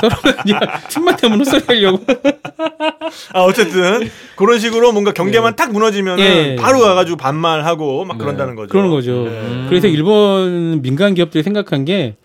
[0.00, 2.04] 서로가 그냥 틈만 타면 헛소리 하려고.
[3.34, 6.56] 아 어쨌든 그런 식으로 뭔가 경계만 탁 무너지면은 예.
[6.56, 8.68] 바로 가가지고 반말하고 막 그런다는 거죠.
[8.70, 9.24] 그러는 거죠.
[9.24, 9.66] 네.
[9.68, 12.16] 그래서 일본 민간 기업들이 생각한 게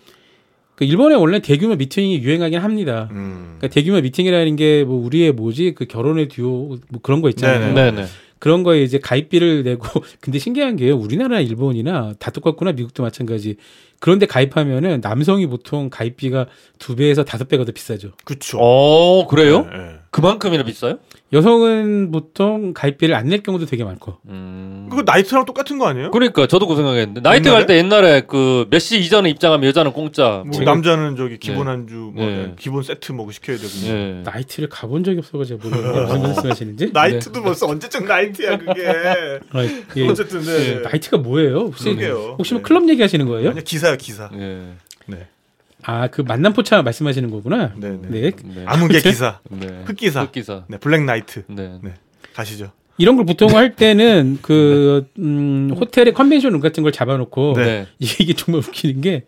[0.76, 3.08] 그 일본에 원래 대규모 미팅이 유행하긴 합니다.
[3.10, 3.54] 음.
[3.58, 7.72] 그러니까 대규모 미팅이라는 게 뭐 우리의 뭐지 그 결혼의 듀오 뭐 그런 거 있잖아요.
[7.72, 7.92] 네네.
[7.92, 8.06] 네네
[8.38, 13.56] 그런 거에 이제 가입비를 내고 근데 신기한 게 우리나라 일본이나 다 똑같구나 미국도 마찬가지.
[13.98, 16.46] 그런데 가입하면은 남성이 보통 가입비가
[16.78, 18.12] 두 배에서 다섯 배가 더 비싸죠.
[18.24, 18.58] 그쵸.
[18.60, 19.62] 어 그래요?
[19.70, 19.94] 네, 네.
[20.16, 20.98] 그만큼이나 비싸요?
[21.32, 24.16] 여성은 보통 가입비를 안 낼 경우도 되게 많고.
[24.28, 24.86] 음.
[24.88, 26.10] 그거 나이트랑 똑같은 거 아니에요?
[26.12, 27.50] 그러니까 저도 그 생각했는데 나이트?
[27.50, 31.72] 갈 때 옛날에 그 몇 시 이전에 입장하면 여자는 공짜 뭐뭐 남자는 저기 기본 네.
[31.72, 32.54] 안주 뭐 네.
[32.58, 34.22] 기본 세트 뭐 시켜야 되고 예.
[34.24, 36.90] 나이트를 가본 적이 없어가지고 모르겠는데 무슨 말씀하시는지.
[36.92, 38.86] 나이트도 벌써 언제적 나이트야 그게
[39.50, 39.62] 아,
[39.96, 40.06] 예.
[40.08, 40.80] 어쨌든 네.
[40.80, 41.56] 나이트가 뭐예요?
[41.58, 42.36] 혹시 그러게요.
[42.38, 42.68] 혹시 뭐 네.
[42.68, 43.50] 클럽 얘기하시는 거예요?
[43.50, 44.62] 아니 기사야 기사 예.
[45.86, 47.72] 아 그 만남포차 말씀하시는 거구나.
[47.76, 48.30] 네네 네.
[48.30, 48.64] 네.
[48.66, 49.66] 암흑의 기사 네.
[49.84, 50.22] 흑기사.
[50.22, 50.64] 흑기사.
[50.68, 51.78] 네 black knight 네.
[51.82, 51.94] 네
[52.34, 57.86] 가시죠 이런 걸 보통 할 때는 그 음, 호텔의 convention room 같은 걸 잡아놓고 네.
[57.98, 59.24] 이게, 이게 정말 웃기는 게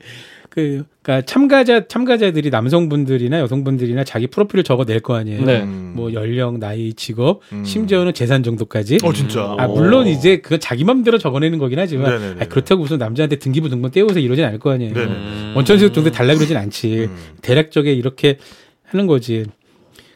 [0.58, 5.44] 그, 그니까 참가자, 참가자들이 남성분들이나 여성분들이나 자기 프로필을 적어 낼 거 아니에요.
[5.44, 5.62] 네.
[5.62, 5.92] 음.
[5.94, 7.64] 뭐 연령, 나이, 직업, 음.
[7.64, 8.98] 심지어는 재산 정도까지.
[9.04, 12.40] 어 진짜 아, 물론 이제 그건 자기 맘대로 적어내는 거긴 하지만 네네네.
[12.42, 14.92] 아, 그렇다고 무슨 남자한테 등기부 등본 떼와서 이러진 않을 거 아니에요.
[14.96, 15.52] 음.
[15.54, 17.04] 원천식 정도 달라 그러진 않지.
[17.08, 17.16] 음.
[17.42, 18.38] 대략적에 이렇게
[18.84, 19.44] 하는 거지.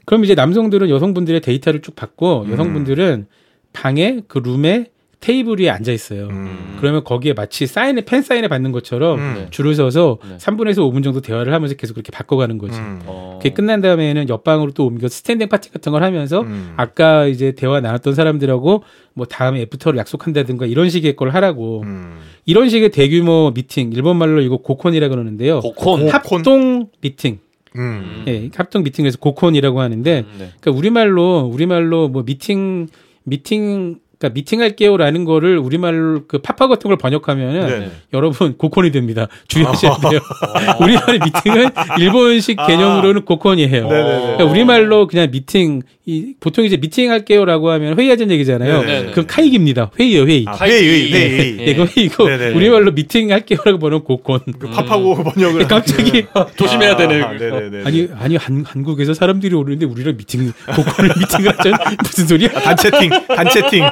[0.05, 2.53] 그럼 이제 남성들은 여성분들의 데이터를 쭉 받고 음.
[2.53, 3.27] 여성분들은
[3.73, 4.87] 방에 그 룸에
[5.23, 6.27] 테이블 위에 앉아 있어요.
[6.27, 6.77] 음.
[6.81, 9.47] 그러면 거기에 마치 사인에 팬 사인을 받는 것처럼 음.
[9.51, 10.37] 줄을 서서 네.
[10.37, 12.77] 3분에서 5분 정도 대화를 하면서 계속 그렇게 바꿔가는 거지.
[12.79, 13.01] 음.
[13.07, 13.39] 어.
[13.41, 16.75] 그게 끝난 다음에는 옆방으로 또 옮겨 standing party 같은 걸 하면서 음.
[16.77, 18.83] 아까 이제 대화 나눴던 사람들하고
[19.15, 22.19] 뭐 다음에 애프터를 약속한다든가 이런 식의 걸 하라고 음.
[22.45, 25.61] 이런 식의 대규모 미팅 일본 말로 이거 고콘이라 그러는데요.
[25.61, 26.09] 고콘.
[26.09, 27.39] 합동 미팅.
[27.77, 28.25] 음.
[28.27, 30.51] 예, 합동 미팅에서 合コン이라고 하는데 네.
[30.61, 32.89] 그러니까 우리말로 우리말로 뭐 미팅
[33.23, 37.91] 미팅 그러니까 미팅할게요라는 거를 우리말로 그 파파고 같은 걸 번역하면은 네.
[38.15, 39.27] 여러분 合コン이 됩니다.
[39.49, 40.21] 주의하셔야 돼요.
[40.81, 43.89] 우리말의 미팅은 일본식 개념으로는 合コン이에요.
[43.89, 44.21] 네네네.
[44.21, 48.81] 그러니까 우리말로 그냥 미팅 이 보통 이제 미팅 할게요라고 하면 회의하자는 얘기잖아요.
[48.81, 49.11] 네, 네, 네.
[49.13, 49.93] 그럼 会議입니다.
[50.01, 50.45] 회의요, 회의.
[50.49, 51.13] 아, 회의, 회의.
[51.61, 51.65] 예.
[51.65, 52.55] 네, 그 회의고 네, 네, 네.
[52.57, 54.41] 우리말로 미팅 할게요라고 보는 고콘.
[54.59, 57.23] 그 팝하고 번역을 갑자기 조심해야 되네.
[57.23, 57.83] 아, 네네네.
[57.85, 62.49] 아니 아니 한, 한국에서 사람들이 오는데 우리랑 미팅 고콘을 미팅을 하자는 무슨 소리야?
[62.51, 63.85] 단체팅, 단체팅,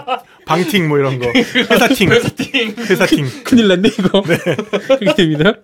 [0.51, 1.27] 방팅 뭐 이런 거.
[1.31, 3.27] 회사팅, 회사팅.
[3.45, 4.23] 큰일 났네 이거.
[4.99, 5.55] 그렇게 됩니다.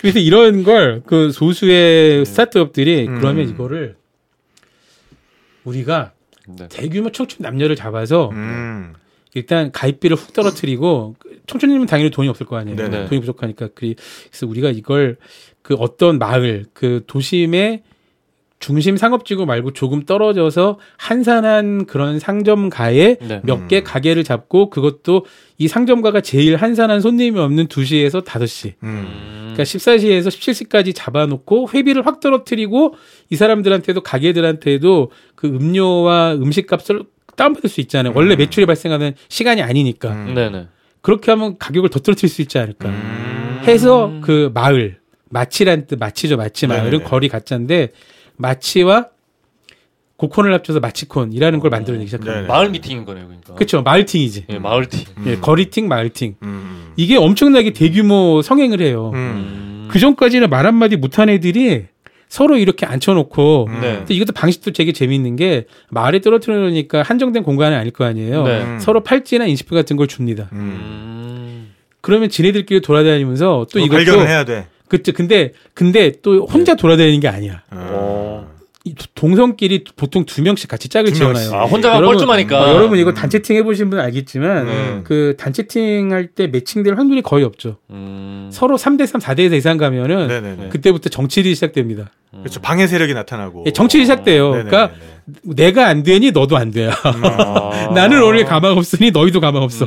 [0.00, 3.18] 그래서 이런 걸 그 소수의 스타트업들이 음.
[3.20, 3.96] 그러면 이거를
[5.64, 6.12] 우리가
[6.46, 6.68] 네.
[6.68, 8.94] 대규모 청춘 남녀를 잡아서 음.
[9.34, 12.76] 일단 가입비를 훅 떨어뜨리고 그 청춘님은 당연히 돈이 없을 거 아니에요.
[12.76, 13.06] 네네.
[13.08, 15.16] 돈이 부족하니까 그래서 우리가 이걸
[15.62, 17.82] 그 어떤 마을 그 도심의
[18.58, 23.40] 중심 상업지구 말고 조금 떨어져서 한산한 그런 상점가에 네.
[23.44, 25.26] 몇개 가게를 잡고 그것도
[25.58, 28.74] 이 상점가가 제일 한산한 손님이 없는 2시에서 5시.
[28.82, 29.52] 음.
[29.52, 32.94] 그러니까 14시에서 17시까지 잡아놓고 회비를 확 떨어뜨리고
[33.30, 37.04] 이 사람들한테도 가게들한테도 그 음료와 음식값을
[37.36, 38.12] 다운받을 수 있잖아요.
[38.16, 40.10] 원래 매출이 발생하는 시간이 아니니까.
[40.12, 40.68] 음.
[41.00, 42.88] 그렇게 하면 가격을 더 떨어뜨릴 수 있지 않을까.
[42.88, 43.60] 음.
[43.64, 44.98] 해서 그 마을
[45.30, 47.04] 마치란 뜻 마치죠 마치 마을은 네네네.
[47.04, 47.90] 거리 가짜인데
[48.38, 49.08] 마치와
[50.16, 52.34] 고콘을 합쳐서 마치콘이라는 걸 만들어내기 시작합니다.
[52.34, 52.48] 네네.
[52.48, 53.54] 마을 미팅인 거네요, 그러니까.
[53.54, 54.46] 그렇죠 마을팅이지.
[54.48, 55.04] 예, 마을팅.
[55.26, 56.34] 예, 거리팅 마을팅.
[56.42, 56.92] 음.
[56.96, 59.12] 이게 엄청나게 대규모 성행을 해요.
[59.14, 59.18] 음.
[59.18, 59.88] 음.
[59.90, 61.84] 그 전까지는 말 한마디 못한 애들이
[62.28, 63.80] 서로 이렇게 앉혀놓고 음.
[63.80, 64.04] 네.
[64.08, 68.42] 이것도 방식도 되게 재밌는 게 마을에 떨어뜨려 놓으니까 한정된 공간은 아닐 거 아니에요.
[68.44, 68.62] 네.
[68.62, 68.78] 음.
[68.80, 70.48] 서로 팔찌나 인식표 같은 걸 줍니다.
[70.52, 70.58] 음.
[70.58, 71.74] 음.
[72.00, 74.66] 그러면 지네들끼리 돌아다니면서 또 그거 이것도 발견을 해야 돼.
[74.88, 75.12] 그쵸.
[75.12, 77.62] 근데 근데 또 혼자 돌아다니는 게 아니야.
[77.70, 78.07] 어.
[79.14, 81.52] 동성끼리 보통 두 명씩 같이 짝을 두 지어놔요.
[81.54, 82.62] 아, 혼자가 여러분, 뻘쭘하니까.
[82.64, 85.00] 어, 여러분 이거 단체팅 해보신 분 알겠지만 음.
[85.04, 87.78] 그 단체팅 할 때 매칭될 확률이 거의 없죠.
[87.90, 88.48] 음.
[88.52, 90.68] 서로 3대3, 4대4 이상 가면은 네네네.
[90.68, 92.10] 그때부터 정치일이 시작됩니다.
[92.30, 92.60] 그렇죠.
[92.60, 93.64] 방해 세력이 나타나고.
[93.66, 94.50] 예, 정치일이 시작돼요.
[94.50, 94.70] 네네네.
[94.70, 94.94] 그러니까
[95.42, 96.90] 내가 안 되니 너도 안 돼요.
[97.04, 97.90] 아.
[97.94, 99.86] 나는 오늘 가망 없으니 너희도 가망 없어.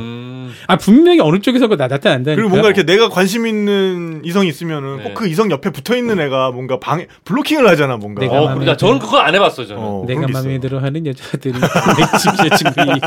[0.62, 0.64] 음.
[0.68, 2.36] 아 분명히 어느 쪽에서가 나 나타난다니까.
[2.36, 5.02] 그리고 뭔가 이렇게 내가 관심 있는 이성이 있으면은 네.
[5.04, 8.20] 꼭그 이성 옆에 붙어 있는 애가 뭔가 방해 블로킹을 하잖아 뭔가.
[8.20, 9.82] 내가 어, 마음에 그러니까 저는 그거 안 해봤어요, 저는.
[9.82, 10.58] 어, 내가 마음에.
[10.60, 13.00] 들어하는 여자들은 내 집에 친구이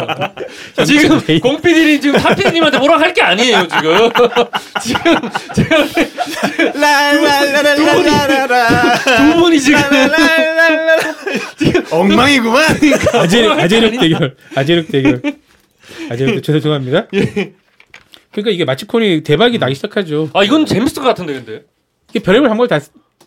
[0.86, 4.10] 지금 공PD님 지금 타피디님한테 뭐라 할 게 아니에요, 지금.
[4.82, 5.16] 지금
[5.54, 5.86] 제가
[6.74, 8.96] 라라라라라라라.
[9.06, 9.80] 두 분이 지금
[11.92, 12.64] 엉망이구만.
[13.14, 14.36] 아재력, 아재력 대결.
[14.56, 15.22] 아재력 대결.
[16.10, 17.08] 대- 죄송합니다.
[18.32, 20.30] 그러니까 이게 街コン이 대박이 나기 시작하죠.
[20.34, 21.66] 아, 이건 재밌을 것 같은데, 근데.
[22.10, 22.80] 이게 별의별 방법을 다.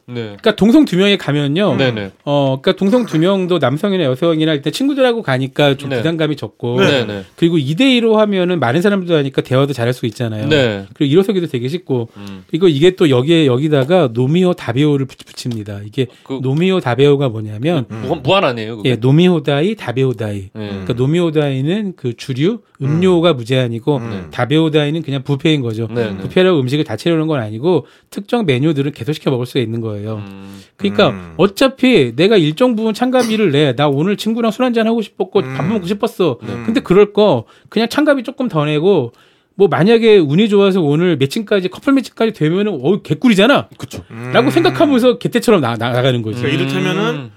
[0.09, 0.22] 쓰- 네.
[0.22, 1.76] 그러니까 동성 두 명에 가면요.
[1.76, 2.12] 네네.
[2.24, 5.98] 어, 그러니까 동성 두 명도 남성이나 여성이나 일단 친구들하고 가니까 좀 네.
[5.98, 6.80] 부담감이 적고.
[6.80, 7.24] 네네.
[7.36, 10.48] 그리고 2대 2로 하면은 많은 사람들 하니까 대화도 잘할 수 있잖아요.
[10.48, 10.86] 네.
[10.94, 12.09] 그리고 일어서기도 되게 쉽고.
[12.16, 12.44] 음.
[12.52, 15.80] 이거 이게 또 여기에 여기다가 노미호 다베오를 붙- 붙입니다.
[15.84, 18.90] 이게 그- 노미호 다베오가 뭐냐면 무, 무한 아니에요, 그게?
[18.90, 20.36] 예, 飲み放題 食べ放題.
[20.38, 20.50] 예.
[20.54, 24.28] 그러니까 노미오다이는 그 주류 음료가 무제한이고 음.
[24.30, 25.88] 다베오다이는 그냥 부페인 거죠.
[25.90, 26.16] 네, 네.
[26.16, 29.97] 부페라고 음식을 다 채우는 건 아니고 특정 메뉴들은 계속 시켜 먹을 수가 있는 거예요.
[30.07, 30.61] 음.
[30.76, 31.34] 그러니까 음.
[31.36, 33.74] 어차피 내가 일정 부분 참가비를 내.
[33.74, 35.55] 나 오늘 친구랑 술 한잔 하고 싶었고 음.
[35.57, 36.38] 밥 먹고 싶었어.
[36.42, 36.62] 음.
[36.66, 39.12] 근데 그럴 거 그냥 참가비 조금 더 내고
[39.55, 43.68] 뭐 만약에 운이 좋아서 오늘 매칭까지 커플 매칭까지 되면은 어 개꿀이잖아.
[43.76, 44.05] 그쵸.
[44.11, 44.30] 음.
[44.32, 46.42] 라고 생각하면서 개떼처럼 나, 나가는 거지.
[46.42, 47.30] 그러니까 이를테면은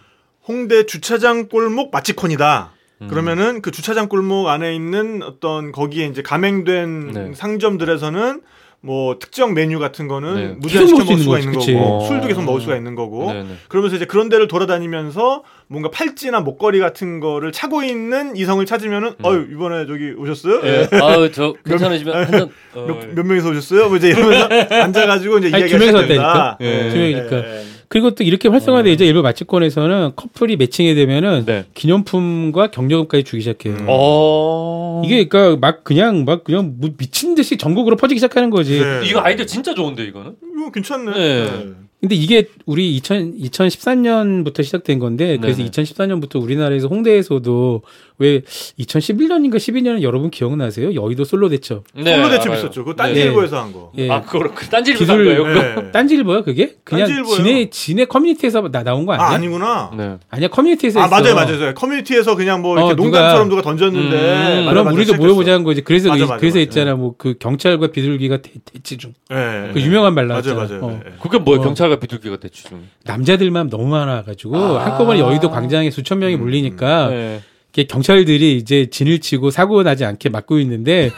[0.47, 2.71] 홍대 주차장 골목 마치콘이다.
[3.09, 7.31] 그러면은 그 주차장 골목 안에 있는 어떤 거기에 이제 가맹된 네.
[7.33, 8.41] 상점들에서는
[8.83, 10.47] 뭐 특정 메뉴 같은 거는 네.
[10.57, 12.07] 무제한 시켜 먹을 수가 있는 있는 거고 거지.
[12.07, 12.43] 술도 계속 어.
[12.45, 13.49] 먹을 수가 있는 거고 네네.
[13.67, 19.47] 그러면서 이제 그런 데를 돌아다니면서 뭔가 팔찌나 목걸이 같은 거를 차고 있는 이성을 찾으면은 어유
[19.51, 20.61] 이번에 저기 오셨어요?
[20.63, 20.87] 예.
[20.91, 20.97] 예.
[20.97, 22.49] 아, 저 괜찮으시면 한 잔.
[22.73, 23.87] 어, 몇, 몇 명이서 오셨어요?
[23.89, 25.85] 뭐 이제 이러면서 앉아가지고 이제 이야기가.
[25.99, 26.57] 왔다니까?
[26.61, 26.89] 예.
[26.89, 27.43] 두 명이니까.
[27.91, 31.65] 그리고 또 이렇게 활성화돼 이제 일부 마치콘에서는 커플이 매칭이 되면은 네.
[31.73, 33.85] 기념품과 경력금까지 주기 시작해요.
[33.85, 35.01] 어.
[35.03, 38.79] 이게 그러니까 막 그냥 막 그냥 뭐 미친 듯이 전국으로 퍼지기 시작하는 거지.
[38.79, 39.01] 네.
[39.03, 40.37] 이거 아이디어 진짜 좋은데, 이거는?
[40.57, 41.11] 이거 괜찮네.
[41.11, 41.43] 네.
[41.43, 41.67] 네.
[41.99, 45.69] 근데 이게 우리 2000, 2014년부터 시작된 건데 그래서 네네.
[45.69, 47.81] 2014년부터 우리나라에서 홍대에서도
[48.21, 48.41] 왜
[48.79, 50.93] 2011년인가 12년은 여러분 기억나세요?
[50.93, 51.83] 여의도 솔로 대첩.
[51.95, 52.13] 네.
[52.15, 52.57] 솔로 대첩 알아요.
[52.59, 52.85] 있었죠.
[52.85, 52.95] 그거 네.
[52.97, 53.91] 딴지일보에서 한 거.
[53.97, 54.09] 예.
[54.09, 55.75] 아, 그거를 그 딴지를 산 기술- 거예요?
[55.81, 55.91] 네.
[55.91, 56.75] 딴지일보야 그게?
[56.83, 57.35] 그냥 딴지일보요.
[57.35, 59.25] 지네 지네 커뮤니티에서 나, 나온 거 아니야?
[59.25, 59.91] 아, 아니구나.
[59.97, 60.17] 네.
[60.29, 61.15] 아니야 커뮤니티에서 아, 했어.
[61.19, 61.73] 맞아요, 맞아요.
[61.73, 64.15] 커뮤니티에서 그냥 뭐 이렇게 어, 누가- 농담처럼 누가 던졌는데.
[64.15, 65.23] 음, 맞아, 그럼 맞아, 우리도 시작했어.
[65.23, 65.81] 모여보자 한 거지.
[65.81, 66.61] 그래서 맞아, 이- 맞아, 그래서 맞아.
[66.63, 69.13] 있잖아 뭐 그 경찰과 비둘기가 대, 대치 중.
[69.31, 69.71] 예.
[69.73, 70.63] 그 유명한 말 맞아요, 나왔잖아.
[70.79, 70.85] 맞아요.
[70.85, 71.01] 어.
[71.05, 71.11] 예.
[71.21, 71.61] 그게 뭐예요?
[71.61, 71.63] 어.
[71.65, 72.83] 경찰과 비둘기가 대추 중.
[73.03, 74.85] 남자들만 너무 많아가지고 아.
[74.85, 77.15] 한꺼번에 여의도 광장에 수천 명이 몰리니까 네.
[77.15, 77.41] 이렇게
[77.73, 81.11] 경찰들이 이제 진을 치고 사고 나지 않게 막고 있는데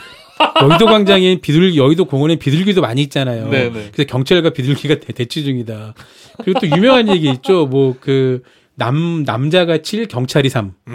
[0.62, 3.50] 여의도 광장에 비둘기 여의도 공원에 비둘기도 많이 있잖아요.
[3.50, 3.92] 네네.
[3.94, 5.94] 그래서 경찰과 비둘기가 대, 대치 중이다.
[6.44, 7.66] 그리고 또 유명한 얘기 있죠.
[7.66, 8.42] 뭐 그
[8.76, 10.74] 남 남자가 7 경찰이 3.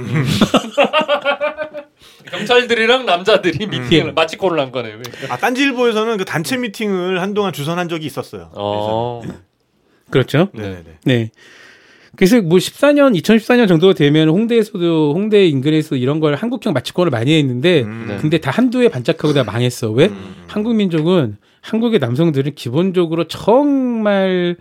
[2.30, 3.70] 경찰들이랑 남자들이 음.
[3.70, 4.98] 미팅을 마치코를 한 거네요.
[4.98, 5.32] 그러니까.
[5.32, 8.50] 아 딴지일보에서는 그 단체 미팅을 한동안 주선한 적이 있었어요.
[8.54, 9.22] 어.
[10.11, 10.48] 그렇죠?
[10.52, 11.30] 네네 네.
[12.19, 12.27] 네.
[12.27, 17.83] 그래서 뭐 14년, 2014년 정도가 되면 홍대에서도 홍대 인근에서 이런 걸 한국형 마치권을 많이 했는데
[17.83, 18.07] 음.
[18.09, 18.16] 네.
[18.16, 19.91] 근데 다 한두에 반짝하고 다 망했어.
[19.93, 20.07] 왜?
[20.09, 20.35] 음.
[20.49, 24.57] 한국 민족은 한국의 남성들은 기본적으로 정말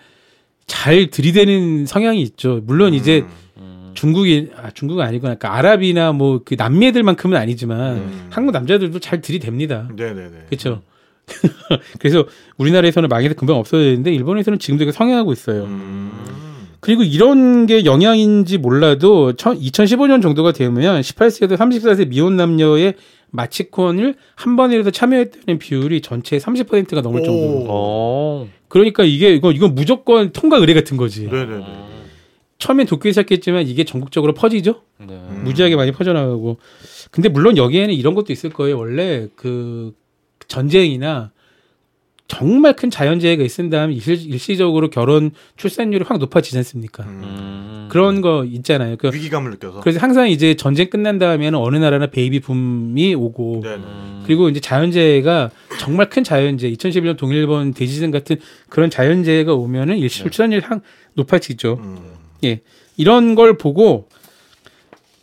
[0.68, 2.62] 잘 들이대는 성향이 있죠.
[2.66, 3.26] 물론 이제
[3.58, 3.92] 음.
[3.94, 5.36] 중국이 아 중국은 아니구나.
[5.36, 8.28] 그러니까 아랍이나 뭐 그 남미 애들만큼은 아니지만 음.
[8.30, 9.96] 한국 남자들도 잘 들이댑니다.
[9.96, 10.46] 네 네 네.
[10.50, 10.82] 그렇죠.
[12.00, 12.26] 그래서
[12.58, 15.64] 우리나라에서는 망해서 금방 없어졌는데 일본에서는 지금도 성행하고 있어요.
[16.88, 16.98] 음.
[16.98, 22.94] 그리고 이런 게 영향인지 몰라도 2015년 정도가 되면 18세에서 34세 미혼 남녀의
[23.30, 27.26] 마치콘을 한 번이라도 참여했다는 비율이 전체의 30%가 넘을 오.
[27.26, 27.66] 정도로.
[27.68, 28.48] 어.
[28.70, 31.28] 그러니까 이게 이거 이건 무조건 통과 의뢰 같은 거지.
[31.28, 31.66] 네네네.
[32.58, 34.82] 처음엔 도쿄에 시작했지만 이게 전국적으로 퍼지죠.
[35.00, 35.14] 네.
[35.14, 35.42] 음.
[35.44, 36.58] 무지하게 많이 퍼져나가고.
[37.12, 38.78] 근데 물론 여기에는 이런 것도 있을 거예요.
[38.78, 39.94] 원래 그
[40.48, 41.32] 전쟁이나
[42.28, 47.04] 정말 큰 자연재해가 있은 다음 일시, 일시 적으로 결혼 출산율이 확 높아지지 않습니까?
[47.04, 47.22] 음.
[47.24, 47.88] 음.
[47.90, 48.98] 그런 거 있잖아요.
[48.98, 49.80] 그 위기감을 느껴서.
[49.80, 53.76] 그래서 항상 이제 전쟁 끝난 다음에는 어느 나라나 베이비 붐이 오고 네네.
[53.78, 54.24] 음.
[54.26, 60.24] 그리고 이제 자연재해가 정말 큰 자연재해, 2011년 동일본 대지진 같은 그런 자연재해가 오면은 일시 네.
[60.24, 60.82] 출산율이 항
[61.14, 61.80] 높아지죠.
[61.82, 61.98] 음.
[62.44, 62.60] 예.
[62.98, 64.10] 이런 걸 보고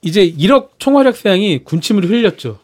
[0.01, 2.61] 이제 1억 총활약상이 군침을 흘렸죠.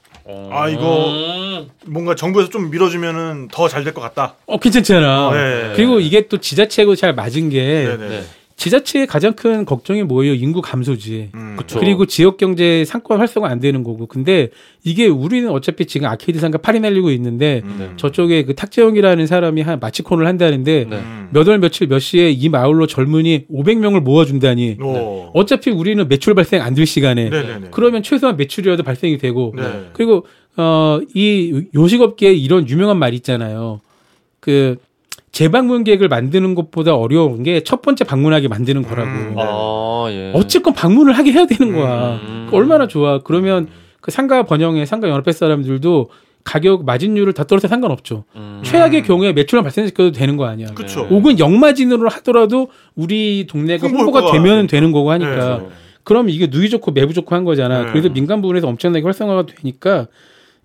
[0.51, 1.13] 아, 이거-
[1.61, 1.71] 음.
[1.87, 4.35] 뭔가 정부에서 좀 밀어주면은 더 잘 될 것 같다.
[4.47, 5.31] 어, 괜찮잖아.
[5.33, 5.73] 네.
[5.77, 8.25] 그리고 이게 또 지자체하고 잘 맞은 게 네 네.
[8.61, 8.65] 네.
[8.65, 10.35] 지자체의 가장 큰 걱정이 뭐예요?
[10.35, 11.31] 인구 감소지.
[11.35, 11.57] 음.
[11.59, 11.79] 그쵸.
[11.81, 14.07] 그리고 지역 경제 상권 활성화 안 되는 거고.
[14.07, 14.51] 근데
[14.85, 17.77] 이게 우리는 어차피 지금 아케이드 상가 팔이 날리고 있는데 음.
[17.79, 17.91] 네.
[17.97, 20.97] 저쪽에 그 탁재영이라는 사람이 한 마치콘을 한다는데 네.
[20.97, 21.29] 음.
[21.33, 24.77] 몇월 며칠 몇 시에 이 마을로 젊은이 500명을 모아준다니.
[24.83, 25.31] 오.
[25.33, 27.31] 어차피 우리는 매출 발생 안 될 시간에.
[27.31, 27.69] 네네네.
[27.71, 29.55] 그러면 최소한 매출이라도 발생이 되고.
[29.57, 29.89] 네.
[29.95, 33.81] 그리고 어이 요식업계에 이런 유명한 말이 있잖아요.
[34.41, 34.77] 그
[35.33, 39.09] 재방문객을 만드는 것보다 어려운 게 첫 번째 방문하게 만드는 거라고.
[39.11, 39.35] 음.
[39.39, 40.33] 아, 예.
[40.35, 42.15] 어쨌건 방문을 하게 해야 되는 거야.
[42.23, 42.47] 음.
[42.51, 43.21] 그 얼마나 좋아.
[43.23, 43.69] 그러면
[44.01, 46.11] 그 상가 번영에 상가 연합회 사람들도
[46.43, 48.25] 가격 마진율을 다 떨어져 상관없죠.
[48.35, 48.63] 음.
[48.65, 50.69] 최악의 경우에 매출만 발생시켜도 되는 거 아니야.
[50.75, 51.03] 그쵸.
[51.03, 51.09] 네.
[51.09, 54.67] 혹은 영마진으로 하더라도 우리 동네가 홍보가 되면.
[54.67, 55.59] 되는 거고 하니까.
[55.59, 55.69] 네.
[56.03, 57.85] 그럼 이게 누이 좋고 매부 좋고 한 거잖아.
[57.85, 57.91] 네.
[57.93, 60.09] 그래서 민간 부분에서 엄청나게 활성화가 되니까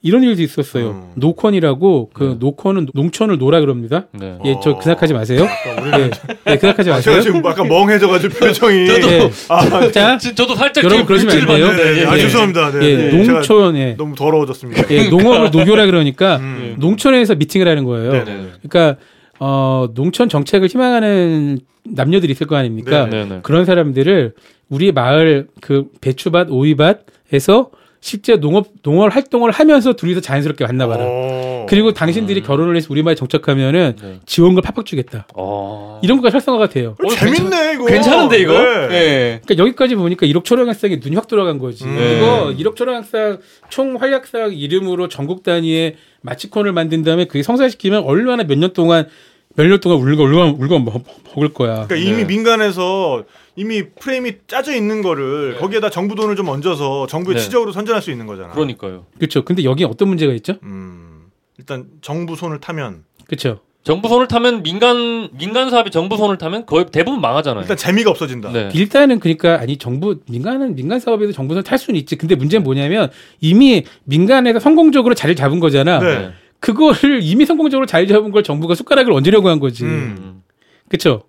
[0.06, 0.90] 이런 일도 있었어요.
[0.92, 1.04] 음.
[1.16, 4.06] 노컨이라고 그 노컨은 농촌을 놀아 그럽니다.
[4.12, 4.38] 네.
[4.46, 5.48] 예, 저그 생각하지 마세요.
[5.82, 7.22] 우리는 예, 예, 그 생각하지 아, 제가 마세요.
[7.22, 8.76] 지금 약간 멍해져가지고 표정이.
[8.88, 9.30] 예.
[9.50, 11.66] 아, 자, 지- 저도 살짝 여러분 그러시면 안 돼요.
[11.68, 12.22] 봤는데, 네, 예, 아, 예.
[12.22, 12.72] 죄송합니다.
[12.72, 12.86] 네.
[12.86, 13.24] 예, 네.
[13.24, 14.84] 제가 농촌에 너무 더러워졌습니다.
[14.92, 16.76] 예, 농업을 녹여라 그러니까 음.
[16.78, 18.12] 농촌에서 미팅을 하는 거예요.
[18.12, 18.48] 네, 네.
[18.62, 19.02] 그러니까
[19.40, 23.08] 어, 농촌 정책을 희망하는 남녀들이 있을 거 아닙니까?
[23.10, 23.40] 네, 네.
[23.42, 24.34] 그런 사람들을
[24.70, 27.72] 우리 마을 그 배추밭, 오이밭에서
[28.06, 31.04] 실제 농업 농업 활동을 하면서 둘이서 자연스럽게 만나봐라.
[31.08, 31.66] 어.
[31.68, 34.20] 그리고 당신들이 결혼을 해서 우리 마을에 정착하면은 네.
[34.28, 35.26] 지원금을 팍팍 주겠다.
[35.34, 36.00] 어.
[36.04, 36.96] 이런 거가 활성화가 돼요.
[37.04, 37.86] 어, 재밌네 이거.
[37.88, 38.54] 괜찮은데 이거?
[38.54, 38.88] 네.
[38.90, 39.42] 네.
[39.44, 41.84] 그러니까 여기까지 보니까 1억 초량학상에 눈이 확 돌아간 거지.
[41.86, 41.98] 음.
[41.98, 43.40] 이거 1억 초량학상
[43.70, 49.08] 총 활약상 이름으로 전국 단위의 마치콘을 만든 다음에 그게 성사시키면 얼마나 몇 년 동안
[49.56, 51.04] 몇 년 동안 울고 울고 울고 먹-
[51.34, 51.88] 먹을 거야.
[51.88, 52.26] 그러니까 이미 네.
[52.26, 53.24] 민간에서
[53.56, 55.60] 이미 프레임이 짜져 있는 거를 네.
[55.60, 57.42] 거기에다 정부 돈을 좀 얹어서 정부의 네.
[57.42, 58.54] 치적으로 선전할 수 있는 거잖아.
[58.54, 59.06] 그러니까요.
[59.18, 59.46] 그렇죠.
[59.46, 60.56] 근데 여기 어떤 문제가 있죠?
[60.64, 61.28] 음.
[61.58, 63.62] 일단 정부 손을 타면 그렇죠.
[63.84, 67.62] 정부 손을 타면 민간 민간 사업이 정부 손을 타면 거의 대부분 망하잖아요.
[67.62, 68.52] 일단 재미가 없어진다.
[68.52, 68.70] 네.
[68.74, 72.16] 일단은 그러니까 아니 정부 민간은 민간 사업에도 정부는 탈 수는 있지.
[72.16, 76.00] 근데 문제는 뭐냐면 이미 민간에서 성공적으로 자리를 잡은 거잖아.
[76.00, 76.32] 네.
[76.60, 79.84] 그거를 이미 성공적으로 자리 잡은 걸 정부가 숟가락을 얹으려고 한 거지.
[79.84, 80.16] 음.
[80.18, 80.44] 음.
[80.90, 81.24] 그렇죠.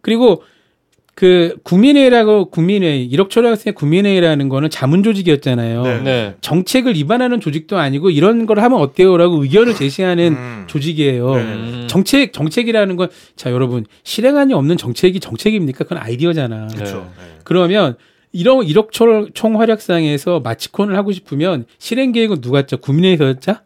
[0.00, 0.42] 그리고
[1.20, 5.82] 그 국민회의라고 국민회의 1억 초량생 국민회의라는 거는 자문 조직이었잖아요.
[5.82, 6.00] 네.
[6.00, 6.34] 네.
[6.40, 10.64] 정책을 위반하는 조직도 아니고 이런 걸 하면 어때요라고 의견을 제시하는 음.
[10.66, 11.34] 조직이에요.
[11.34, 11.42] 네.
[11.42, 11.86] 음.
[11.90, 15.84] 정책 정책이라는 건 자 여러분 실행안이 없는 정책이 정책입니까?
[15.84, 16.68] 그건 아이디어잖아.
[16.68, 17.10] 그렇죠.
[17.44, 17.96] 그러면
[18.32, 22.76] 이런 1억 초, 총 활약상에서 마치콘을 하고 싶으면 실행 계획은 누가 짜?
[22.76, 23.60] 국민회의에서 짜?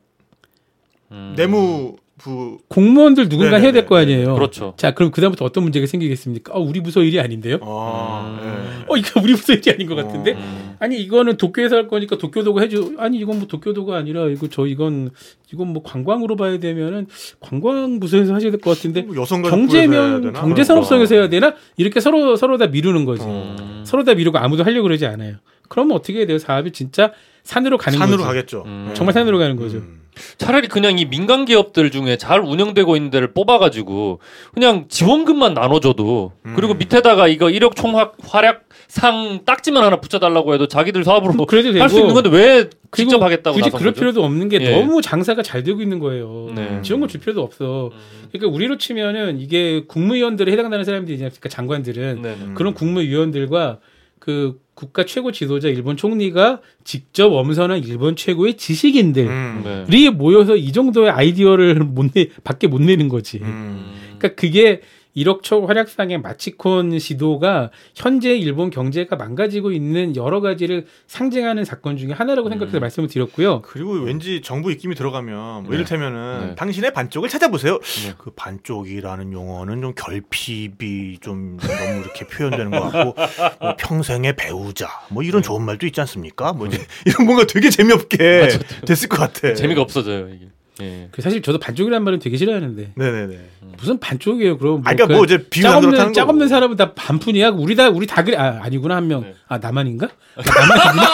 [1.13, 1.35] 음.
[1.37, 1.95] 내무
[2.25, 3.63] 부 공무원들 누군가 네네네.
[3.65, 4.35] 해야 될 거 아니에요.
[4.35, 4.73] 그렇죠.
[4.79, 6.55] 자, 그럼 그다음부터 어떤 문제가 생기겠습니까?
[6.55, 7.59] 어, 우리 부서 일이 아닌데요?
[7.63, 8.47] 아, 음.
[8.81, 8.85] 네.
[8.89, 10.33] 어, 이거 우리 부서 일이 아닌 것 같은데?
[10.33, 10.75] 음.
[10.79, 12.93] 아니, 이거는 도쿄에서 할 거니까 도쿄도가 해줘.
[12.97, 15.11] 아니, 이건 뭐 도쿄도가 아니라, 이거 저, 이건,
[15.53, 17.09] 이건 뭐 관광으로 봐야 되면은
[17.41, 20.33] 관광 부서에서 하셔야 될 것 같은데, 뭐 경제면?
[20.33, 21.55] 경제산업성에서 해야 되나?
[21.77, 23.23] 이렇게 서로, 서로 다 미루는 거지.
[23.27, 23.83] 어.
[23.85, 25.37] 서로 다 미루고 아무도 하려고 그러지 않아요.
[25.69, 26.39] 그러면 어떻게 해야 돼요?
[26.39, 28.27] 사업이 진짜 산으로 가는 산으로 거지.
[28.29, 28.63] 가겠죠.
[28.67, 28.87] 음.
[28.89, 28.95] 네.
[28.95, 29.83] 정말 산으로 가는 거죠.
[30.17, 30.35] 음.
[30.39, 34.21] 차라리 그냥 이 민간 기업들 중에 잘 운영되고 있는 데를 뽑아가지고
[34.53, 41.05] 그냥 지원금만 나눠줘도 그리고 밑에다가 이거 1억 총합 활약 상 딱지만 하나 붙여달라고 해도 자기들
[41.05, 44.01] 사업으로 그래도 할수 되고 있는 건데 왜 직접 하겠다고 굳이 그럴 거죠?
[44.01, 44.71] 필요도 없는 게 예.
[44.71, 46.53] 너무 장사가 잘 되고 있는 거예요.
[46.55, 46.81] 네.
[46.83, 47.91] 지원금 줄 필요도 없어.
[47.93, 48.29] 음.
[48.31, 51.49] 그러니까 우리로 치면은 이게 국무위원들에 해당되는 사람들이지 않습니까?
[51.49, 52.37] 장관들은 네, 네.
[52.41, 52.55] 음.
[52.55, 53.79] 그런 국무위원들과
[54.19, 59.85] 그 국가 최고 지도자 일본 총리가 직접 엄선한 일본 최고의 지식인들이 음.
[59.89, 60.11] 네.
[60.11, 63.39] 모여서 이 정도의 아이디어를 못 내, 밖에 못 내는 거지.
[63.39, 63.93] 음.
[64.19, 64.81] 그러니까 그게
[65.17, 72.13] 1억 초 활약상의 마치콘 시도가 현재 일본 경제가 망가지고 있는 여러 가지를 상징하는 사건 중에
[72.13, 73.63] 하나라고 생각해서 말씀을 드렸고요.
[73.63, 75.77] 그리고 왠지 정부 입김이 들어가면 뭐 네.
[75.77, 76.55] 이를테면은 네.
[76.57, 77.79] 당신의 반쪽을 찾아보세요.
[77.79, 78.15] 네.
[78.19, 83.15] 그 반쪽이라는 용어는 좀 결핍이 좀 너무 이렇게 표현되는 것 같고
[83.61, 86.53] 뭐 평생의 배우자 뭐 이런 좋은 말도 있지 않습니까?
[86.53, 86.67] 뭐
[87.07, 88.59] 이런 뭔가 되게 재미없게 맞아.
[88.85, 89.55] 됐을 것 같아.
[89.55, 90.49] 재미가 없어져요 이게.
[90.83, 91.09] 예.
[91.13, 93.39] 그 사실 저도 반쪽이라는 말은 되게 싫어하는데 네네네.
[93.79, 94.59] 무슨 반쪽이에요?
[94.59, 96.49] 그럼 아, 그러니까 뭐 이제 비교가 안 짝없는 짝없는.
[96.49, 97.51] 사람은 다 반푼이야?
[97.51, 98.37] 우리 다 우리 다 그래?
[98.37, 99.21] 아 아니구나 한 명.
[99.23, 99.35] 네.
[99.55, 100.09] 아 나만인가?
[100.37, 101.05] 나만이구나.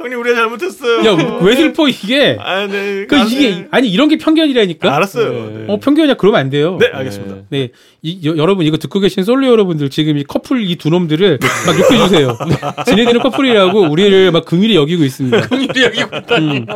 [0.00, 1.04] 형님 우리가 잘못했어요.
[1.04, 2.36] 야왜 슬퍼 이게?
[2.40, 3.06] 아, 네.
[3.06, 3.68] 그 아, 이게 네.
[3.70, 4.94] 아니 이런 게 편견이라니까.
[4.96, 5.32] 알았어요.
[5.32, 5.58] 네.
[5.58, 5.64] 네.
[5.68, 6.76] 어 편견이야 그러면 안 돼요.
[6.80, 7.36] 네, 알겠습니다.
[7.50, 7.68] 네,
[8.02, 11.78] 이, 여, 여러분 이거 듣고 계신 솔로 여러분들 지금 이 커플 이 두 놈들을 막
[11.78, 12.36] 욕해 주세요.
[12.86, 15.42] 지네들은 커플이라고 우리를 막 긍휼히 여기고 있습니다.
[15.48, 16.66] 긍휼히 여기고 음.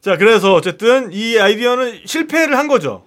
[0.00, 3.04] 자, 그래서 어쨌든 이 아이디어는 실패를 한 거죠.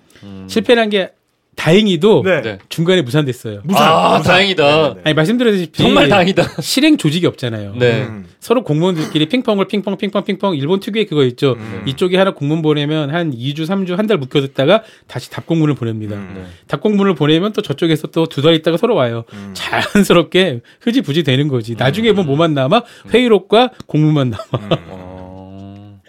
[0.48, 1.12] 실패한 게
[1.58, 2.42] 다행히도 네.
[2.42, 2.58] 네.
[2.70, 3.62] 중간에 무산됐어요.
[3.66, 3.84] 무산.
[3.84, 4.24] 아, 무산.
[4.24, 4.64] 다행이다.
[4.64, 5.02] 네네네.
[5.04, 6.62] 아니 말씀드렸다시피 정말 다행이다.
[6.62, 7.74] 실행 조직이 없잖아요.
[7.78, 8.04] 네.
[8.04, 8.26] 음.
[8.40, 11.56] 서로 공무원들끼리 핑퐁을 핑퐁 핑퐁 핑퐁 일본 특유의 그거 있죠.
[11.58, 11.84] 음.
[11.88, 16.16] 이쪽에 하나 공문 보내면 한 2주 3주 한달 묵혀뒀다가 다시 답공문을 보냅니다.
[16.16, 16.34] 음.
[16.36, 16.44] 네.
[16.68, 19.24] 답공문을 보내면 또 저쪽에서 또 두 달 있다가 서로 와요.
[19.34, 19.52] 음.
[19.54, 21.76] 자연스럽게 흐지부지 되는 거지.
[21.76, 22.84] 나중에 보면 뭐만 남아?
[23.14, 24.78] 회의록과 공문만 남아.
[24.90, 26.00] 어...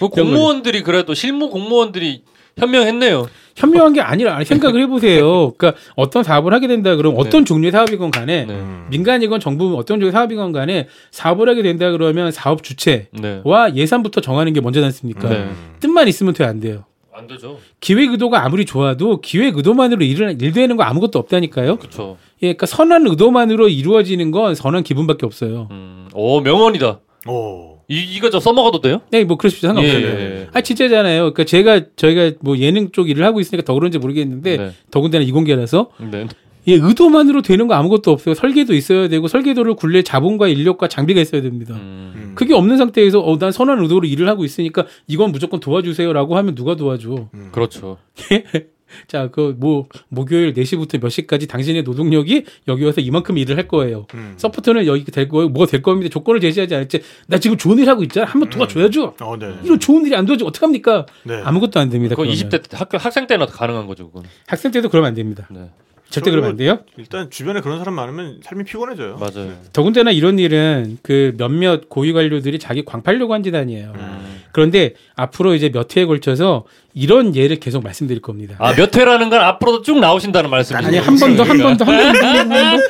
[0.00, 2.22] 그 공무원들이 그래도 실무 공무원들이
[2.58, 3.26] 현명했네요.
[3.56, 5.52] 현명한 게 아니라 아니, 생각을 해보세요.
[5.58, 8.54] 그러니까 어떤 사업을 하게 된다 그러면 어떤 종류의 사업이건 간에 네.
[8.54, 8.86] 음.
[8.90, 13.42] 민간이건 정부 어떤 종류의 사업이건 간에 사업을 하게 된다 그러면 사업 주체와 네.
[13.74, 15.28] 예산부터 정하는 게 먼저지 않습니까?
[15.28, 15.48] 네.
[15.80, 16.84] 뜻만 있으면 돼 안 돼요.
[17.12, 17.58] 안 되죠.
[17.80, 21.76] 기획 의도가 아무리 좋아도 기획 의도만으로 일을 일되는 거 아무것도 없다니까요.
[21.76, 22.16] 그렇죠.
[22.42, 25.66] 예, 그러니까 선한 의도만으로 이루어지는 건 선한 기분밖에 없어요.
[25.72, 26.08] 음.
[26.14, 27.00] 오 명언이다.
[27.26, 27.77] 오.
[27.90, 29.00] 이 이거 저 써먹어도 돼요?
[29.10, 29.68] 네, 뭐 그러십시오.
[29.68, 30.06] 상관없어요.
[30.06, 30.48] 예, 예.
[30.52, 31.32] 아 진짜잖아요.
[31.32, 34.70] 그러니까 제가 저희가 뭐 예능 쪽 일을 하고 있으니까 더 그런지 모르겠는데 네.
[34.90, 36.26] 더군다나 이공계라서 네.
[36.66, 38.34] 예, 의도만으로 되는 거 아무것도 없어요.
[38.34, 41.74] 설계도 있어야 되고 설계도를 굴릴 자본과 인력과 장비가 있어야 됩니다.
[41.76, 42.12] 음.
[42.14, 42.32] 음.
[42.34, 46.76] 그게 없는 상태에서 어, 난 선한 의도로 일을 하고 있으니까 이건 무조건 도와주세요라고 하면 누가
[46.76, 47.30] 도와줘?
[47.52, 47.96] 그렇죠.
[49.08, 54.06] 자, 그 뭐 목요일 4시부터 몇 시까지 당신의 노동력이 여기 와서 이만큼 일을 할 거예요.
[54.14, 54.34] 음.
[54.36, 55.48] support는 여기 될 거예요.
[55.48, 56.08] 뭐가 될 겁니다.
[56.10, 57.02] 조건을 제시하지 않았지.
[57.26, 58.26] 나 지금 좋은 일 하고 있잖아.
[58.26, 59.14] 한번 도와줘야죠.
[59.20, 59.52] 어, 네.
[59.64, 61.06] 이런 좋은 일이 안 도와지면 어떡합니까?
[61.24, 61.40] 네.
[61.42, 62.14] 아무것도 안 됩니다.
[62.14, 62.36] 그거 그러면.
[62.50, 64.24] 20대 때 학교 학생 때나 가능한 거죠, 그건.
[64.46, 65.48] 학생 때도 그러면 안 됩니다.
[65.50, 65.70] 네.
[66.10, 66.78] 절대 그러면 안 돼요.
[66.96, 69.18] 일단 주변에 그런 사람 많으면 삶이 피곤해져요.
[69.18, 69.52] 맞아요.
[69.72, 73.92] 더군다나 이런 일은 그 몇몇 고위 관료들이 자기 광팔려고 한 짓 아니에요.
[73.94, 74.42] 음.
[74.52, 76.64] 그런데 앞으로 이제 몇 회에 걸쳐서
[76.94, 78.56] 이런 예를 계속 말씀드릴 겁니다.
[78.58, 80.86] 아, 몇 회라는 건 앞으로도 쭉 나오신다는 말씀이죠.
[80.88, 82.80] 아니 한 번 더 한 번 더 한 번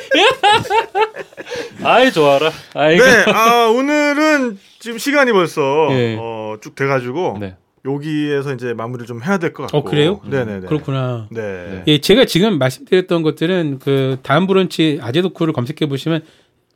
[1.79, 1.87] 더.
[1.87, 2.51] 아이, 좋아라.
[2.73, 3.03] 아이고.
[3.03, 6.15] 네, 아, 오늘은 지금 시간이 벌써 예.
[6.19, 7.55] 어, 쭉 돼가지고 네.
[7.85, 9.77] 여기에서 이제 마무리를 좀 해야 될 것 같고.
[9.77, 10.19] 어, 그래요?
[10.25, 10.67] 네네네.
[10.67, 11.27] 그렇구나.
[11.31, 11.83] 네.
[11.87, 16.21] 예, 제가 지금 말씀드렸던 것들은 그 다음 브런치 아재도쿠를 검색해 보시면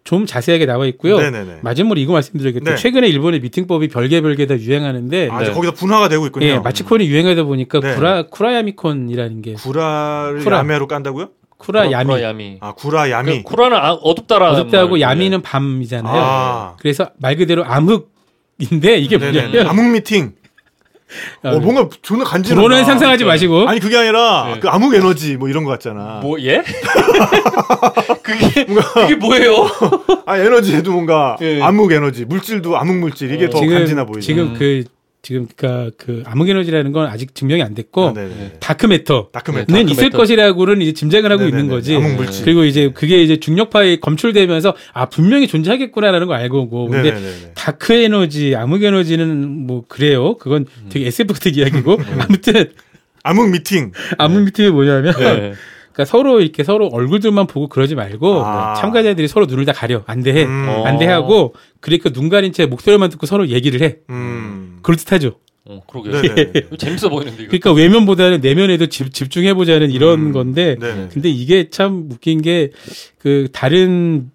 [0.05, 1.17] 좀 자세하게 나와 있고요.
[1.19, 1.59] 네네네.
[1.61, 2.71] 마지막으로 이거 말씀드리겠다.
[2.71, 2.75] 네.
[2.77, 5.51] 최근에 일본의 미팅법이 별개 별개 다 유행하는데 아, 네.
[5.51, 6.45] 거기서 분화가 되고 있군요.
[6.45, 7.95] 예, 마치콘이 유행하다 보니까 네.
[7.95, 10.57] 쿠라 쿠라야미콘이라는 게 구라를 쿠라.
[10.59, 11.29] 야매로 깐다고요?
[11.57, 12.57] 쿠라 야미 쿠라 야미.
[12.59, 13.37] 아, 구라 야미.
[13.37, 14.51] 그 쿠라는 아, 어둡다라.
[14.51, 16.13] 어둡다고 야미는 밤이잖아요.
[16.21, 16.75] 아.
[16.79, 19.17] 그래서 말 그대로 암흑인데 이게.
[19.17, 20.33] 뭐냐면 암흑 미팅.
[21.43, 22.59] 어, 뭔가 존나 간지나.
[22.59, 24.59] 불온은 상상하지 마시고 아니 그게 아니라 네.
[24.59, 26.19] 그 암흑 에너지 뭐 이런 거 같잖아.
[26.21, 26.63] 뭐 예?
[28.23, 29.67] 그게 그게 뭐예요?
[30.25, 31.61] 아 에너지에도 뭔가 예.
[31.61, 34.21] 암흑 에너지, 물질도 암흑 물질 이게 더 간지나 보이죠.
[34.25, 34.55] 지금 음.
[34.57, 34.83] 그
[35.23, 38.57] 지금 그니까 그 암흑 에너지라는 건 아직 증명이 안 됐고 아, 네네.
[38.59, 39.73] dark matter는 dark matter.
[39.73, 39.81] 네.
[39.89, 40.17] 있을 matter.
[40.17, 41.57] 것이라고는 이제 짐작을 하고 네네네.
[41.61, 41.95] 있는 거지.
[41.95, 42.43] 암흑 물질.
[42.43, 46.89] 그리고 이제 그게 이제 중력파에 검출되면서 아 분명히 존재하겠구나라는 걸 알고 오고.
[46.89, 47.51] 근데 네네네.
[47.55, 50.35] dark energy, 암흑 에너지는 뭐 그래요.
[50.35, 50.89] 그건 음.
[50.89, 52.71] 되게 SF 같은 이야기고 아무튼
[53.23, 53.93] 암흑 미팅.
[54.17, 55.53] 암흑 미팅이 뭐냐면 네.
[55.93, 58.73] 그러니까 서로 이렇게 서로 얼굴들만 보고 그러지 말고 아.
[58.75, 60.67] 참가자들이 서로 눈을 다 가려 안대해 음.
[60.67, 60.85] 어.
[60.85, 64.79] 안대하고 그러니까 눈 가린 채 목소리만 듣고 서로 얘기를 해 음.
[64.81, 65.35] 그럴듯하죠.
[65.65, 66.09] 어, 그러게.
[66.09, 66.51] 네네네.
[66.67, 67.47] 이거 재밌어 보이는데 이거.
[67.51, 70.31] 그러니까 외면보다는 내면에도 집, 집중해보자는 이런 음.
[70.33, 71.09] 건데 네네.
[71.13, 72.71] 근데 이게 참 웃긴 게
[73.23, 74.31] 그 다른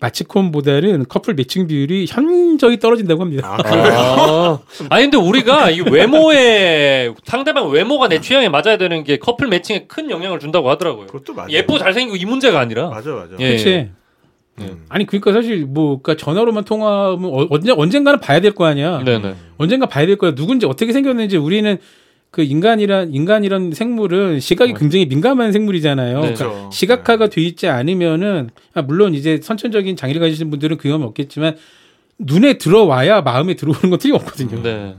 [0.00, 3.48] 마치콘보다는 커플 매칭 비율이 현저히 떨어진다고 합니다.
[3.50, 3.84] 아, 그래요?
[3.96, 4.58] 아.
[4.90, 10.10] 아니 근데 우리가 이 외모에 상대방 외모가 내 취향에 맞아야 되는 게 커플 매칭에 큰
[10.10, 11.06] 영향을 준다고 하더라고요.
[11.06, 11.50] 그것도 맞아요.
[11.50, 12.88] 예쁘고 잘생기고 이 문제가 아니라.
[12.88, 13.30] 맞아 맞아.
[13.40, 13.48] 예.
[13.48, 13.90] 그렇지.
[14.60, 14.84] 음.
[14.88, 19.02] 아니 그러니까 사실 뭐 그러니까 전화로만 통화하면 어- 언제 언젠가는 봐야 될 거 아니야.
[19.04, 19.34] 네네.
[19.56, 20.34] 언젠가 봐야 될 거야.
[20.34, 21.78] 누군지 어떻게 생겼는지 우리는
[22.30, 24.78] 그 인간이란 인간이란 생물은 시각이 네.
[24.78, 26.20] 굉장히 민감한 생물이잖아요.
[26.20, 26.20] 네.
[26.34, 26.70] 그러니까 그렇죠.
[26.72, 31.56] 시각화가 돼 있지 않으면은 아, 물론 이제 선천적인 장애를 가지신 분들은 그 경험이 없겠지만
[32.18, 34.62] 눈에 들어와야 마음에 들어오는 건 틀림없거든요.
[34.62, 34.96] 네.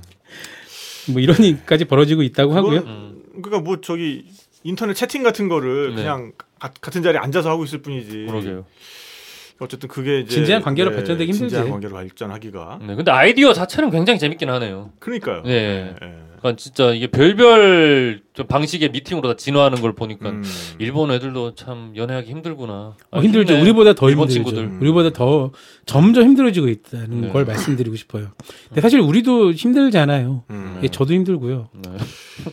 [1.11, 2.79] 뭐 이런 일까지 벌어지고 있다고 하고요.
[2.79, 3.21] 음.
[3.41, 4.25] 그러니까 뭐 저기
[4.63, 5.95] 인터넷 채팅 같은 거를 네.
[5.97, 8.25] 그냥 가- 같은 자리에 앉아서 하고 있을 뿐이지.
[8.27, 8.65] 그러게요.
[9.59, 11.55] 어쨌든 그게 이제 진지한 관계로 발전되기 힘들지.
[11.55, 12.79] 진지한 관계로 발전하기가.
[12.87, 12.95] 네.
[12.95, 14.91] 근데 아이디어 자체는 굉장히 재밌긴 하네요.
[14.99, 15.43] 그러니까요.
[15.43, 15.93] 네.
[16.01, 16.07] 예.
[16.39, 20.43] 그러니까 진짜 이게 별별 좀 방식의 미팅으로 다 진화하는 걸 보니까 음.
[20.79, 22.95] 일본 애들도 참 연애하기 힘들구나.
[23.11, 23.53] 아, 어, 힘들죠.
[23.53, 23.63] 힘내.
[23.63, 24.55] 우리보다 더 일본 힘들죠.
[24.55, 24.77] 친구들.
[24.81, 25.51] 우리보다 더
[25.85, 27.29] 점점 힘들어지고 있다는 네.
[27.29, 28.29] 걸 말씀드리고 싶어요.
[28.69, 30.43] 근데 사실 우리도 힘들잖아요.
[30.49, 30.79] 음.
[30.83, 31.69] 예, 저도 힘들고요.
[31.73, 31.89] 네.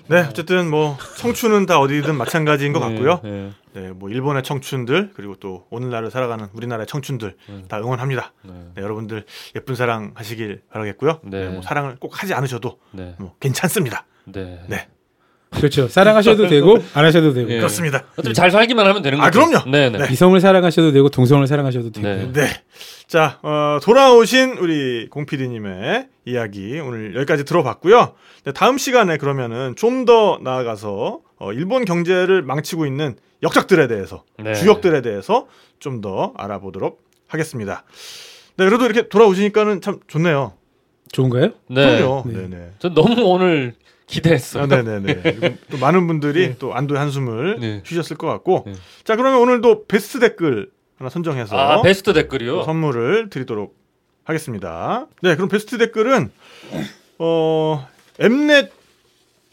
[0.08, 3.20] 네, 어쨌든 뭐 청춘은 다 어디든 마찬가지인 것 같고요.
[3.22, 3.82] 네, 네.
[3.88, 7.64] 네, 뭐 일본의 청춘들 그리고 또 오늘날을 살아가는 우리나라의 청춘들 네.
[7.68, 8.32] 다 응원합니다.
[8.42, 8.52] 네.
[8.74, 9.24] 네, 여러분들
[9.54, 11.20] 예쁜 사랑 하시길 바라겠고요.
[11.24, 11.44] 네.
[11.44, 13.14] 네, 뭐 사랑을 꼭 하지 않으셔도 네.
[13.18, 14.06] 뭐 괜찮습니다.
[14.24, 14.88] 네.
[15.52, 15.58] 네.
[15.60, 15.88] 그렇죠.
[15.88, 17.58] 사랑하셔도 되고 안 하셔도 되고 예.
[17.58, 18.04] 그렇습니다.
[18.16, 19.46] 어차피 잘 살기만 하면 되는 아, 거죠.
[19.46, 19.70] 그럼요.
[19.70, 19.98] 네, 네.
[19.98, 20.08] 네.
[20.12, 22.06] 이성을 사랑하셔도 되고 동성을 사랑하셔도 되고.
[22.06, 22.32] 네.
[22.32, 22.46] 네.
[23.06, 28.14] 자, 어, 돌아오신 우리 공PD님의 이야기 오늘 여기까지 들어봤고요.
[28.44, 34.54] 네, 다음 시간에 그러면은 좀 더 나아가서 어, 일본 경제를 망치고 있는 역작들에 대해서 네.
[34.54, 35.46] 주역들에 대해서
[35.78, 37.84] 좀 더 알아보도록 하겠습니다.
[38.56, 40.54] 네, 그래도 이렇게 돌아오시니까는 참 좋네요.
[41.12, 41.50] 좋은가요?
[41.70, 41.98] 네.
[41.98, 42.24] 그럼요.
[42.26, 42.34] 네.
[42.34, 42.70] 네, 네.
[42.80, 43.74] 전 너무 오늘
[44.06, 44.64] 기대했어요.
[44.64, 45.58] 아, 네네네.
[45.70, 47.82] 또 많은 분들이 또 안도의 한숨을 네.
[47.84, 48.64] 쉬셨을 것 같고.
[48.66, 48.72] 네.
[49.04, 52.62] 자, 그러면 오늘도 베스트 댓글 하나 선정해서 아, 베스트 또 댓글이요?
[52.62, 53.76] 선물을 드리도록
[54.24, 55.06] 하겠습니다.
[55.22, 56.30] 네, 그럼 베스트 댓글은
[57.18, 57.86] 어
[58.18, 58.72] 엠넷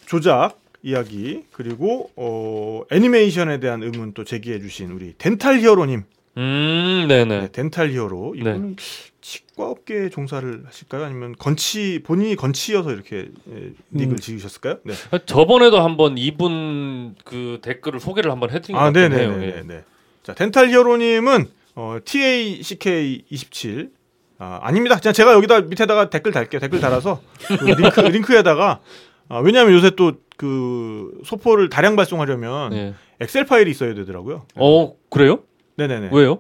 [0.05, 6.03] 조작 이야기 그리고 어 애니메이션에 대한 의문 또 제기해 주신 우리 덴탈 히어로님.
[6.38, 7.39] 음, 네네.
[7.41, 8.76] 네, 덴탈 히어로 이분은
[9.22, 11.05] 치과 업계에 종사를 하실까요?
[11.05, 14.18] 아니면 건치 본인이 건치여서 이렇게 예, 닉을 음.
[14.18, 14.80] 지으셨을까요?
[14.84, 14.93] 네.
[15.26, 19.22] 저번에도 한번 이분 그 댓글을 소개를 한번 해드린 것 아, 같긴 네네네.
[19.23, 19.53] 해요.
[19.57, 19.64] 예.
[19.65, 19.84] 네.
[20.23, 21.45] 자, 덴탈 히어로님은
[21.76, 23.91] 어, TACK27
[24.39, 24.99] 아, 아닙니다.
[24.99, 26.60] 그냥 제가 여기다 밑에다가 댓글 달게요.
[26.60, 27.22] 댓글 달아서
[27.60, 28.81] 그 링크 링크에다가
[29.30, 32.93] 아, 왜냐하면 요새 또 그 소포를 다량 발송하려면 네.
[33.19, 34.45] 엑셀 파일이 있어야 되더라고요.
[34.55, 35.39] 어, 그래요?
[35.75, 36.09] 네네네.
[36.11, 36.39] 왜요?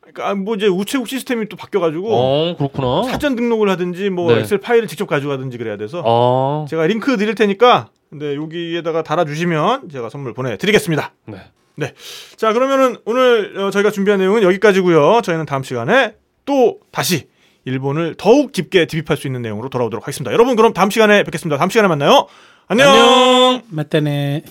[0.00, 3.04] 그러니까 뭐 이제 우체국 시스템이 또 바뀌어가지고 어, 그렇구나.
[3.04, 4.40] 사전 등록을 하든지 뭐 네.
[4.40, 10.08] 엑셀 파일을 직접 가져가든지 그래야 돼서 아, 제가 링크 드릴 테니까 근데 여기에다가 달아주시면 제가
[10.08, 11.12] 선물 보내드리겠습니다.
[11.76, 11.94] 네.
[12.36, 15.20] 자 그러면은 오늘 어, 저희가 준비한 내용은 여기까지고요.
[15.22, 17.28] 저희는 다음 시간에 또 다시
[17.64, 20.32] 일본을 더욱 깊게 딥입할 수 있는 내용으로 돌아오도록 하겠습니다.
[20.32, 21.56] 여러분 그럼 다음 시간에 뵙겠습니다.
[21.56, 22.26] 다음 시간에 만나요.
[22.66, 22.88] 안녕.
[22.88, 23.62] 안녕.
[23.70, 24.42] 맞다네.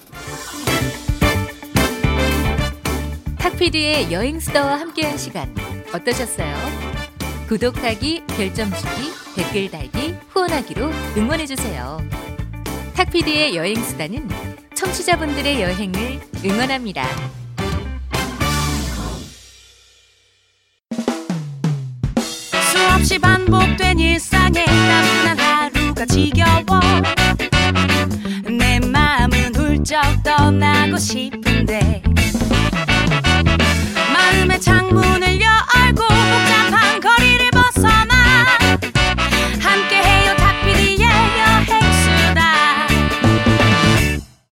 [3.60, 5.54] 탁피디의 여행 수다와 함께한 시간
[5.94, 6.56] 어떠셨어요?
[7.50, 12.00] 구독하기, 별점 주기, 댓글 달기, 후원하기로 응원해주세요.
[12.96, 14.30] 탁피디의 여행 수다는
[14.76, 17.06] 청취자분들의 여행을 응원합니다.
[22.72, 26.80] 수없이 반복된 일상에 따분한 하루가 지겨워
[28.58, 31.50] 내 마음은 훌쩍 떠나고 싶어
[34.60, 35.29] 창문을